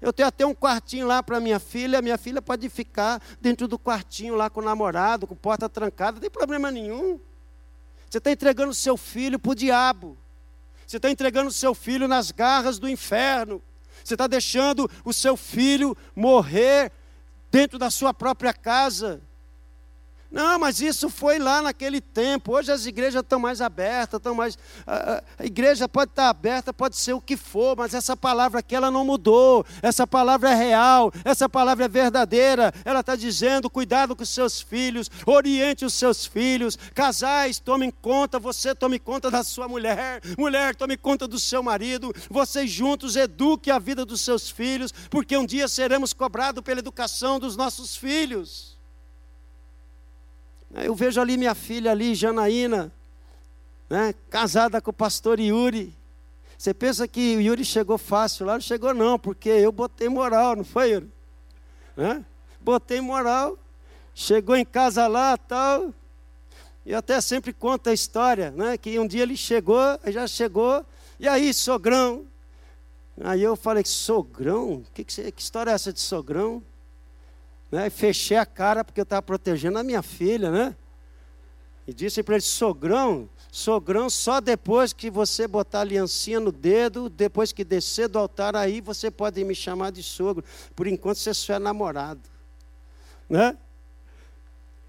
Eu 0.00 0.12
tenho 0.12 0.28
até 0.28 0.46
um 0.46 0.54
quartinho 0.54 1.06
lá 1.06 1.22
para 1.22 1.40
minha 1.40 1.58
filha, 1.58 2.02
minha 2.02 2.18
filha 2.18 2.40
pode 2.40 2.68
ficar 2.68 3.20
dentro 3.40 3.66
do 3.66 3.78
quartinho 3.78 4.34
lá 4.34 4.48
com 4.48 4.60
o 4.60 4.64
namorado, 4.64 5.26
com 5.26 5.34
porta 5.34 5.68
trancada, 5.68 6.12
não 6.12 6.20
tem 6.20 6.30
problema 6.30 6.70
nenhum. 6.70 7.18
Você 8.16 8.18
está 8.18 8.30
entregando 8.30 8.72
seu 8.72 8.96
filho 8.96 9.38
para 9.38 9.52
o 9.52 9.54
diabo. 9.54 10.16
Você 10.86 10.96
está 10.96 11.10
entregando 11.10 11.52
seu 11.52 11.74
filho 11.74 12.08
nas 12.08 12.30
garras 12.30 12.78
do 12.78 12.88
inferno. 12.88 13.62
Você 14.02 14.14
está 14.14 14.26
deixando 14.26 14.90
o 15.04 15.12
seu 15.12 15.36
filho 15.36 15.94
morrer 16.14 16.90
dentro 17.50 17.78
da 17.78 17.90
sua 17.90 18.14
própria 18.14 18.54
casa. 18.54 19.20
Não, 20.30 20.58
mas 20.58 20.80
isso 20.80 21.08
foi 21.08 21.38
lá 21.38 21.62
naquele 21.62 22.00
tempo. 22.00 22.52
Hoje 22.56 22.72
as 22.72 22.84
igrejas 22.84 23.22
estão 23.22 23.38
mais 23.38 23.60
abertas, 23.60 24.18
estão 24.18 24.34
mais. 24.34 24.58
A, 24.86 25.22
igreja 25.40 25.88
pode 25.88 26.10
estar 26.10 26.28
aberta, 26.28 26.72
pode 26.72 26.96
ser 26.96 27.12
o 27.12 27.20
que 27.20 27.36
for, 27.36 27.76
mas 27.76 27.94
essa 27.94 28.16
palavra 28.16 28.60
aqui 28.60 28.74
ela 28.74 28.90
não 28.90 29.04
mudou. 29.04 29.64
Essa 29.80 30.06
palavra 30.06 30.50
é 30.50 30.54
real, 30.54 31.12
essa 31.24 31.48
palavra 31.48 31.84
é 31.84 31.88
verdadeira. 31.88 32.72
Ela 32.84 33.00
está 33.00 33.14
dizendo: 33.14 33.70
cuidado 33.70 34.16
com 34.16 34.22
os 34.22 34.28
seus 34.28 34.60
filhos, 34.60 35.10
oriente 35.24 35.84
os 35.84 35.94
seus 35.94 36.26
filhos. 36.26 36.76
Casais, 36.94 37.58
tomem 37.58 37.90
conta, 37.90 38.38
você 38.38 38.74
tome 38.74 38.98
conta 38.98 39.30
da 39.30 39.44
sua 39.44 39.68
mulher. 39.68 40.20
Mulher, 40.36 40.74
tome 40.74 40.96
conta 40.96 41.28
do 41.28 41.38
seu 41.38 41.62
marido. 41.62 42.12
Vocês 42.28 42.70
juntos 42.70 43.16
eduquem 43.16 43.72
a 43.72 43.78
vida 43.78 44.04
dos 44.04 44.20
seus 44.20 44.50
filhos, 44.50 44.92
porque 45.08 45.36
um 45.36 45.46
dia 45.46 45.68
seremos 45.68 46.12
cobrados 46.12 46.62
pela 46.62 46.80
educação 46.80 47.38
dos 47.38 47.56
nossos 47.56 47.96
filhos. 47.96 48.75
Eu 50.74 50.94
vejo 50.94 51.20
ali 51.20 51.36
minha 51.36 51.54
filha 51.54 51.90
ali, 51.90 52.14
Janaína, 52.14 52.92
né, 53.88 54.14
casada 54.28 54.80
com 54.80 54.90
o 54.90 54.94
pastor 54.94 55.38
Yuri. 55.40 55.94
Você 56.58 56.74
pensa 56.74 57.06
que 57.06 57.36
o 57.36 57.40
Yuri 57.40 57.64
chegou 57.64 57.98
fácil 57.98 58.46
lá? 58.46 58.54
Não 58.54 58.60
chegou 58.60 58.94
não, 58.94 59.18
porque 59.18 59.48
eu 59.48 59.70
botei 59.70 60.08
moral, 60.08 60.56
não 60.56 60.64
foi, 60.64 60.90
Yuri? 60.90 61.10
Né? 61.96 62.24
Botei 62.60 63.00
moral, 63.00 63.58
chegou 64.14 64.56
em 64.56 64.64
casa 64.64 65.06
lá 65.06 65.36
tal. 65.36 65.92
E 66.84 66.94
até 66.94 67.20
sempre 67.20 67.52
conto 67.52 67.90
a 67.90 67.92
história, 67.92 68.50
né? 68.52 68.78
Que 68.78 68.98
um 68.98 69.06
dia 69.06 69.22
ele 69.22 69.36
chegou, 69.36 69.80
já 70.06 70.26
chegou, 70.26 70.84
e 71.18 71.26
aí, 71.26 71.52
sogrão? 71.54 72.26
Aí 73.20 73.42
eu 73.42 73.56
falei, 73.56 73.84
sogrão? 73.84 74.84
Que, 74.92 75.02
que, 75.02 75.32
que 75.32 75.42
história 75.42 75.70
é 75.70 75.74
essa 75.74 75.92
de 75.92 76.00
sogrão? 76.00 76.62
Né? 77.76 77.90
Fechei 77.90 78.38
a 78.38 78.46
cara 78.46 78.82
porque 78.82 78.98
eu 78.98 79.02
estava 79.02 79.20
protegendo 79.20 79.78
a 79.78 79.82
minha 79.82 80.00
filha, 80.00 80.50
né? 80.50 80.74
E 81.86 81.92
disse 81.92 82.22
para 82.22 82.36
ele: 82.36 82.42
sogrão, 82.42 83.28
sogrão, 83.52 84.08
só 84.08 84.40
depois 84.40 84.94
que 84.94 85.10
você 85.10 85.46
botar 85.46 85.80
a 85.80 85.82
aliancinha 85.82 86.40
no 86.40 86.50
dedo, 86.50 87.10
depois 87.10 87.52
que 87.52 87.62
descer 87.62 88.08
do 88.08 88.18
altar, 88.18 88.56
aí 88.56 88.80
você 88.80 89.10
pode 89.10 89.44
me 89.44 89.54
chamar 89.54 89.92
de 89.92 90.02
sogro. 90.02 90.42
Por 90.74 90.86
enquanto 90.86 91.18
você 91.18 91.34
só 91.34 91.52
é 91.52 91.58
namorado. 91.58 92.22
Né? 93.28 93.54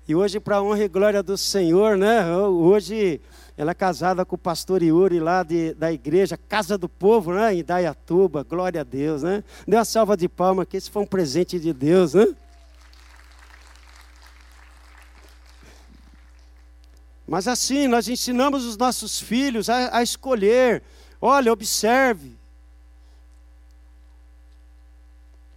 E 0.07 0.15
hoje, 0.15 0.39
para 0.39 0.55
a 0.55 0.63
honra 0.63 0.85
e 0.85 0.87
glória 0.87 1.21
do 1.21 1.37
Senhor, 1.37 1.97
né? 1.97 2.25
Hoje 2.37 3.19
ela 3.57 3.71
é 3.71 3.75
casada 3.75 4.23
com 4.23 4.35
o 4.35 4.39
pastor 4.39 4.81
Yuri 4.81 5.19
lá 5.19 5.43
de, 5.43 5.73
da 5.73 5.91
igreja 5.91 6.37
Casa 6.37 6.77
do 6.77 6.87
Povo, 6.87 7.33
né? 7.33 7.53
Em 7.53 7.65
Dayatuba. 7.65 8.45
Glória 8.45 8.79
a 8.79 8.85
Deus, 8.85 9.23
né? 9.23 9.43
Dê 9.67 9.75
uma 9.75 9.83
salva 9.83 10.15
de 10.15 10.29
palmas 10.29 10.67
que 10.69 10.77
esse 10.77 10.89
foi 10.89 11.03
um 11.03 11.05
presente 11.05 11.59
de 11.59 11.73
Deus, 11.73 12.13
né? 12.13 12.33
Mas 17.27 17.47
assim, 17.47 17.87
nós 17.87 18.07
ensinamos 18.07 18.63
os 18.65 18.77
nossos 18.77 19.19
filhos 19.19 19.69
a, 19.69 19.97
a 19.97 20.01
escolher. 20.01 20.81
Olha, 21.19 21.51
observe. 21.51 22.37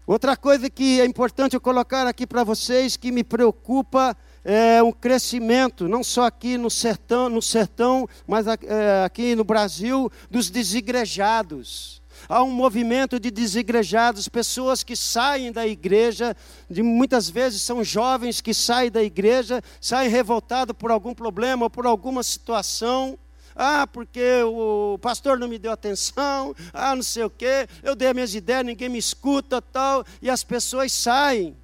Outra 0.07 0.37
coisa 0.37 0.69
que 0.69 1.01
é 1.01 1.05
importante 1.05 1.55
eu 1.55 1.61
colocar 1.61 2.07
aqui 2.09 2.27
para 2.27 2.43
vocês, 2.43 2.97
que 2.97 3.13
me 3.13 3.23
preocupa, 3.23 4.17
é 4.45 4.83
um 4.83 4.91
crescimento, 4.91 5.87
não 5.87 6.03
só 6.03 6.25
aqui 6.25 6.59
no 6.59 6.71
sertão, 6.71 7.29
no 7.29 7.43
sertão 7.43 8.09
mas 8.27 8.47
é, 8.47 9.05
aqui 9.05 9.37
no 9.37 9.45
Brasil, 9.45 10.11
dos 10.29 10.51
desigrejados 10.51 12.00
há 12.31 12.45
um 12.45 12.51
movimento 12.53 13.19
de 13.19 13.29
desigrejados, 13.29 14.29
pessoas 14.29 14.85
que 14.85 14.95
saem 14.95 15.51
da 15.51 15.67
igreja, 15.67 16.37
de 16.71 16.81
muitas 16.81 17.29
vezes 17.29 17.61
são 17.61 17.83
jovens 17.83 18.41
que 18.41 18.55
saem 18.55 18.89
da 18.89 19.03
igreja, 19.03 19.61
saem 19.81 20.09
revoltados 20.09 20.77
por 20.79 20.93
algum 20.93 21.13
problema 21.13 21.69
por 21.69 21.87
alguma 21.87 22.23
situação. 22.23 23.19
Ah, 23.57 23.85
porque 23.85 24.43
o 24.45 24.97
pastor 25.03 25.39
não 25.39 25.49
me 25.49 25.59
deu 25.59 25.73
atenção, 25.73 26.55
ah, 26.73 26.95
não 26.95 27.03
sei 27.03 27.25
o 27.25 27.31
quê, 27.31 27.67
eu 27.83 27.97
dei 27.97 28.09
as 28.09 28.15
minhas 28.15 28.35
ideias, 28.35 28.65
ninguém 28.65 28.89
me 28.89 28.97
escuta, 28.97 29.61
tal, 29.61 30.05
e 30.23 30.31
as 30.31 30.45
pessoas 30.45 30.93
saem. 30.93 31.57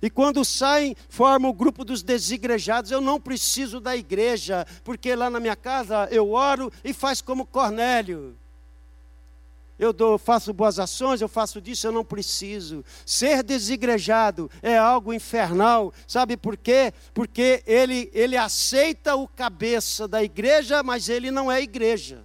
E 0.00 0.08
quando 0.08 0.44
saem, 0.44 0.96
formam 1.08 1.50
o 1.50 1.54
grupo 1.54 1.84
dos 1.84 2.02
desigrejados. 2.02 2.90
Eu 2.90 3.00
não 3.00 3.18
preciso 3.18 3.80
da 3.80 3.96
igreja, 3.96 4.66
porque 4.84 5.14
lá 5.14 5.28
na 5.28 5.40
minha 5.40 5.56
casa 5.56 6.06
eu 6.10 6.32
oro 6.32 6.72
e 6.84 6.92
faz 6.92 7.20
como 7.20 7.46
Cornélio 7.46 8.36
eu 9.78 9.92
dou, 9.92 10.16
faço 10.16 10.54
boas 10.54 10.78
ações, 10.78 11.20
eu 11.20 11.28
faço 11.28 11.60
disso, 11.60 11.86
eu 11.86 11.92
não 11.92 12.04
preciso. 12.04 12.84
Ser 13.04 13.42
desigrejado 13.42 14.50
é 14.62 14.76
algo 14.76 15.12
infernal, 15.12 15.92
sabe 16.06 16.36
por 16.36 16.56
quê? 16.56 16.92
Porque 17.12 17.62
ele, 17.66 18.10
ele 18.14 18.36
aceita 18.36 19.14
o 19.16 19.28
cabeça 19.28 20.08
da 20.08 20.22
igreja, 20.22 20.82
mas 20.82 21.10
ele 21.10 21.30
não 21.30 21.52
é 21.52 21.60
igreja. 21.60 22.24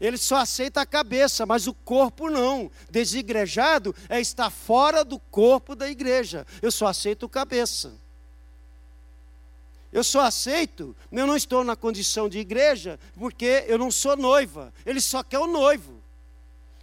Ele 0.00 0.18
só 0.18 0.38
aceita 0.38 0.80
a 0.80 0.86
cabeça, 0.86 1.46
mas 1.46 1.66
o 1.66 1.72
corpo 1.72 2.28
não. 2.28 2.70
Desigrejado 2.90 3.94
é 4.08 4.20
estar 4.20 4.50
fora 4.50 5.04
do 5.04 5.18
corpo 5.18 5.74
da 5.74 5.88
igreja. 5.88 6.44
Eu 6.60 6.70
só 6.70 6.88
aceito 6.88 7.22
o 7.22 7.28
cabeça. 7.28 7.92
Eu 9.92 10.04
só 10.04 10.22
aceito, 10.22 10.94
eu 11.10 11.26
não 11.26 11.36
estou 11.36 11.64
na 11.64 11.74
condição 11.74 12.28
de 12.28 12.38
igreja, 12.38 13.00
porque 13.16 13.64
eu 13.66 13.78
não 13.78 13.90
sou 13.90 14.14
noiva. 14.16 14.74
Ele 14.84 15.00
só 15.00 15.22
quer 15.22 15.38
o 15.38 15.46
noivo. 15.46 15.95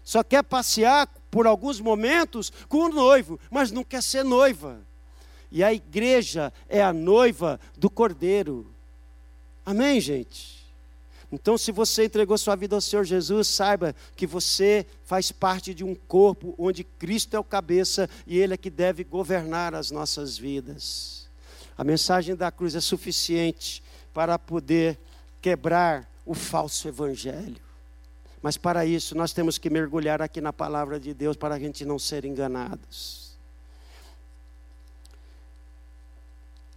Só 0.03 0.23
quer 0.23 0.43
passear 0.43 1.07
por 1.31 1.47
alguns 1.47 1.79
momentos 1.79 2.51
com 2.67 2.85
o 2.85 2.89
noivo, 2.89 3.39
mas 3.49 3.71
não 3.71 3.83
quer 3.83 4.03
ser 4.03 4.23
noiva. 4.23 4.81
E 5.51 5.63
a 5.63 5.73
igreja 5.73 6.51
é 6.67 6.81
a 6.83 6.91
noiva 6.91 7.59
do 7.77 7.89
cordeiro. 7.89 8.67
Amém, 9.65 10.01
gente? 10.01 10.63
Então, 11.31 11.57
se 11.57 11.71
você 11.71 12.05
entregou 12.05 12.37
sua 12.37 12.55
vida 12.55 12.75
ao 12.75 12.81
Senhor 12.81 13.03
Jesus, 13.03 13.47
saiba 13.47 13.95
que 14.15 14.27
você 14.27 14.85
faz 15.03 15.31
parte 15.31 15.73
de 15.73 15.83
um 15.83 15.95
corpo 15.95 16.53
onde 16.59 16.83
Cristo 16.83 17.35
é 17.35 17.39
o 17.39 17.43
cabeça 17.43 18.07
e 18.27 18.37
Ele 18.37 18.53
é 18.53 18.57
que 18.57 18.69
deve 18.69 19.03
governar 19.03 19.73
as 19.73 19.89
nossas 19.89 20.37
vidas. 20.37 21.27
A 21.75 21.83
mensagem 21.83 22.35
da 22.35 22.51
cruz 22.51 22.75
é 22.75 22.79
suficiente 22.79 23.81
para 24.13 24.37
poder 24.37 24.99
quebrar 25.41 26.07
o 26.23 26.35
falso 26.35 26.87
evangelho. 26.87 27.62
Mas 28.43 28.57
para 28.57 28.85
isso 28.85 29.15
nós 29.15 29.31
temos 29.31 29.57
que 29.57 29.69
mergulhar 29.69 30.21
aqui 30.21 30.41
na 30.41 30.51
palavra 30.51 30.99
de 30.99 31.13
Deus 31.13 31.37
para 31.37 31.55
a 31.55 31.59
gente 31.59 31.85
não 31.85 31.97
ser 31.97 32.25
enganados. 32.25 33.37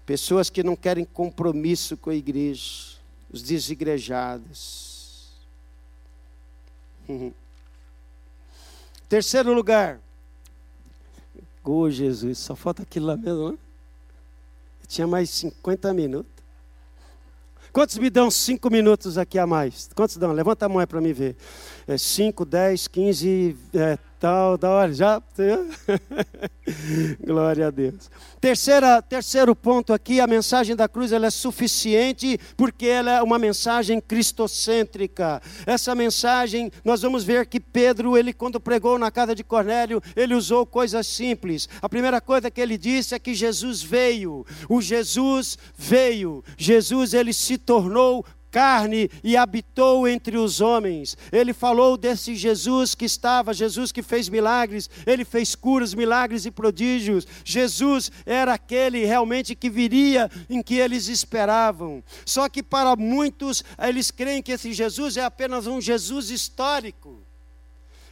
Pessoas 0.06 0.48
que 0.48 0.62
não 0.62 0.76
querem 0.76 1.04
compromisso 1.04 1.96
com 1.96 2.10
a 2.10 2.14
igreja, 2.14 2.96
os 3.28 3.42
desigrejados. 3.42 5.32
Uhum. 7.08 7.32
Terceiro 9.08 9.52
lugar. 9.52 10.00
Oh, 11.64 11.90
Jesus, 11.90 12.38
só 12.38 12.54
falta 12.54 12.84
aquilo 12.84 13.06
lá 13.06 13.16
mesmo, 13.16 13.50
né? 13.50 13.58
tinha 14.86 15.04
mais 15.04 15.30
50 15.30 15.92
minutos. 15.92 16.35
Quantos 17.76 17.98
me 17.98 18.08
dão 18.08 18.30
cinco 18.30 18.70
minutos 18.70 19.18
aqui 19.18 19.38
a 19.38 19.46
mais? 19.46 19.90
Quantos 19.94 20.16
dão? 20.16 20.32
Levanta 20.32 20.64
a 20.64 20.68
mão 20.68 20.78
aí 20.78 20.86
para 20.86 20.98
me 20.98 21.12
ver. 21.12 21.36
É 21.86 21.98
cinco, 21.98 22.42
dez, 22.42 22.88
quinze, 22.88 23.54
é, 23.74 23.98
tal, 24.18 24.56
da 24.56 24.70
hora, 24.70 24.92
já. 24.92 25.22
Glória 27.24 27.68
a 27.68 27.70
Deus. 27.70 28.10
Terceira, 28.40 29.00
terceiro 29.02 29.54
ponto 29.54 29.92
aqui, 29.92 30.20
a 30.20 30.26
mensagem 30.26 30.76
da 30.76 30.88
cruz 30.88 31.12
ela 31.12 31.26
é 31.26 31.30
suficiente 31.30 32.38
porque 32.56 32.86
ela 32.86 33.10
é 33.12 33.22
uma 33.22 33.38
mensagem 33.38 34.00
cristocêntrica. 34.00 35.40
Essa 35.64 35.94
mensagem, 35.94 36.70
nós 36.84 37.02
vamos 37.02 37.24
ver 37.24 37.46
que 37.46 37.58
Pedro, 37.60 38.16
ele 38.16 38.32
quando 38.32 38.60
pregou 38.60 38.98
na 38.98 39.10
casa 39.10 39.34
de 39.34 39.42
Cornélio, 39.42 40.02
ele 40.14 40.34
usou 40.34 40.66
coisas 40.66 41.06
simples. 41.06 41.68
A 41.80 41.88
primeira 41.88 42.20
coisa 42.20 42.50
que 42.50 42.60
ele 42.60 42.76
disse 42.76 43.14
é 43.14 43.18
que 43.18 43.34
Jesus 43.34 43.82
veio. 43.82 44.44
O 44.68 44.80
Jesus 44.80 45.58
veio. 45.76 46.44
Jesus 46.56 47.14
ele 47.14 47.32
se 47.32 47.58
tornou 47.58 48.24
carne 48.50 49.10
e 49.22 49.36
habitou 49.36 50.06
entre 50.08 50.36
os 50.36 50.60
homens. 50.60 51.16
Ele 51.32 51.52
falou 51.52 51.96
desse 51.96 52.34
Jesus 52.34 52.94
que 52.94 53.04
estava, 53.04 53.52
Jesus 53.52 53.92
que 53.92 54.02
fez 54.02 54.28
milagres, 54.28 54.88
ele 55.06 55.24
fez 55.24 55.54
curas, 55.54 55.94
milagres 55.94 56.46
e 56.46 56.50
prodígios. 56.50 57.26
Jesus 57.44 58.10
era 58.24 58.54
aquele 58.54 59.04
realmente 59.04 59.54
que 59.54 59.68
viria 59.68 60.30
em 60.48 60.62
que 60.62 60.76
eles 60.76 61.08
esperavam. 61.08 62.02
Só 62.24 62.48
que 62.48 62.62
para 62.62 62.96
muitos, 62.96 63.64
eles 63.78 64.10
creem 64.10 64.42
que 64.42 64.52
esse 64.52 64.72
Jesus 64.72 65.16
é 65.16 65.24
apenas 65.24 65.66
um 65.66 65.80
Jesus 65.80 66.30
histórico. 66.30 67.25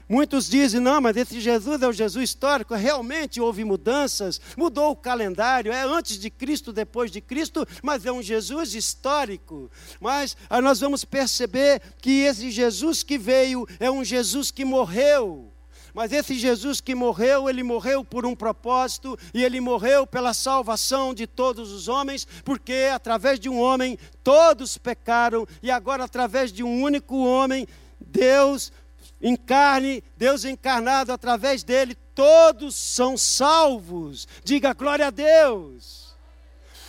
Muitos 0.09 0.49
dizem, 0.49 0.81
não, 0.81 1.01
mas 1.01 1.17
esse 1.17 1.41
Jesus 1.41 1.81
é 1.81 1.89
o 1.89 1.93
Jesus 1.93 2.31
histórico. 2.31 2.75
Realmente 2.75 3.41
houve 3.41 3.65
mudanças, 3.65 4.41
mudou 4.57 4.91
o 4.91 4.97
calendário, 4.97 5.73
é 5.73 5.83
antes 5.83 6.19
de 6.19 6.29
Cristo, 6.29 6.73
depois 6.73 7.11
de 7.11 7.21
Cristo, 7.21 7.67
mas 7.83 8.05
é 8.05 8.13
um 8.13 8.23
Jesus 8.23 8.75
histórico. 8.75 9.71
Mas 10.01 10.37
aí 10.51 10.61
nós 10.61 10.81
vamos 10.81 11.05
perceber 11.05 11.81
que 12.01 12.23
esse 12.23 12.51
Jesus 12.51 13.03
que 13.03 13.17
veio 13.17 13.67
é 13.81 13.91
um 13.91 14.05
Jesus 14.05 14.51
que 14.51 14.65
morreu. 14.65 15.51
Mas 15.95 16.13
esse 16.13 16.35
Jesus 16.35 16.81
que 16.81 16.93
morreu, 16.93 17.49
ele 17.49 17.63
morreu 17.63 18.05
por 18.05 18.27
um 18.27 18.35
propósito 18.35 19.17
e 19.33 19.45
ele 19.45 19.61
morreu 19.61 20.05
pela 20.05 20.35
salvação 20.35 21.15
de 21.15 21.25
todos 21.25 21.71
os 21.71 21.87
homens, 21.87 22.27
porque 22.45 22.91
através 22.93 23.39
de 23.39 23.49
um 23.49 23.61
homem 23.61 23.97
todos 24.23 24.77
pecaram 24.77 25.47
e 25.63 25.71
agora 25.71 26.03
através 26.03 26.53
de 26.53 26.65
um 26.65 26.83
único 26.83 27.17
homem 27.17 27.67
Deus 28.01 28.73
em 29.21 29.37
carne, 29.37 30.03
Deus 30.17 30.45
encarnado 30.45 31.13
através 31.13 31.63
dele, 31.63 31.95
todos 32.15 32.75
são 32.75 33.17
salvos. 33.17 34.29
Diga 34.45 34.75
glória 34.75 35.07
a 35.07 35.11
Deus. 35.11 36.04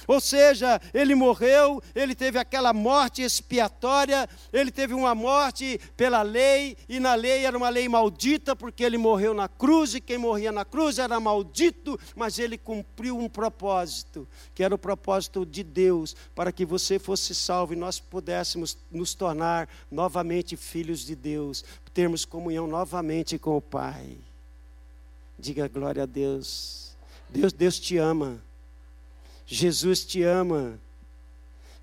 Ou 0.08 0.20
seja, 0.20 0.80
ele 0.94 1.16
morreu, 1.16 1.82
ele 1.94 2.14
teve 2.16 2.38
aquela 2.38 2.74
morte 2.74 3.22
expiatória, 3.22 4.30
ele 4.52 4.72
teve 4.72 4.94
uma 4.94 5.16
morte 5.16 5.80
pela 5.96 6.22
lei, 6.22 6.78
e 6.88 7.00
na 7.00 7.16
lei 7.16 7.46
era 7.46 7.58
uma 7.58 7.70
lei 7.70 7.88
maldita, 7.90 8.56
porque 8.56 8.84
ele 8.84 8.98
morreu 8.98 9.34
na 9.34 9.48
cruz, 9.48 9.96
e 9.96 10.02
quem 10.02 10.18
morria 10.18 10.52
na 10.52 10.66
cruz 10.66 11.00
era 11.00 11.20
maldito, 11.20 12.00
mas 12.16 12.40
ele 12.40 12.58
cumpriu 12.58 13.18
um 13.18 13.30
propósito, 13.30 14.28
que 14.54 14.64
era 14.64 14.76
o 14.76 14.78
propósito 14.78 15.46
de 15.46 15.64
Deus, 15.64 16.16
para 16.36 16.52
que 16.52 16.66
você 16.66 17.00
fosse 17.00 17.34
salvo 17.34 17.74
e 17.74 17.78
nós 17.78 18.00
pudéssemos 18.00 18.78
nos 18.92 19.14
tornar 19.14 19.70
novamente 19.90 20.56
filhos 20.56 21.06
de 21.06 21.16
Deus, 21.16 21.64
termos 21.96 22.26
comunhão 22.26 22.68
novamente 22.68 23.40
com 23.40 23.56
o 23.56 23.62
Pai. 23.62 24.18
Diga 25.40 25.66
glória 25.70 26.04
a 26.04 26.06
Deus. 26.06 26.96
Deus, 27.30 27.54
Deus 27.54 27.80
te 27.80 27.98
ama. 27.98 28.42
Jesus 29.46 30.04
te 30.04 30.24
ama. 30.24 30.80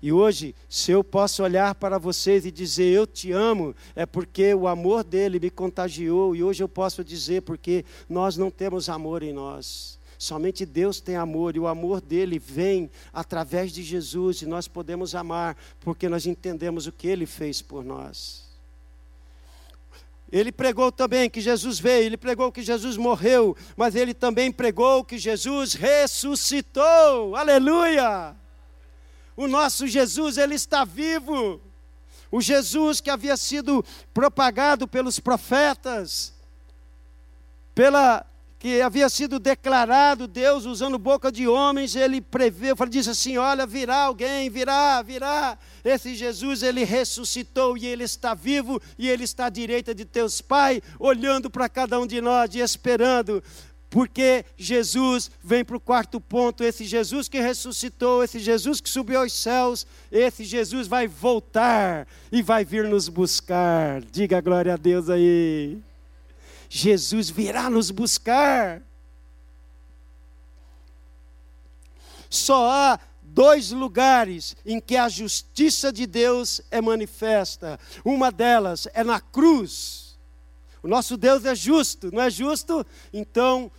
E 0.01 0.11
hoje, 0.11 0.53
se 0.67 0.91
eu 0.91 1.01
posso 1.01 1.43
olhar 1.43 1.73
para 1.75 1.97
vocês 1.97 2.45
e 2.45 2.51
dizer 2.51 2.91
eu 2.91 3.07
te 3.07 3.31
amo, 3.31 3.73
é 3.95 4.05
porque 4.05 4.53
o 4.53 4.67
amor 4.67 5.01
dele 5.01 5.39
me 5.39 5.49
contagiou. 5.49 6.35
E 6.35 6.43
hoje 6.43 6.61
eu 6.61 6.67
posso 6.67 7.05
dizer 7.05 7.43
porque 7.43 7.85
nós 8.09 8.35
não 8.35 8.51
temos 8.51 8.89
amor 8.89 9.23
em 9.23 9.31
nós. 9.31 9.97
Somente 10.17 10.65
Deus 10.65 10.99
tem 10.99 11.15
amor 11.15 11.55
e 11.55 11.59
o 11.59 11.67
amor 11.67 12.01
dele 12.01 12.37
vem 12.37 12.89
através 13.13 13.71
de 13.71 13.81
Jesus 13.81 14.41
e 14.41 14.45
nós 14.45 14.67
podemos 14.67 15.15
amar 15.15 15.57
porque 15.79 16.09
nós 16.09 16.25
entendemos 16.25 16.85
o 16.85 16.91
que 16.91 17.07
ele 17.07 17.25
fez 17.25 17.61
por 17.61 17.83
nós. 17.83 18.42
Ele 20.33 20.51
pregou 20.51 20.91
também 20.91 21.29
que 21.29 21.39
Jesus 21.39 21.79
veio, 21.79 22.07
ele 22.07 22.17
pregou 22.17 22.51
que 22.51 22.63
Jesus 22.63 22.97
morreu, 22.97 23.55
mas 23.77 23.93
ele 23.93 24.15
também 24.15 24.51
pregou 24.51 25.05
que 25.05 25.15
Jesus 25.19 25.75
ressuscitou. 25.75 27.35
Aleluia! 27.35 28.35
O 29.37 29.47
nosso 29.47 29.85
Jesus, 29.85 30.39
ele 30.39 30.55
está 30.55 30.83
vivo. 30.83 31.61
O 32.31 32.41
Jesus 32.41 32.99
que 32.99 33.11
havia 33.11 33.37
sido 33.37 33.85
propagado 34.11 34.87
pelos 34.87 35.19
profetas, 35.19 36.33
pela 37.75 38.25
que 38.63 38.81
havia 38.81 39.09
sido 39.09 39.39
declarado, 39.39 40.25
Deus 40.25 40.63
usando 40.63 40.97
boca 40.97 41.29
de 41.29 41.45
homens, 41.45 41.97
ele 41.97 42.21
preveu, 42.21 42.73
disse 42.89 43.09
assim: 43.09 43.37
Olha, 43.37 43.67
virá 43.67 44.03
alguém, 44.03 44.49
virá, 44.49 45.01
virá. 45.01 45.57
Esse 45.83 46.15
Jesus, 46.15 46.63
ele 46.63 46.85
ressuscitou 46.85 47.77
e 47.77 47.85
ele 47.85 48.05
está 48.05 48.33
vivo 48.33 48.81
e 48.97 49.09
ele 49.09 49.25
está 49.25 49.47
à 49.47 49.49
direita 49.49 49.93
de 49.93 50.05
teus 50.05 50.39
pais, 50.39 50.79
olhando 50.97 51.49
para 51.49 51.67
cada 51.67 51.99
um 51.99 52.07
de 52.07 52.21
nós 52.21 52.55
e 52.55 52.59
esperando. 52.59 53.43
Porque 53.89 54.45
Jesus 54.55 55.29
vem 55.43 55.65
para 55.65 55.75
o 55.75 55.81
quarto 55.81 56.21
ponto. 56.21 56.63
Esse 56.63 56.85
Jesus 56.85 57.27
que 57.27 57.41
ressuscitou, 57.41 58.23
esse 58.23 58.39
Jesus 58.39 58.79
que 58.79 58.89
subiu 58.89 59.19
aos 59.19 59.33
céus, 59.33 59.85
esse 60.09 60.45
Jesus 60.45 60.87
vai 60.87 61.05
voltar 61.05 62.07
e 62.31 62.41
vai 62.41 62.63
vir 62.63 62.85
nos 62.85 63.09
buscar. 63.09 64.01
Diga 64.09 64.39
glória 64.39 64.75
a 64.75 64.77
Deus 64.77 65.09
aí. 65.09 65.77
Jesus 66.75 67.29
virá 67.29 67.69
nos 67.69 67.91
buscar. 67.91 68.81
Só 72.27 72.67
há 72.67 72.99
dois 73.21 73.69
lugares 73.69 74.55
em 74.65 74.79
que 74.79 74.97
a 74.97 75.07
justiça 75.07 75.93
de 75.93 76.07
Deus 76.07 76.61
é 76.71 76.81
manifesta. 76.81 77.79
Uma 78.03 78.31
delas 78.31 78.87
é 78.95 79.03
na 79.03 79.21
cruz. 79.21 80.17
O 80.81 80.87
nosso 80.87 81.15
Deus 81.15 81.45
é 81.45 81.53
justo, 81.53 82.09
não 82.11 82.23
é 82.23 82.31
justo? 82.31 82.83
Então, 83.13 83.71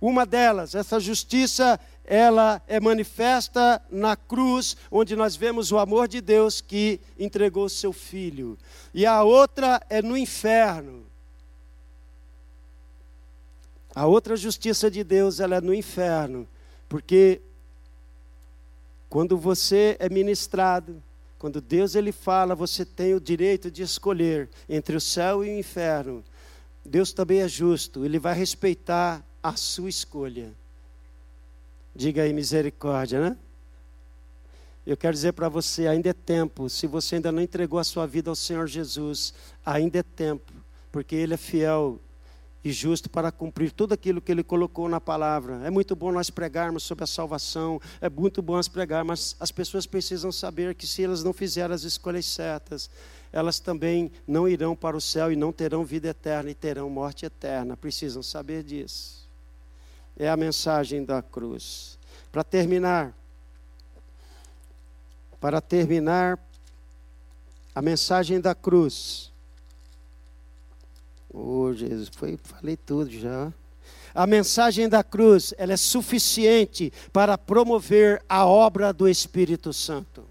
uma 0.00 0.24
delas, 0.24 0.74
essa 0.74 0.98
justiça, 0.98 1.78
ela 2.06 2.62
é 2.66 2.80
manifesta 2.80 3.82
na 3.90 4.16
cruz, 4.16 4.78
onde 4.90 5.14
nós 5.14 5.36
vemos 5.36 5.70
o 5.72 5.78
amor 5.78 6.08
de 6.08 6.22
Deus 6.22 6.62
que 6.62 7.02
entregou 7.18 7.68
seu 7.68 7.92
filho. 7.92 8.56
E 8.94 9.04
a 9.04 9.22
outra 9.22 9.78
é 9.90 10.00
no 10.00 10.16
inferno. 10.16 11.09
A 13.94 14.06
outra 14.06 14.36
justiça 14.36 14.90
de 14.90 15.02
Deus, 15.02 15.40
ela 15.40 15.56
é 15.56 15.60
no 15.60 15.74
inferno, 15.74 16.46
porque 16.88 17.40
quando 19.08 19.36
você 19.36 19.96
é 19.98 20.08
ministrado, 20.08 21.02
quando 21.38 21.60
Deus 21.60 21.94
ele 21.94 22.12
fala, 22.12 22.54
você 22.54 22.84
tem 22.84 23.14
o 23.14 23.20
direito 23.20 23.70
de 23.70 23.82
escolher 23.82 24.48
entre 24.68 24.94
o 24.94 25.00
céu 25.00 25.44
e 25.44 25.48
o 25.48 25.58
inferno. 25.58 26.22
Deus 26.84 27.12
também 27.12 27.40
é 27.40 27.48
justo, 27.48 28.04
ele 28.04 28.18
vai 28.18 28.34
respeitar 28.34 29.24
a 29.42 29.56
sua 29.56 29.88
escolha. 29.88 30.52
Diga 31.94 32.22
aí 32.22 32.32
misericórdia, 32.32 33.20
né? 33.20 33.36
Eu 34.86 34.96
quero 34.96 35.12
dizer 35.12 35.32
para 35.32 35.48
você, 35.48 35.86
ainda 35.86 36.10
é 36.10 36.12
tempo, 36.12 36.68
se 36.68 36.86
você 36.86 37.16
ainda 37.16 37.32
não 37.32 37.42
entregou 37.42 37.78
a 37.78 37.84
sua 37.84 38.06
vida 38.06 38.30
ao 38.30 38.36
Senhor 38.36 38.66
Jesus, 38.66 39.34
ainda 39.64 39.98
é 39.98 40.02
tempo, 40.02 40.52
porque 40.92 41.14
ele 41.14 41.34
é 41.34 41.36
fiel 41.36 41.98
e 42.62 42.72
justo 42.72 43.08
para 43.08 43.32
cumprir 43.32 43.72
tudo 43.72 43.94
aquilo 43.94 44.20
que 44.20 44.30
ele 44.30 44.42
colocou 44.42 44.88
na 44.88 45.00
palavra. 45.00 45.60
É 45.64 45.70
muito 45.70 45.96
bom 45.96 46.12
nós 46.12 46.28
pregarmos 46.28 46.82
sobre 46.82 47.04
a 47.04 47.06
salvação, 47.06 47.80
é 48.00 48.08
muito 48.08 48.42
bom 48.42 48.54
nós 48.54 48.68
pregar, 48.68 49.04
mas 49.04 49.34
as 49.40 49.50
pessoas 49.50 49.86
precisam 49.86 50.30
saber 50.30 50.74
que 50.74 50.86
se 50.86 51.02
elas 51.02 51.24
não 51.24 51.32
fizerem 51.32 51.74
as 51.74 51.84
escolhas 51.84 52.26
certas, 52.26 52.90
elas 53.32 53.60
também 53.60 54.10
não 54.26 54.46
irão 54.46 54.76
para 54.76 54.96
o 54.96 55.00
céu 55.00 55.32
e 55.32 55.36
não 55.36 55.52
terão 55.52 55.84
vida 55.84 56.08
eterna 56.08 56.50
e 56.50 56.54
terão 56.54 56.90
morte 56.90 57.24
eterna. 57.24 57.76
Precisam 57.76 58.22
saber 58.22 58.62
disso. 58.62 59.26
É 60.18 60.28
a 60.28 60.36
mensagem 60.36 61.04
da 61.04 61.22
cruz. 61.22 61.98
Para 62.30 62.44
terminar, 62.44 63.14
para 65.40 65.60
terminar, 65.60 66.38
a 67.74 67.80
mensagem 67.80 68.40
da 68.40 68.54
cruz 68.54 69.29
Oh, 71.32 71.72
Jesus, 71.72 72.08
foi, 72.08 72.38
falei 72.42 72.76
tudo 72.76 73.10
já. 73.10 73.52
A 74.14 74.26
mensagem 74.26 74.88
da 74.88 75.04
cruz, 75.04 75.54
ela 75.56 75.72
é 75.72 75.76
suficiente 75.76 76.92
para 77.12 77.38
promover 77.38 78.22
a 78.28 78.44
obra 78.44 78.92
do 78.92 79.08
Espírito 79.08 79.72
Santo. 79.72 80.29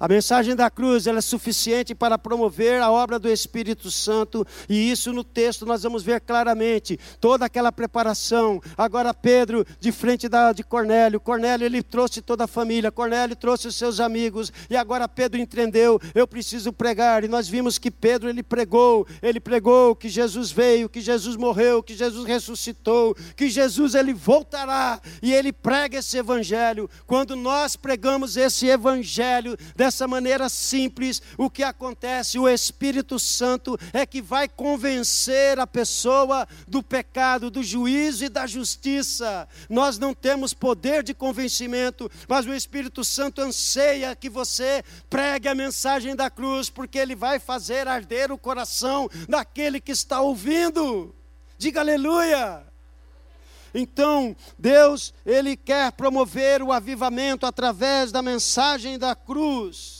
A 0.00 0.06
mensagem 0.06 0.54
da 0.54 0.70
cruz 0.70 1.06
é 1.06 1.20
suficiente 1.20 1.94
para 1.94 2.16
promover 2.16 2.80
a 2.80 2.90
obra 2.90 3.18
do 3.18 3.28
Espírito 3.28 3.90
Santo, 3.90 4.46
e 4.68 4.90
isso 4.90 5.12
no 5.12 5.24
texto 5.24 5.66
nós 5.66 5.82
vamos 5.82 6.02
ver 6.02 6.20
claramente, 6.20 6.98
toda 7.20 7.44
aquela 7.44 7.72
preparação. 7.72 8.60
Agora 8.76 9.12
Pedro, 9.12 9.66
de 9.80 9.90
frente 9.90 10.28
da, 10.28 10.52
de 10.52 10.62
Cornélio, 10.62 11.18
Cornélio 11.18 11.64
ele 11.64 11.82
trouxe 11.82 12.22
toda 12.22 12.44
a 12.44 12.48
família, 12.48 12.92
Cornélio 12.92 13.34
trouxe 13.34 13.68
os 13.68 13.74
seus 13.74 13.98
amigos, 13.98 14.52
e 14.70 14.76
agora 14.76 15.08
Pedro 15.08 15.40
entendeu, 15.40 16.00
eu 16.14 16.26
preciso 16.26 16.72
pregar, 16.72 17.24
e 17.24 17.28
nós 17.28 17.48
vimos 17.48 17.78
que 17.78 17.90
Pedro 17.90 18.28
ele 18.28 18.42
pregou, 18.42 19.06
ele 19.20 19.40
pregou 19.40 19.96
que 19.96 20.08
Jesus 20.08 20.50
veio, 20.50 20.88
que 20.88 21.00
Jesus 21.00 21.36
morreu, 21.36 21.82
que 21.82 21.94
Jesus 21.94 22.24
ressuscitou, 22.26 23.16
que 23.36 23.48
Jesus 23.48 23.94
ele 23.94 24.14
voltará, 24.14 25.00
e 25.20 25.32
ele 25.32 25.52
prega 25.52 25.98
esse 25.98 26.16
evangelho. 26.16 26.88
Quando 27.06 27.34
nós 27.34 27.74
pregamos 27.74 28.36
esse 28.36 28.66
evangelho, 28.66 29.56
dessa 29.88 30.06
maneira 30.06 30.50
simples, 30.50 31.22
o 31.38 31.48
que 31.48 31.62
acontece? 31.62 32.38
O 32.38 32.46
Espírito 32.46 33.18
Santo 33.18 33.78
é 33.90 34.04
que 34.04 34.20
vai 34.20 34.46
convencer 34.46 35.58
a 35.58 35.66
pessoa 35.66 36.46
do 36.66 36.82
pecado, 36.82 37.50
do 37.50 37.62
juízo 37.62 38.26
e 38.26 38.28
da 38.28 38.46
justiça. 38.46 39.48
Nós 39.68 39.98
não 39.98 40.12
temos 40.12 40.52
poder 40.52 41.02
de 41.02 41.14
convencimento, 41.14 42.10
mas 42.28 42.44
o 42.44 42.52
Espírito 42.52 43.02
Santo 43.02 43.40
anseia 43.40 44.14
que 44.14 44.28
você 44.28 44.84
pregue 45.08 45.48
a 45.48 45.54
mensagem 45.54 46.14
da 46.14 46.28
cruz, 46.28 46.68
porque 46.68 46.98
ele 46.98 47.16
vai 47.16 47.38
fazer 47.38 47.88
arder 47.88 48.30
o 48.30 48.36
coração 48.36 49.08
daquele 49.26 49.80
que 49.80 49.92
está 49.92 50.20
ouvindo. 50.20 51.14
Diga 51.56 51.80
aleluia! 51.80 52.67
Então, 53.74 54.36
Deus, 54.58 55.12
ele 55.24 55.56
quer 55.56 55.92
promover 55.92 56.62
o 56.62 56.72
avivamento 56.72 57.46
através 57.46 58.10
da 58.10 58.22
mensagem 58.22 58.98
da 58.98 59.14
cruz. 59.14 59.98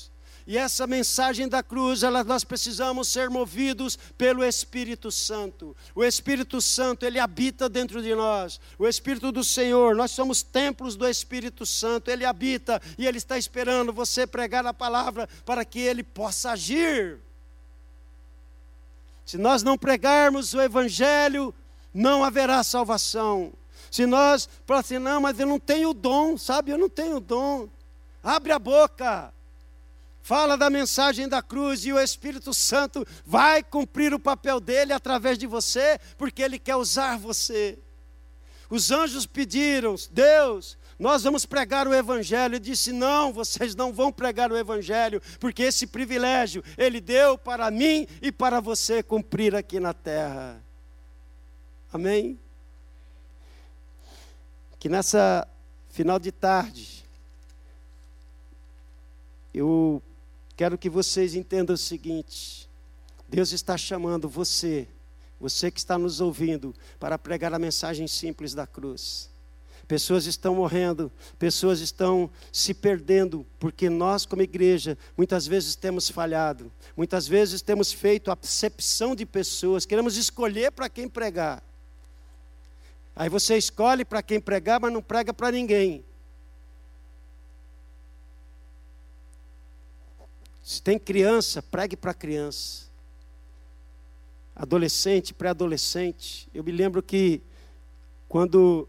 E 0.48 0.56
essa 0.56 0.86
mensagem 0.86 1.46
da 1.46 1.62
cruz, 1.62 2.02
ela, 2.02 2.24
nós 2.24 2.42
precisamos 2.42 3.08
ser 3.08 3.28
movidos 3.28 3.98
pelo 4.16 4.42
Espírito 4.42 5.12
Santo. 5.12 5.76
O 5.94 6.02
Espírito 6.02 6.62
Santo, 6.62 7.04
ele 7.04 7.18
habita 7.18 7.68
dentro 7.68 8.00
de 8.00 8.14
nós. 8.14 8.58
O 8.78 8.88
Espírito 8.88 9.30
do 9.30 9.44
Senhor, 9.44 9.94
nós 9.94 10.10
somos 10.10 10.42
templos 10.42 10.96
do 10.96 11.06
Espírito 11.06 11.66
Santo. 11.66 12.10
Ele 12.10 12.24
habita 12.24 12.80
e 12.96 13.06
ele 13.06 13.18
está 13.18 13.36
esperando 13.36 13.92
você 13.92 14.26
pregar 14.26 14.66
a 14.66 14.72
palavra 14.72 15.28
para 15.44 15.66
que 15.66 15.80
ele 15.80 16.02
possa 16.02 16.52
agir. 16.52 17.18
Se 19.26 19.36
nós 19.36 19.62
não 19.62 19.76
pregarmos 19.76 20.54
o 20.54 20.62
Evangelho, 20.62 21.54
não 21.92 22.24
haverá 22.24 22.62
salvação. 22.62 23.52
Se 23.90 24.06
nós 24.06 24.48
falar 24.66 24.80
assim, 24.80 24.98
não, 24.98 25.20
mas 25.20 25.38
eu 25.38 25.46
não 25.46 25.58
tenho 25.58 25.92
dom, 25.92 26.36
sabe? 26.36 26.70
Eu 26.70 26.78
não 26.78 26.88
tenho 26.88 27.20
dom. 27.20 27.68
Abre 28.22 28.52
a 28.52 28.58
boca. 28.58 29.32
Fala 30.22 30.56
da 30.56 30.68
mensagem 30.68 31.26
da 31.26 31.40
cruz 31.40 31.86
e 31.86 31.92
o 31.92 31.98
Espírito 31.98 32.52
Santo 32.52 33.06
vai 33.24 33.62
cumprir 33.62 34.12
o 34.12 34.18
papel 34.20 34.60
dele 34.60 34.92
através 34.92 35.38
de 35.38 35.46
você, 35.46 35.98
porque 36.18 36.42
ele 36.42 36.58
quer 36.58 36.76
usar 36.76 37.16
você. 37.16 37.78
Os 38.68 38.90
anjos 38.90 39.24
pediram, 39.24 39.94
Deus, 40.10 40.76
nós 40.98 41.22
vamos 41.22 41.46
pregar 41.46 41.86
o 41.86 41.94
Evangelho. 41.94 42.56
Ele 42.56 42.58
disse: 42.58 42.92
Não, 42.92 43.32
vocês 43.32 43.74
não 43.74 43.92
vão 43.92 44.12
pregar 44.12 44.50
o 44.50 44.56
Evangelho, 44.56 45.22
porque 45.38 45.62
esse 45.62 45.86
privilégio 45.86 46.62
Ele 46.76 47.00
deu 47.00 47.38
para 47.38 47.70
mim 47.70 48.06
e 48.20 48.32
para 48.32 48.60
você 48.60 49.02
cumprir 49.02 49.54
aqui 49.54 49.78
na 49.78 49.94
terra. 49.94 50.62
Amém? 51.92 52.38
Que 54.78 54.88
nessa 54.88 55.46
final 55.88 56.18
de 56.18 56.30
tarde, 56.30 57.04
eu 59.52 60.02
quero 60.56 60.78
que 60.78 60.88
vocês 60.88 61.34
entendam 61.34 61.74
o 61.74 61.78
seguinte: 61.78 62.68
Deus 63.28 63.52
está 63.52 63.76
chamando 63.76 64.28
você, 64.28 64.86
você 65.40 65.70
que 65.70 65.78
está 65.78 65.98
nos 65.98 66.20
ouvindo, 66.20 66.74
para 66.98 67.18
pregar 67.18 67.52
a 67.52 67.58
mensagem 67.58 68.06
simples 68.06 68.54
da 68.54 68.66
cruz. 68.66 69.28
Pessoas 69.88 70.26
estão 70.26 70.54
morrendo, 70.54 71.10
pessoas 71.38 71.80
estão 71.80 72.30
se 72.52 72.74
perdendo, 72.74 73.46
porque 73.58 73.88
nós, 73.88 74.26
como 74.26 74.42
igreja, 74.42 74.98
muitas 75.16 75.46
vezes 75.46 75.74
temos 75.74 76.10
falhado, 76.10 76.70
muitas 76.94 77.26
vezes 77.26 77.62
temos 77.62 77.90
feito 77.90 78.30
acepção 78.30 79.16
de 79.16 79.24
pessoas, 79.24 79.86
queremos 79.86 80.18
escolher 80.18 80.70
para 80.72 80.90
quem 80.90 81.08
pregar. 81.08 81.67
Aí 83.18 83.28
você 83.28 83.58
escolhe 83.58 84.04
para 84.04 84.22
quem 84.22 84.38
pregar, 84.40 84.78
mas 84.78 84.92
não 84.92 85.02
prega 85.02 85.34
para 85.34 85.50
ninguém. 85.50 86.04
Se 90.62 90.80
tem 90.80 90.96
criança, 91.00 91.60
pregue 91.60 91.96
para 91.96 92.14
criança. 92.14 92.86
Adolescente, 94.54 95.34
pré-adolescente. 95.34 96.48
Eu 96.54 96.62
me 96.62 96.70
lembro 96.70 97.02
que 97.02 97.42
quando 98.28 98.88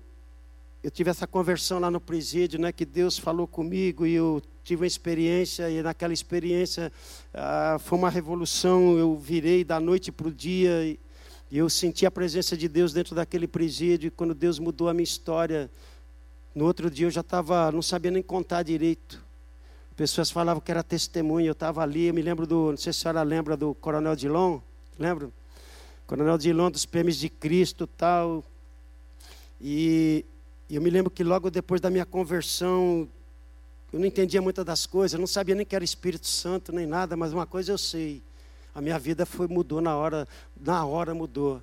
eu 0.83 0.91
tive 0.91 1.09
essa 1.09 1.25
conversão 1.25 1.79
lá 1.79 1.89
no 1.89 1.99
presídio, 1.99 2.61
né, 2.61 2.71
que 2.71 2.85
Deus 2.85 3.17
falou 3.17 3.47
comigo 3.47 4.05
e 4.05 4.13
eu 4.13 4.43
tive 4.63 4.83
uma 4.83 4.87
experiência 4.87 5.71
e 5.71 5.81
naquela 5.81 6.13
experiência 6.13 6.91
ah, 7.33 7.77
foi 7.79 7.97
uma 7.97 8.11
revolução. 8.11 8.95
Eu 8.95 9.15
virei 9.15 9.63
da 9.63 9.79
noite 9.79 10.11
para 10.11 10.27
o 10.27 10.31
dia 10.31 10.85
e, 10.85 10.99
e 11.51 11.57
eu 11.57 11.69
senti 11.69 12.05
a 12.05 12.11
presença 12.11 12.55
de 12.55 12.67
Deus 12.67 12.93
dentro 12.93 13.15
daquele 13.15 13.47
presídio. 13.47 14.07
E 14.07 14.11
quando 14.11 14.33
Deus 14.33 14.59
mudou 14.59 14.89
a 14.89 14.93
minha 14.93 15.03
história, 15.03 15.69
no 16.53 16.65
outro 16.65 16.89
dia 16.89 17.07
eu 17.07 17.11
já 17.11 17.21
estava, 17.21 17.71
não 17.71 17.81
sabia 17.81 18.11
nem 18.11 18.21
contar 18.21 18.63
direito. 18.63 19.23
Pessoas 19.95 20.29
falavam 20.29 20.61
que 20.61 20.71
era 20.71 20.83
testemunha. 20.83 21.47
Eu 21.47 21.53
estava 21.53 21.81
ali, 21.81 22.07
eu 22.07 22.13
me 22.13 22.21
lembro 22.21 22.45
do, 22.45 22.71
não 22.71 22.77
sei 22.77 22.93
se 22.93 22.99
a 22.99 23.01
senhora 23.01 23.23
lembra 23.23 23.57
do 23.57 23.73
Coronel 23.75 24.15
Dilon, 24.15 24.59
lembra? 24.97 25.29
Coronel 26.05 26.37
Dilon 26.37 26.71
dos 26.71 26.85
Prêmios 26.85 27.17
de 27.17 27.29
Cristo, 27.29 27.85
tal. 27.85 28.43
E 29.59 30.23
e 30.69 30.75
eu 30.75 30.81
me 30.83 30.89
lembro 30.91 31.09
que 31.09 31.23
logo 31.23 31.49
depois 31.49 31.81
da 31.81 31.89
minha 31.89 32.05
conversão, 32.05 33.09
eu 33.91 33.99
não 33.99 34.05
entendia 34.05 34.39
muitas 34.39 34.63
das 34.63 34.85
coisas, 34.85 35.13
eu 35.15 35.19
não 35.19 35.25
sabia 35.25 35.55
nem 35.55 35.65
que 35.65 35.75
era 35.75 35.83
Espírito 35.83 36.27
Santo 36.27 36.71
nem 36.71 36.85
nada, 36.85 37.17
mas 37.17 37.33
uma 37.33 37.47
coisa 37.47 37.71
eu 37.71 37.77
sei. 37.77 38.21
A 38.73 38.81
minha 38.81 38.97
vida 38.99 39.25
foi 39.25 39.47
mudou 39.47 39.81
na 39.81 39.95
hora, 39.95 40.27
na 40.59 40.85
hora 40.85 41.13
mudou. 41.13 41.61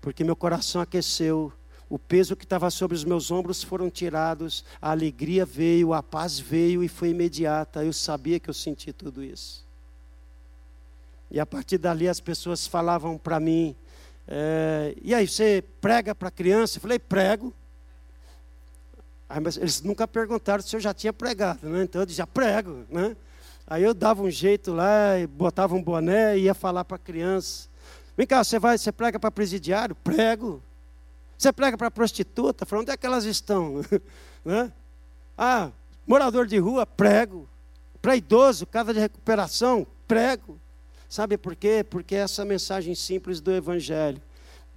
Porque 0.00 0.24
meu 0.24 0.36
coração 0.36 0.80
aqueceu, 0.80 1.52
o 1.88 1.98
peso 1.98 2.36
que 2.36 2.44
estava 2.44 2.70
sobre 2.70 2.96
os 2.96 3.04
meus 3.04 3.30
ombros 3.30 3.62
foram 3.62 3.90
tirados, 3.90 4.64
a 4.80 4.90
alegria 4.90 5.44
veio, 5.44 5.92
a 5.92 6.02
paz 6.02 6.38
veio 6.38 6.82
e 6.82 6.88
foi 6.88 7.10
imediata. 7.10 7.84
Eu 7.84 7.92
sabia 7.92 8.40
que 8.40 8.50
eu 8.50 8.54
senti 8.54 8.92
tudo 8.92 9.22
isso. 9.22 9.64
E 11.30 11.40
a 11.40 11.46
partir 11.46 11.78
dali 11.78 12.08
as 12.08 12.20
pessoas 12.20 12.66
falavam 12.66 13.18
para 13.18 13.40
mim: 13.40 13.76
é, 14.26 14.94
e 15.02 15.14
aí, 15.14 15.28
você 15.28 15.62
prega 15.80 16.14
para 16.14 16.30
criança? 16.30 16.78
Eu 16.78 16.82
falei: 16.82 16.98
prego. 16.98 17.52
Aí, 19.28 19.40
mas 19.40 19.56
eles 19.56 19.82
nunca 19.82 20.06
perguntaram 20.06 20.62
se 20.62 20.74
eu 20.74 20.80
já 20.80 20.94
tinha 20.94 21.12
pregado, 21.12 21.68
né? 21.68 21.82
Então 21.82 22.02
eu 22.02 22.08
já 22.08 22.26
prego, 22.26 22.84
né? 22.88 23.16
Aí 23.66 23.82
eu 23.82 23.94
dava 23.94 24.22
um 24.22 24.30
jeito 24.30 24.72
lá, 24.72 25.12
botava 25.30 25.74
um 25.74 25.82
boné 25.82 26.36
e 26.36 26.42
ia 26.42 26.54
falar 26.54 26.84
para 26.84 26.96
a 26.96 26.98
criança. 26.98 27.68
Vem 28.16 28.26
cá, 28.26 28.44
você 28.44 28.58
vai, 28.58 28.76
você 28.76 28.92
prega 28.92 29.18
para 29.18 29.30
presidiário? 29.30 29.94
Prego. 29.96 30.62
Você 31.36 31.52
prega 31.52 31.76
para 31.76 31.90
prostituta? 31.90 32.64
Falei, 32.64 32.82
onde 32.82 32.92
é 32.92 32.96
que 32.96 33.06
elas 33.06 33.24
estão? 33.24 33.82
né? 34.44 34.72
Ah, 35.36 35.70
morador 36.06 36.46
de 36.46 36.58
rua? 36.58 36.86
Prego. 36.86 37.48
Para 38.00 38.16
idoso, 38.16 38.66
casa 38.66 38.92
de 38.92 39.00
recuperação? 39.00 39.86
Prego. 40.06 40.60
Sabe 41.08 41.36
por 41.36 41.56
quê? 41.56 41.84
Porque 41.88 42.14
essa 42.14 42.44
mensagem 42.44 42.94
simples 42.94 43.40
do 43.40 43.50
Evangelho 43.50 44.20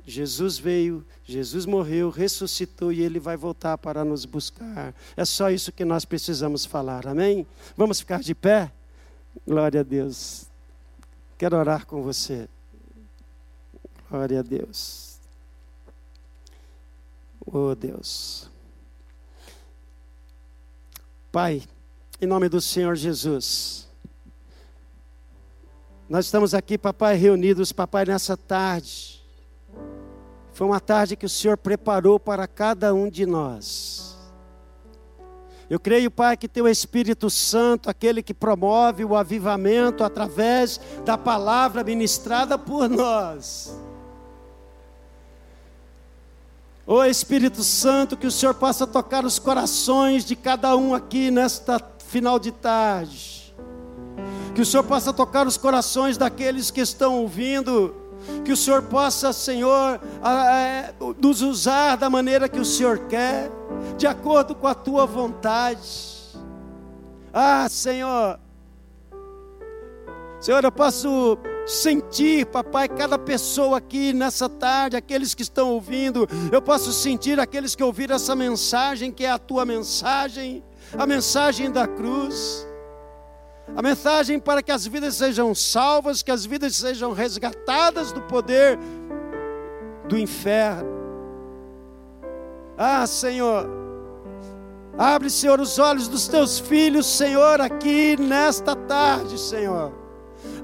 Jesus 0.07 0.57
veio, 0.57 1.05
Jesus 1.25 1.65
morreu, 1.65 2.09
ressuscitou 2.09 2.93
e 2.93 3.01
ele 3.01 3.19
vai 3.19 3.35
voltar 3.35 3.77
para 3.77 4.05
nos 4.05 4.23
buscar. 4.23 4.95
É 5.17 5.25
só 5.25 5.51
isso 5.51 5.69
que 5.69 5.83
nós 5.83 6.05
precisamos 6.05 6.65
falar, 6.65 7.05
amém? 7.05 7.45
Vamos 7.75 7.99
ficar 7.99 8.21
de 8.21 8.33
pé? 8.33 8.71
Glória 9.45 9.81
a 9.81 9.83
Deus. 9.83 10.45
Quero 11.37 11.57
orar 11.57 11.85
com 11.85 12.01
você. 12.01 12.47
Glória 14.09 14.39
a 14.39 14.41
Deus. 14.41 15.19
Oh 17.45 17.75
Deus. 17.75 18.49
Pai, 21.31 21.63
em 22.21 22.25
nome 22.25 22.49
do 22.49 22.59
Senhor 22.59 22.95
Jesus. 22.95 23.87
Nós 26.09 26.25
estamos 26.25 26.53
aqui, 26.53 26.77
papai, 26.77 27.15
reunidos, 27.15 27.71
papai, 27.71 28.05
nessa 28.05 28.37
tarde 28.37 29.17
foi 30.57 30.65
uma 30.65 30.79
tarde 30.79 31.15
que 31.15 31.25
o 31.27 31.29
Senhor 31.29 31.55
preparou 31.55 32.19
para 32.19 32.47
cada 32.47 32.91
um 32.91 33.11
de 33.11 33.27
nós. 33.27 34.16
Eu 35.69 35.79
creio, 35.79 36.09
Pai, 36.09 36.37
que 36.37 36.47
Teu 36.47 36.67
Espírito 36.67 37.29
Santo, 37.29 37.89
aquele 37.89 38.23
que 38.23 38.33
promove 38.33 39.03
o 39.03 39.15
avivamento 39.15 40.03
através 40.03 40.79
da 41.03 41.17
palavra 41.17 41.83
ministrada 41.83 42.57
por 42.57 42.89
nós. 42.89 43.75
Ô 46.85 47.03
Espírito 47.03 47.63
Santo, 47.65 48.15
que 48.15 48.25
o 48.25 48.31
Senhor 48.31 48.55
possa 48.55 48.87
tocar 48.87 49.25
os 49.25 49.37
corações 49.39 50.23
de 50.23 50.37
cada 50.37 50.73
um 50.77 50.95
aqui 50.95 51.29
nesta 51.29 51.81
final 51.97 52.39
de 52.39 52.53
tarde. 52.53 53.53
Que 54.55 54.61
o 54.61 54.65
Senhor 54.65 54.83
possa 54.85 55.11
tocar 55.11 55.45
os 55.45 55.57
corações 55.57 56.17
daqueles 56.17 56.71
que 56.71 56.79
estão 56.79 57.19
ouvindo 57.19 57.93
que 58.43 58.51
o 58.51 58.57
Senhor 58.57 58.83
possa, 58.83 59.31
Senhor, 59.33 59.99
nos 61.21 61.41
usar 61.41 61.95
da 61.95 62.09
maneira 62.09 62.49
que 62.49 62.59
o 62.59 62.65
Senhor 62.65 63.07
quer, 63.07 63.49
de 63.97 64.07
acordo 64.07 64.55
com 64.55 64.67
a 64.67 64.75
tua 64.75 65.05
vontade. 65.05 66.15
Ah, 67.33 67.67
Senhor, 67.69 68.39
Senhor, 70.39 70.63
eu 70.63 70.71
posso 70.71 71.37
sentir, 71.65 72.45
papai, 72.45 72.87
cada 72.87 73.17
pessoa 73.17 73.79
aqui 73.79 74.13
nessa 74.13 74.47
tarde, 74.47 74.95
aqueles 74.95 75.33
que 75.33 75.41
estão 75.41 75.71
ouvindo, 75.71 76.27
eu 76.51 76.61
posso 76.61 76.93
sentir 76.93 77.39
aqueles 77.39 77.75
que 77.75 77.83
ouviram 77.83 78.15
essa 78.15 78.35
mensagem, 78.35 79.11
que 79.11 79.25
é 79.25 79.31
a 79.31 79.39
tua 79.39 79.65
mensagem, 79.65 80.63
a 80.95 81.07
mensagem 81.07 81.71
da 81.71 81.87
cruz. 81.87 82.66
A 83.75 83.81
mensagem 83.81 84.39
para 84.39 84.63
que 84.63 84.71
as 84.71 84.87
vidas 84.87 85.15
sejam 85.15 85.53
salvas, 85.53 86.23
que 86.23 86.31
as 86.31 86.45
vidas 86.45 86.75
sejam 86.75 87.11
resgatadas 87.13 88.11
do 88.11 88.21
poder 88.21 88.79
do 90.07 90.17
inferno. 90.17 90.89
Ah, 92.77 93.05
Senhor, 93.05 93.67
abre, 94.97 95.29
Senhor, 95.29 95.59
os 95.59 95.77
olhos 95.77 96.07
dos 96.07 96.27
teus 96.27 96.59
filhos, 96.59 97.05
Senhor, 97.05 97.59
aqui 97.59 98.15
nesta 98.17 98.75
tarde, 98.75 99.37
Senhor 99.37 100.06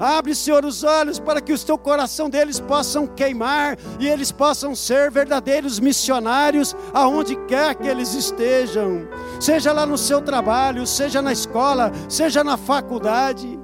Abre, 0.04 0.36
Senhor, 0.36 0.66
os 0.66 0.84
olhos 0.84 1.18
para 1.18 1.40
que 1.40 1.54
o 1.54 1.58
teu 1.58 1.78
coração 1.78 2.30
deles 2.30 2.60
possam 2.60 3.08
queimar 3.08 3.78
e 3.98 4.06
eles 4.06 4.34
possam 4.34 4.76
ser 4.76 5.10
verdadeiros 5.10 5.80
missionários 5.80 6.76
aonde 6.94 7.38
quer 7.46 7.74
que 7.74 7.88
eles 7.88 8.14
estejam, 8.14 9.08
seja 9.40 9.72
lá 9.72 9.86
no 9.86 9.98
seu 9.98 10.22
trabalho, 10.22 10.86
seja 10.86 11.22
na 11.22 11.32
escola, 11.32 11.90
seja 12.10 12.44
na 12.44 12.58
faculdade. 12.58 13.58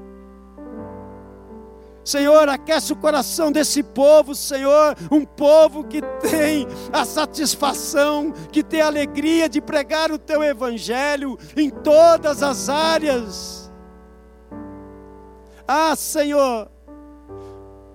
Senhor, 2.05 2.47
aquece 2.47 2.93
o 2.93 2.95
coração 2.95 3.51
desse 3.51 3.83
povo, 3.83 4.33
Senhor, 4.33 4.95
um 5.11 5.25
povo 5.25 5.83
que 5.83 6.01
tem 6.21 6.65
a 6.93 7.03
satisfação, 7.03 8.31
que 8.49 8.63
tem 8.63 8.79
a 8.79 8.87
alegria 8.87 9.49
de 9.49 9.59
pregar 9.59 10.09
o 10.09 10.17
teu 10.17 10.41
evangelho 10.41 11.37
em 11.57 11.69
todas 11.69 12.41
as 12.41 12.69
áreas 12.69 13.68
ah, 15.71 15.95
Senhor, 15.95 16.67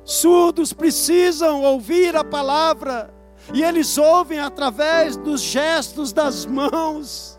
surdos 0.04 0.72
precisam 0.72 1.60
ouvir 1.62 2.14
a 2.14 2.22
palavra, 2.22 3.12
e 3.52 3.64
eles 3.64 3.98
ouvem 3.98 4.38
através 4.38 5.16
dos 5.16 5.40
gestos 5.40 6.12
das 6.12 6.46
mãos. 6.46 7.36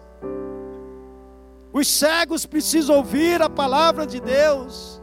Os 1.72 1.88
cegos 1.88 2.46
precisam 2.46 2.98
ouvir 2.98 3.42
a 3.42 3.50
palavra 3.50 4.06
de 4.06 4.20
Deus. 4.20 5.02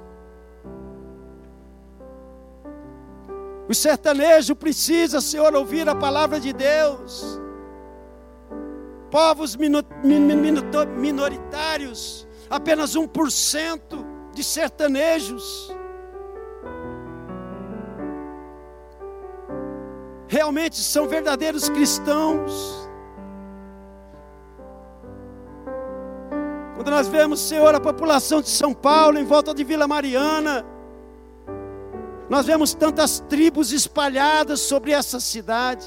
O 3.66 3.74
sertanejo 3.74 4.54
precisa, 4.54 5.22
Senhor, 5.22 5.54
ouvir 5.54 5.88
a 5.88 5.94
palavra 5.94 6.38
de 6.38 6.52
Deus. 6.52 7.40
Povos 9.10 9.56
minoritários, 9.56 12.28
apenas 12.50 12.94
1% 12.94 14.11
de 14.32 14.42
sertanejos. 14.42 15.70
Realmente 20.26 20.76
são 20.76 21.06
verdadeiros 21.06 21.68
cristãos. 21.68 22.88
Quando 26.74 26.90
nós 26.90 27.06
vemos, 27.06 27.38
Senhor, 27.40 27.74
a 27.74 27.80
população 27.80 28.40
de 28.40 28.48
São 28.48 28.72
Paulo 28.72 29.18
em 29.18 29.24
volta 29.24 29.54
de 29.54 29.62
Vila 29.62 29.86
Mariana, 29.86 30.64
nós 32.30 32.46
vemos 32.46 32.72
tantas 32.72 33.20
tribos 33.20 33.72
espalhadas 33.72 34.60
sobre 34.60 34.90
essa 34.92 35.20
cidade. 35.20 35.86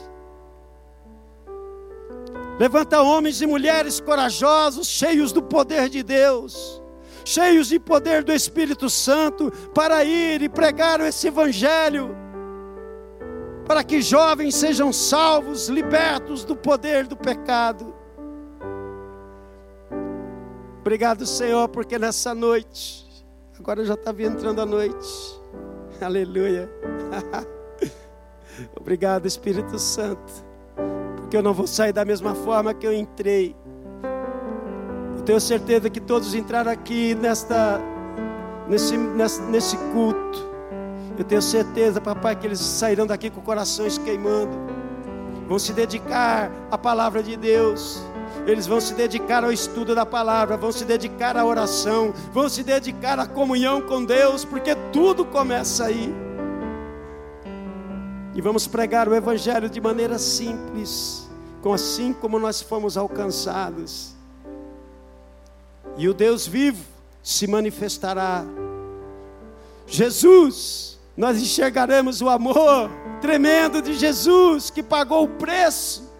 Levanta 2.60 3.02
homens 3.02 3.42
e 3.42 3.48
mulheres 3.48 4.00
corajosos, 4.00 4.88
cheios 4.88 5.34
do 5.34 5.42
poder 5.42 5.90
de 5.90 6.04
Deus 6.04 6.85
cheios 7.26 7.68
de 7.68 7.80
poder 7.80 8.24
do 8.24 8.32
Espírito 8.32 8.90
Santo, 8.90 9.52
para 9.74 10.06
ir 10.06 10.44
e 10.44 10.48
pregar 10.48 11.02
esse 11.02 11.28
Evangelho. 11.28 12.16
para 13.66 13.84
que 13.84 14.00
jovens 14.00 14.54
sejam 14.54 14.94
salvos, 14.94 15.70
libertos 15.70 16.46
do 16.46 16.56
poder 16.56 17.08
do 17.08 17.18
pecado. 17.18 17.96
Obrigado, 20.82 21.26
Senhor, 21.26 21.68
porque 21.70 21.98
nessa 21.98 22.36
noite, 22.36 23.26
agora 23.58 23.84
já 23.84 23.96
está 23.96 24.12
entrando 24.20 24.62
a 24.62 24.68
noite, 24.68 25.08
aleluia. 26.00 26.70
Obrigado, 28.80 29.26
Espírito 29.26 29.80
Santo, 29.80 30.32
porque 31.16 31.36
eu 31.36 31.42
não 31.42 31.56
vou 31.56 31.66
sair 31.66 31.92
da 31.92 32.06
mesma 32.06 32.36
forma 32.36 32.72
que 32.72 32.86
eu 32.86 32.94
entrei. 32.94 33.56
Tenho 35.26 35.40
certeza 35.42 35.90
que 35.90 36.00
todos 36.00 36.36
entraram 36.36 36.72
aqui 36.72 37.16
nesta, 37.16 37.80
nesse, 38.68 38.96
nesse, 38.96 39.42
nesse 39.42 39.78
culto 39.92 40.56
eu 41.18 41.24
tenho 41.24 41.42
certeza, 41.42 42.02
papai, 42.02 42.36
que 42.36 42.46
eles 42.46 42.60
sairão 42.60 43.08
daqui 43.08 43.30
com 43.30 43.42
corações 43.42 43.98
queimando. 43.98 44.52
Vão 45.48 45.58
se 45.58 45.72
dedicar 45.72 46.52
à 46.70 46.78
palavra 46.78 47.24
de 47.24 47.38
Deus. 47.38 48.04
Eles 48.46 48.68
vão 48.68 48.82
se 48.82 48.94
dedicar 48.94 49.44
ao 49.44 49.52
estudo 49.52 49.96
da 49.96 50.06
palavra, 50.06 50.58
vão 50.58 50.72
se 50.72 50.84
dedicar 50.84 51.38
à 51.38 51.46
oração, 51.46 52.14
vão 52.34 52.50
se 52.50 52.64
dedicar 52.64 53.18
à 53.18 53.26
comunhão 53.26 53.82
com 53.82 54.04
Deus, 54.04 54.44
porque 54.44 54.76
tudo 54.92 55.24
começa 55.24 55.86
aí. 55.86 56.14
E 58.34 58.42
vamos 58.42 58.68
pregar 58.68 59.08
o 59.08 59.16
Evangelho 59.16 59.70
de 59.70 59.80
maneira 59.80 60.20
simples, 60.20 61.30
com 61.62 61.72
assim 61.72 62.12
como 62.12 62.38
nós 62.38 62.62
fomos 62.62 62.98
alcançados. 62.98 64.14
E 65.98 66.08
o 66.10 66.14
Deus 66.14 66.46
vivo 66.46 66.84
se 67.24 67.48
manifestará. 67.48 68.44
Jesus 69.88 70.96
nós 71.18 71.42
enxergaremos 71.42 72.22
o 72.22 72.30
amor 72.30 72.90
tremendo 73.22 73.82
de 73.82 73.94
Jesus, 73.94 74.70
que 74.70 74.84
pagou 74.84 75.24
o 75.24 75.30
preço, 75.30 76.12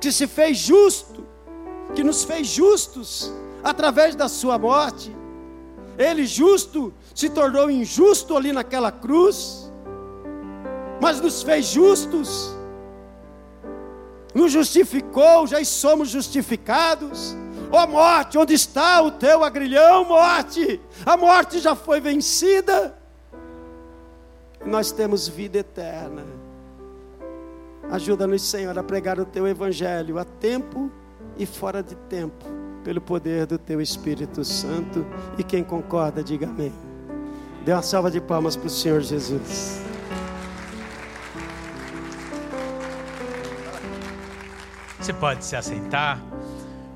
que 0.00 0.10
se 0.10 0.26
fez 0.26 0.58
justo, 0.58 1.24
que 1.94 2.02
nos 2.02 2.24
fez 2.24 2.46
justos 2.46 3.32
através 3.62 4.14
da 4.14 4.28
sua 4.28 4.58
morte. 4.58 5.14
Ele, 5.96 6.26
justo, 6.26 6.92
se 7.14 7.28
tornou 7.30 7.70
injusto 7.70 8.36
ali 8.36 8.52
naquela 8.52 8.90
cruz, 8.90 9.70
mas 11.00 11.20
nos 11.20 11.42
fez 11.42 11.66
justos, 11.66 12.54
nos 14.34 14.50
justificou, 14.50 15.46
já 15.46 15.62
somos 15.64 16.08
justificados. 16.08 17.36
Ó 17.72 17.84
oh, 17.84 17.86
morte, 17.86 18.36
onde 18.36 18.54
está 18.54 19.00
o 19.00 19.12
teu 19.12 19.44
agrilhão, 19.44 20.04
morte? 20.04 20.80
A 21.06 21.16
morte 21.16 21.60
já 21.60 21.74
foi 21.74 22.00
vencida 22.00 23.00
nós 24.64 24.92
temos 24.92 25.26
vida 25.26 25.58
eterna. 25.58 26.24
Ajuda-nos, 27.90 28.42
Senhor, 28.42 28.78
a 28.78 28.82
pregar 28.82 29.18
o 29.18 29.24
teu 29.24 29.48
evangelho 29.48 30.18
a 30.18 30.24
tempo 30.24 30.90
e 31.36 31.46
fora 31.46 31.82
de 31.82 31.94
tempo, 31.94 32.44
pelo 32.84 33.00
poder 33.00 33.46
do 33.46 33.58
teu 33.58 33.80
Espírito 33.80 34.44
Santo. 34.44 35.04
E 35.38 35.42
quem 35.42 35.64
concorda, 35.64 36.22
diga 36.22 36.46
amém. 36.46 36.72
Dê 37.64 37.72
uma 37.72 37.82
salva 37.82 38.10
de 38.10 38.20
palmas 38.20 38.54
para 38.54 38.66
o 38.66 38.70
Senhor 38.70 39.00
Jesus. 39.00 39.82
Você 44.98 45.12
pode 45.12 45.44
se 45.44 45.56
assentar. 45.56 46.22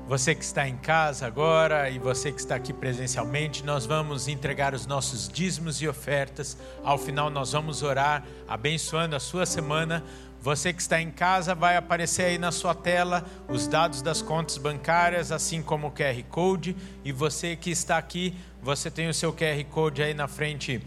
Você 0.07 0.35
que 0.35 0.43
está 0.43 0.67
em 0.67 0.77
casa 0.77 1.25
agora 1.25 1.89
e 1.89 1.97
você 1.97 2.31
que 2.31 2.39
está 2.39 2.53
aqui 2.53 2.71
presencialmente, 2.71 3.65
nós 3.65 3.87
vamos 3.87 4.27
entregar 4.27 4.75
os 4.75 4.85
nossos 4.85 5.27
dízimos 5.27 5.81
e 5.81 5.87
ofertas. 5.87 6.55
Ao 6.83 6.95
final, 6.95 7.31
nós 7.31 7.53
vamos 7.53 7.81
orar, 7.81 8.23
abençoando 8.47 9.15
a 9.15 9.19
sua 9.19 9.47
semana. 9.47 10.03
Você 10.43 10.71
que 10.71 10.79
está 10.79 11.01
em 11.01 11.09
casa, 11.09 11.55
vai 11.55 11.75
aparecer 11.75 12.25
aí 12.25 12.37
na 12.37 12.51
sua 12.51 12.75
tela 12.75 13.25
os 13.49 13.65
dados 13.65 14.03
das 14.03 14.21
contas 14.21 14.59
bancárias, 14.59 15.31
assim 15.31 15.63
como 15.63 15.87
o 15.87 15.91
QR 15.91 16.23
Code. 16.29 16.75
E 17.03 17.11
você 17.11 17.55
que 17.55 17.71
está 17.71 17.97
aqui, 17.97 18.35
você 18.61 18.91
tem 18.91 19.09
o 19.09 19.13
seu 19.13 19.33
QR 19.33 19.63
Code 19.71 20.03
aí 20.03 20.13
na 20.13 20.27
frente 20.27 20.83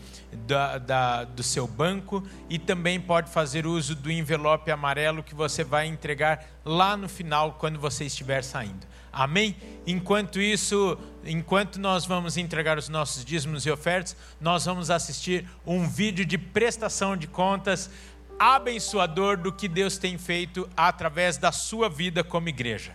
da, 0.46 0.78
da, 0.78 1.24
do 1.24 1.42
seu 1.42 1.66
banco 1.66 2.22
e 2.48 2.56
também 2.56 3.00
pode 3.00 3.30
fazer 3.30 3.66
uso 3.66 3.96
do 3.96 4.12
envelope 4.12 4.70
amarelo 4.70 5.24
que 5.24 5.34
você 5.34 5.64
vai 5.64 5.88
entregar 5.88 6.46
lá 6.64 6.96
no 6.96 7.08
final, 7.08 7.54
quando 7.54 7.80
você 7.80 8.04
estiver 8.04 8.44
saindo. 8.44 8.86
Amém? 9.12 9.56
Enquanto 9.86 10.40
isso, 10.40 10.98
enquanto 11.24 11.78
nós 11.78 12.04
vamos 12.04 12.36
entregar 12.36 12.78
os 12.78 12.88
nossos 12.88 13.24
dízimos 13.24 13.66
e 13.66 13.70
ofertas, 13.70 14.16
nós 14.40 14.64
vamos 14.64 14.90
assistir 14.90 15.46
um 15.66 15.88
vídeo 15.88 16.24
de 16.24 16.36
prestação 16.38 17.16
de 17.16 17.26
contas 17.26 17.90
abençoador 18.38 19.36
do 19.36 19.52
que 19.52 19.66
Deus 19.66 19.98
tem 19.98 20.16
feito 20.16 20.68
através 20.76 21.36
da 21.36 21.50
sua 21.50 21.88
vida 21.88 22.22
como 22.22 22.48
igreja. 22.48 22.92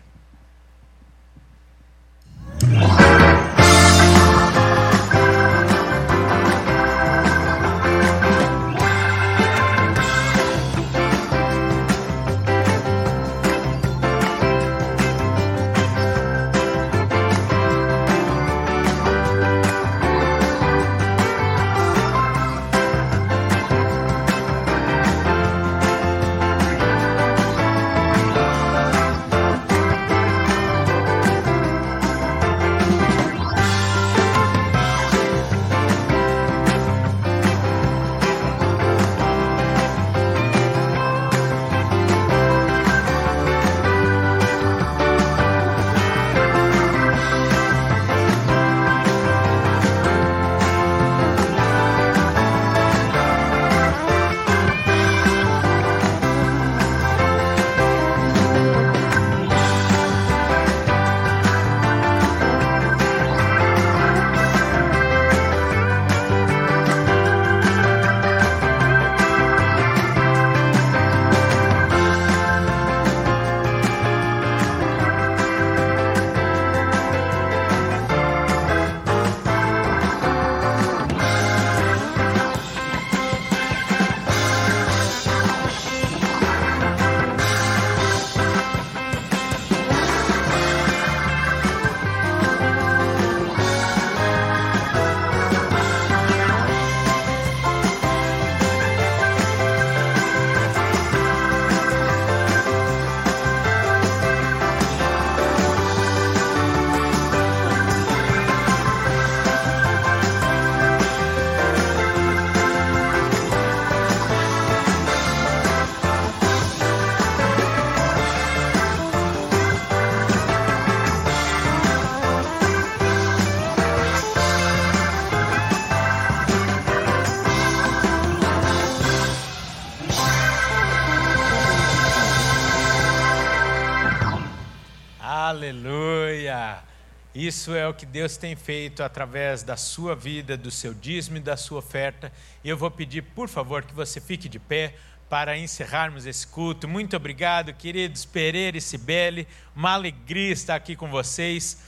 Isso 137.35 137.73
é 137.73 137.87
o 137.87 137.95
que 137.95 138.05
Deus 138.05 138.37
tem 138.37 138.55
feito 138.55 139.01
através 139.01 139.63
da 139.63 139.75
sua 139.75 140.15
vida, 140.15 140.55
do 140.55 140.69
seu 140.69 140.93
dízimo 140.93 141.37
e 141.37 141.39
da 141.39 141.57
sua 141.57 141.79
oferta. 141.79 142.31
E 142.63 142.69
eu 142.69 142.77
vou 142.77 142.91
pedir, 142.91 143.23
por 143.23 143.49
favor, 143.49 143.83
que 143.83 143.93
você 143.93 144.21
fique 144.21 144.47
de 144.47 144.59
pé 144.59 144.93
para 145.27 145.57
encerrarmos 145.57 146.27
esse 146.27 146.45
culto. 146.45 146.87
Muito 146.87 147.15
obrigado, 147.15 147.73
queridos 147.73 148.23
Pereira 148.23 148.77
e 148.77 148.81
Cibele. 148.81 149.47
Uma 149.75 149.93
alegria 149.93 150.53
estar 150.53 150.75
aqui 150.75 150.95
com 150.95 151.09
vocês. 151.09 151.81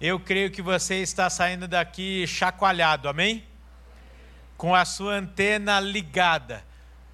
Eu 0.00 0.20
creio 0.20 0.48
que 0.48 0.62
você 0.62 1.02
está 1.02 1.28
saindo 1.28 1.66
daqui 1.66 2.24
chacoalhado, 2.28 3.08
amém? 3.08 3.42
Com 4.56 4.76
a 4.76 4.84
sua 4.84 5.14
antena 5.14 5.80
ligada, 5.80 6.64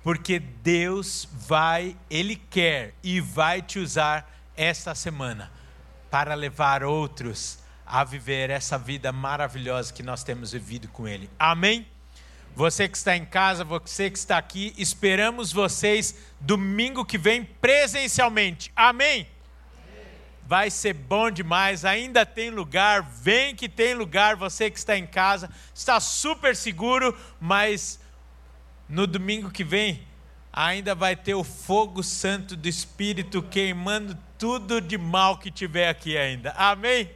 porque 0.02 0.38
Deus 0.38 1.26
vai, 1.32 1.96
Ele 2.10 2.36
quer 2.36 2.92
e 3.02 3.22
vai 3.22 3.62
te 3.62 3.78
usar 3.78 4.30
esta 4.54 4.94
semana 4.94 5.50
para 6.10 6.34
levar 6.34 6.84
outros 6.84 7.59
a 7.92 8.04
viver 8.04 8.50
essa 8.50 8.78
vida 8.78 9.10
maravilhosa 9.10 9.92
que 9.92 10.00
nós 10.00 10.22
temos 10.22 10.52
vivido 10.52 10.86
com 10.86 11.08
Ele. 11.08 11.28
Amém? 11.36 11.84
Você 12.54 12.88
que 12.88 12.96
está 12.96 13.16
em 13.16 13.24
casa, 13.24 13.64
você 13.64 14.08
que 14.08 14.16
está 14.16 14.38
aqui, 14.38 14.72
esperamos 14.78 15.52
vocês 15.52 16.14
domingo 16.40 17.04
que 17.04 17.18
vem 17.18 17.42
presencialmente. 17.42 18.70
Amém? 18.76 19.26
Vai 20.46 20.70
ser 20.70 20.94
bom 20.94 21.32
demais, 21.32 21.84
ainda 21.84 22.24
tem 22.24 22.50
lugar, 22.50 23.02
vem 23.02 23.56
que 23.56 23.68
tem 23.68 23.94
lugar, 23.94 24.36
você 24.36 24.70
que 24.70 24.78
está 24.78 24.96
em 24.96 25.06
casa, 25.06 25.50
está 25.74 25.98
super 25.98 26.54
seguro, 26.54 27.16
mas 27.40 28.00
no 28.88 29.04
domingo 29.04 29.50
que 29.50 29.64
vem 29.64 30.06
ainda 30.52 30.94
vai 30.94 31.16
ter 31.16 31.34
o 31.34 31.44
fogo 31.44 32.02
santo 32.02 32.56
do 32.56 32.68
Espírito 32.68 33.42
queimando 33.42 34.16
tudo 34.38 34.80
de 34.80 34.96
mal 34.96 35.38
que 35.38 35.50
tiver 35.50 35.88
aqui 35.88 36.16
ainda. 36.16 36.50
Amém? 36.52 37.10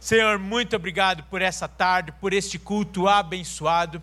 Senhor, 0.00 0.38
muito 0.38 0.74
obrigado 0.74 1.22
por 1.24 1.42
essa 1.42 1.68
tarde, 1.68 2.10
por 2.12 2.32
este 2.32 2.58
culto 2.58 3.06
abençoado. 3.06 4.02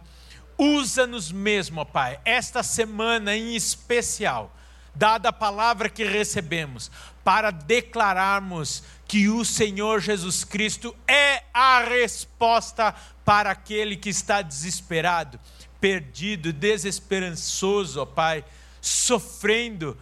Usa-nos 0.55 1.31
mesmo, 1.31 1.81
ó 1.81 1.85
Pai, 1.85 2.19
esta 2.23 2.61
semana 2.61 3.35
em 3.35 3.55
especial, 3.55 4.55
dada 4.93 5.29
a 5.29 5.33
palavra 5.33 5.89
que 5.89 6.03
recebemos, 6.03 6.91
para 7.23 7.49
declararmos 7.49 8.83
que 9.07 9.27
o 9.27 9.43
Senhor 9.43 9.99
Jesus 9.99 10.43
Cristo 10.43 10.95
é 11.07 11.43
a 11.51 11.79
resposta 11.79 12.93
para 13.25 13.49
aquele 13.49 13.97
que 13.97 14.09
está 14.09 14.43
desesperado, 14.43 15.39
perdido, 15.81 16.53
desesperançoso, 16.53 18.01
ó 18.01 18.05
Pai, 18.05 18.45
sofrendo 18.79 19.97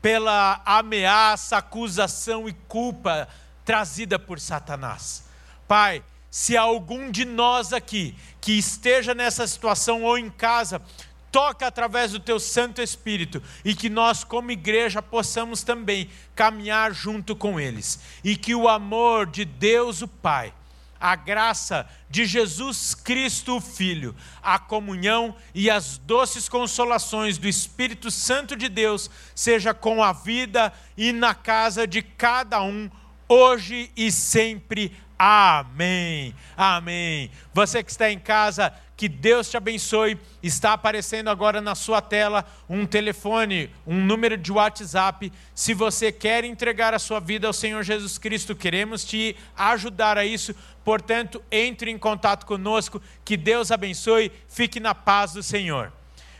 pela 0.00 0.62
ameaça, 0.64 1.58
acusação 1.58 2.48
e 2.48 2.54
culpa 2.66 3.28
trazida 3.62 4.18
por 4.18 4.40
Satanás. 4.40 5.23
Pai, 5.66 6.02
se 6.30 6.56
algum 6.56 7.10
de 7.10 7.24
nós 7.24 7.72
aqui 7.72 8.14
que 8.40 8.52
esteja 8.58 9.14
nessa 9.14 9.46
situação 9.46 10.02
ou 10.02 10.18
em 10.18 10.28
casa, 10.28 10.82
toca 11.30 11.66
através 11.66 12.12
do 12.12 12.20
teu 12.20 12.38
Santo 12.38 12.80
Espírito 12.80 13.42
e 13.64 13.74
que 13.74 13.90
nós, 13.90 14.22
como 14.22 14.52
igreja, 14.52 15.02
possamos 15.02 15.62
também 15.62 16.08
caminhar 16.34 16.92
junto 16.92 17.34
com 17.34 17.58
eles 17.58 17.98
e 18.22 18.36
que 18.36 18.54
o 18.54 18.68
amor 18.68 19.26
de 19.26 19.44
Deus, 19.44 20.00
o 20.00 20.08
Pai, 20.08 20.54
a 21.00 21.16
graça 21.16 21.88
de 22.08 22.24
Jesus 22.24 22.94
Cristo, 22.94 23.56
o 23.56 23.60
Filho, 23.60 24.14
a 24.42 24.58
comunhão 24.58 25.34
e 25.54 25.68
as 25.68 25.98
doces 25.98 26.48
consolações 26.48 27.36
do 27.36 27.48
Espírito 27.48 28.10
Santo 28.10 28.56
de 28.56 28.68
Deus 28.68 29.10
seja 29.34 29.74
com 29.74 30.02
a 30.02 30.12
vida 30.12 30.72
e 30.96 31.12
na 31.12 31.34
casa 31.34 31.86
de 31.86 32.00
cada 32.00 32.62
um, 32.62 32.88
hoje 33.28 33.90
e 33.96 34.10
sempre. 34.12 34.96
Amém. 35.26 36.34
Amém. 36.54 37.30
Você 37.54 37.82
que 37.82 37.90
está 37.90 38.10
em 38.10 38.18
casa, 38.18 38.70
que 38.94 39.08
Deus 39.08 39.48
te 39.48 39.56
abençoe. 39.56 40.20
Está 40.42 40.74
aparecendo 40.74 41.30
agora 41.30 41.62
na 41.62 41.74
sua 41.74 42.02
tela 42.02 42.44
um 42.68 42.84
telefone, 42.84 43.70
um 43.86 44.04
número 44.04 44.36
de 44.36 44.52
WhatsApp. 44.52 45.32
Se 45.54 45.72
você 45.72 46.12
quer 46.12 46.44
entregar 46.44 46.92
a 46.92 46.98
sua 46.98 47.20
vida 47.20 47.46
ao 47.46 47.54
Senhor 47.54 47.82
Jesus 47.82 48.18
Cristo, 48.18 48.54
queremos 48.54 49.02
te 49.02 49.34
ajudar 49.56 50.18
a 50.18 50.26
isso. 50.26 50.54
Portanto, 50.84 51.42
entre 51.50 51.90
em 51.90 51.96
contato 51.96 52.44
conosco. 52.44 53.00
Que 53.24 53.38
Deus 53.38 53.70
abençoe. 53.70 54.30
Fique 54.46 54.78
na 54.78 54.94
paz 54.94 55.32
do 55.32 55.42
Senhor. 55.42 55.90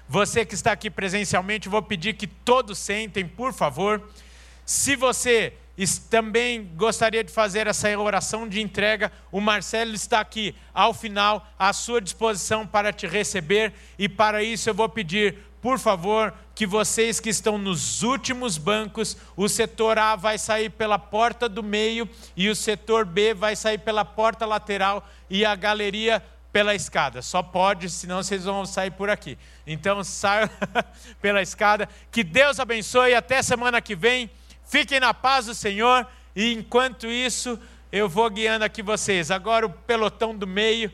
Você 0.07 0.45
que 0.45 0.55
está 0.55 0.73
aqui 0.73 0.91
presencialmente, 0.91 1.71
vou 1.71 1.81
pedir 1.81 2.17
que 2.17 2.27
todos 2.27 2.77
sentem, 2.77 3.27
por 3.27 3.55
favor. 3.55 4.07
Se 4.67 4.95
você 4.95 5.55
também 6.09 6.71
gostaria 6.77 7.25
de 7.25 7.33
fazer 7.33 7.67
essa 7.67 7.89
oração 7.99 8.49
de 8.49 8.61
entrega. 8.61 9.11
O 9.33 9.41
Marcelo 9.41 9.93
está 9.93 10.21
aqui 10.21 10.55
ao 10.73 10.95
final, 10.95 11.47
à 11.59 11.73
sua 11.73 12.01
disposição 12.01 12.67
para 12.67 12.93
te 12.93 13.07
receber. 13.07 13.73
E 13.99 14.09
para 14.09 14.43
isso 14.43 14.71
eu 14.71 14.75
vou 14.75 14.89
pedir, 14.89 15.37
por 15.61 15.79
favor, 15.79 16.33
que 16.55 16.67
vocês 16.67 17.19
que 17.19 17.29
estão 17.29 17.59
nos 17.59 18.03
últimos 18.05 18.57
bancos, 18.57 19.17
o 19.37 19.49
setor 19.49 19.99
A 19.99 20.15
vai 20.15 20.39
sair 20.39 20.71
pela 20.71 20.99
porta 20.99 21.49
do 21.49 21.63
meio 21.63 22.09
e 22.37 22.49
o 22.49 22.55
setor 22.55 23.05
B 23.05 23.35
vai 23.35 23.57
sair 23.57 23.79
pela 23.79 24.05
porta 24.05 24.47
lateral 24.47 25.09
e 25.29 25.45
a 25.45 25.57
galeria 25.57 26.23
pela 26.53 26.73
escada. 26.73 27.21
Só 27.21 27.43
pode, 27.43 27.91
senão 27.91 28.23
vocês 28.23 28.45
vão 28.45 28.65
sair 28.65 28.93
por 28.93 29.11
aqui. 29.11 29.37
Então 29.67 30.03
saiam 30.05 30.49
pela 31.21 31.43
escada. 31.43 31.89
Que 32.13 32.23
Deus 32.23 32.61
abençoe. 32.61 33.13
Até 33.13 33.43
semana 33.43 33.81
que 33.81 33.97
vem. 33.97 34.31
Fiquem 34.65 35.01
na 35.01 35.13
paz 35.13 35.47
do 35.47 35.55
Senhor 35.55 36.07
e 36.35 36.53
enquanto 36.53 37.07
isso 37.07 37.59
eu 37.93 38.09
vou 38.09 38.29
guiando 38.31 38.65
aqui 38.65 38.83
vocês. 38.83 39.31
Agora 39.31 39.67
o 39.67 39.71
pelotão 39.71 40.37
do 40.37 40.47
meio, 40.47 40.93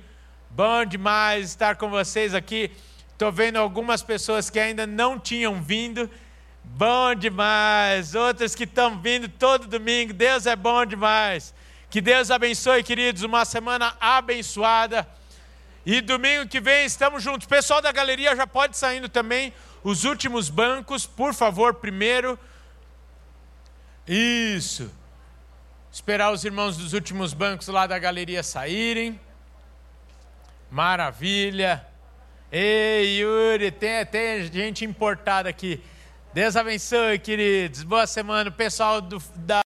bom 0.50 0.84
demais 0.84 1.50
estar 1.50 1.76
com 1.76 1.88
vocês 1.88 2.34
aqui. 2.34 2.70
Estou 3.12 3.30
vendo 3.30 3.58
algumas 3.58 4.02
pessoas 4.02 4.50
que 4.50 4.58
ainda 4.58 4.86
não 4.86 5.18
tinham 5.18 5.62
vindo. 5.62 6.10
Bom 6.64 7.14
demais. 7.14 8.14
Outras 8.14 8.54
que 8.54 8.64
estão 8.64 8.98
vindo 8.98 9.28
todo 9.28 9.66
domingo. 9.66 10.12
Deus 10.12 10.46
é 10.46 10.56
bom 10.56 10.84
demais. 10.86 11.54
Que 11.90 12.00
Deus 12.00 12.30
abençoe, 12.30 12.82
queridos. 12.82 13.22
Uma 13.22 13.44
semana 13.44 13.94
abençoada. 14.00 15.06
E 15.84 16.00
domingo 16.00 16.48
que 16.48 16.60
vem 16.60 16.86
estamos 16.86 17.22
juntos. 17.22 17.46
pessoal 17.46 17.82
da 17.82 17.92
galeria 17.92 18.34
já 18.36 18.46
pode 18.46 18.76
saindo 18.76 19.08
também. 19.08 19.52
Os 19.82 20.04
últimos 20.04 20.48
bancos, 20.48 21.06
por 21.06 21.34
favor, 21.34 21.74
primeiro. 21.74 22.38
Isso. 24.12 24.90
Esperar 25.92 26.32
os 26.32 26.44
irmãos 26.44 26.76
dos 26.76 26.94
últimos 26.94 27.32
bancos 27.32 27.68
lá 27.68 27.86
da 27.86 27.96
galeria 27.96 28.42
saírem. 28.42 29.20
Maravilha. 30.68 31.86
Ei, 32.50 33.20
Yuri, 33.20 33.70
tem, 33.70 34.04
tem 34.04 34.52
gente 34.52 34.84
importada 34.84 35.48
aqui. 35.48 35.80
Deus 36.34 36.56
abençoe, 36.56 37.20
queridos. 37.20 37.84
Boa 37.84 38.04
semana, 38.04 38.50
pessoal 38.50 39.00
do, 39.00 39.22
da. 39.36 39.58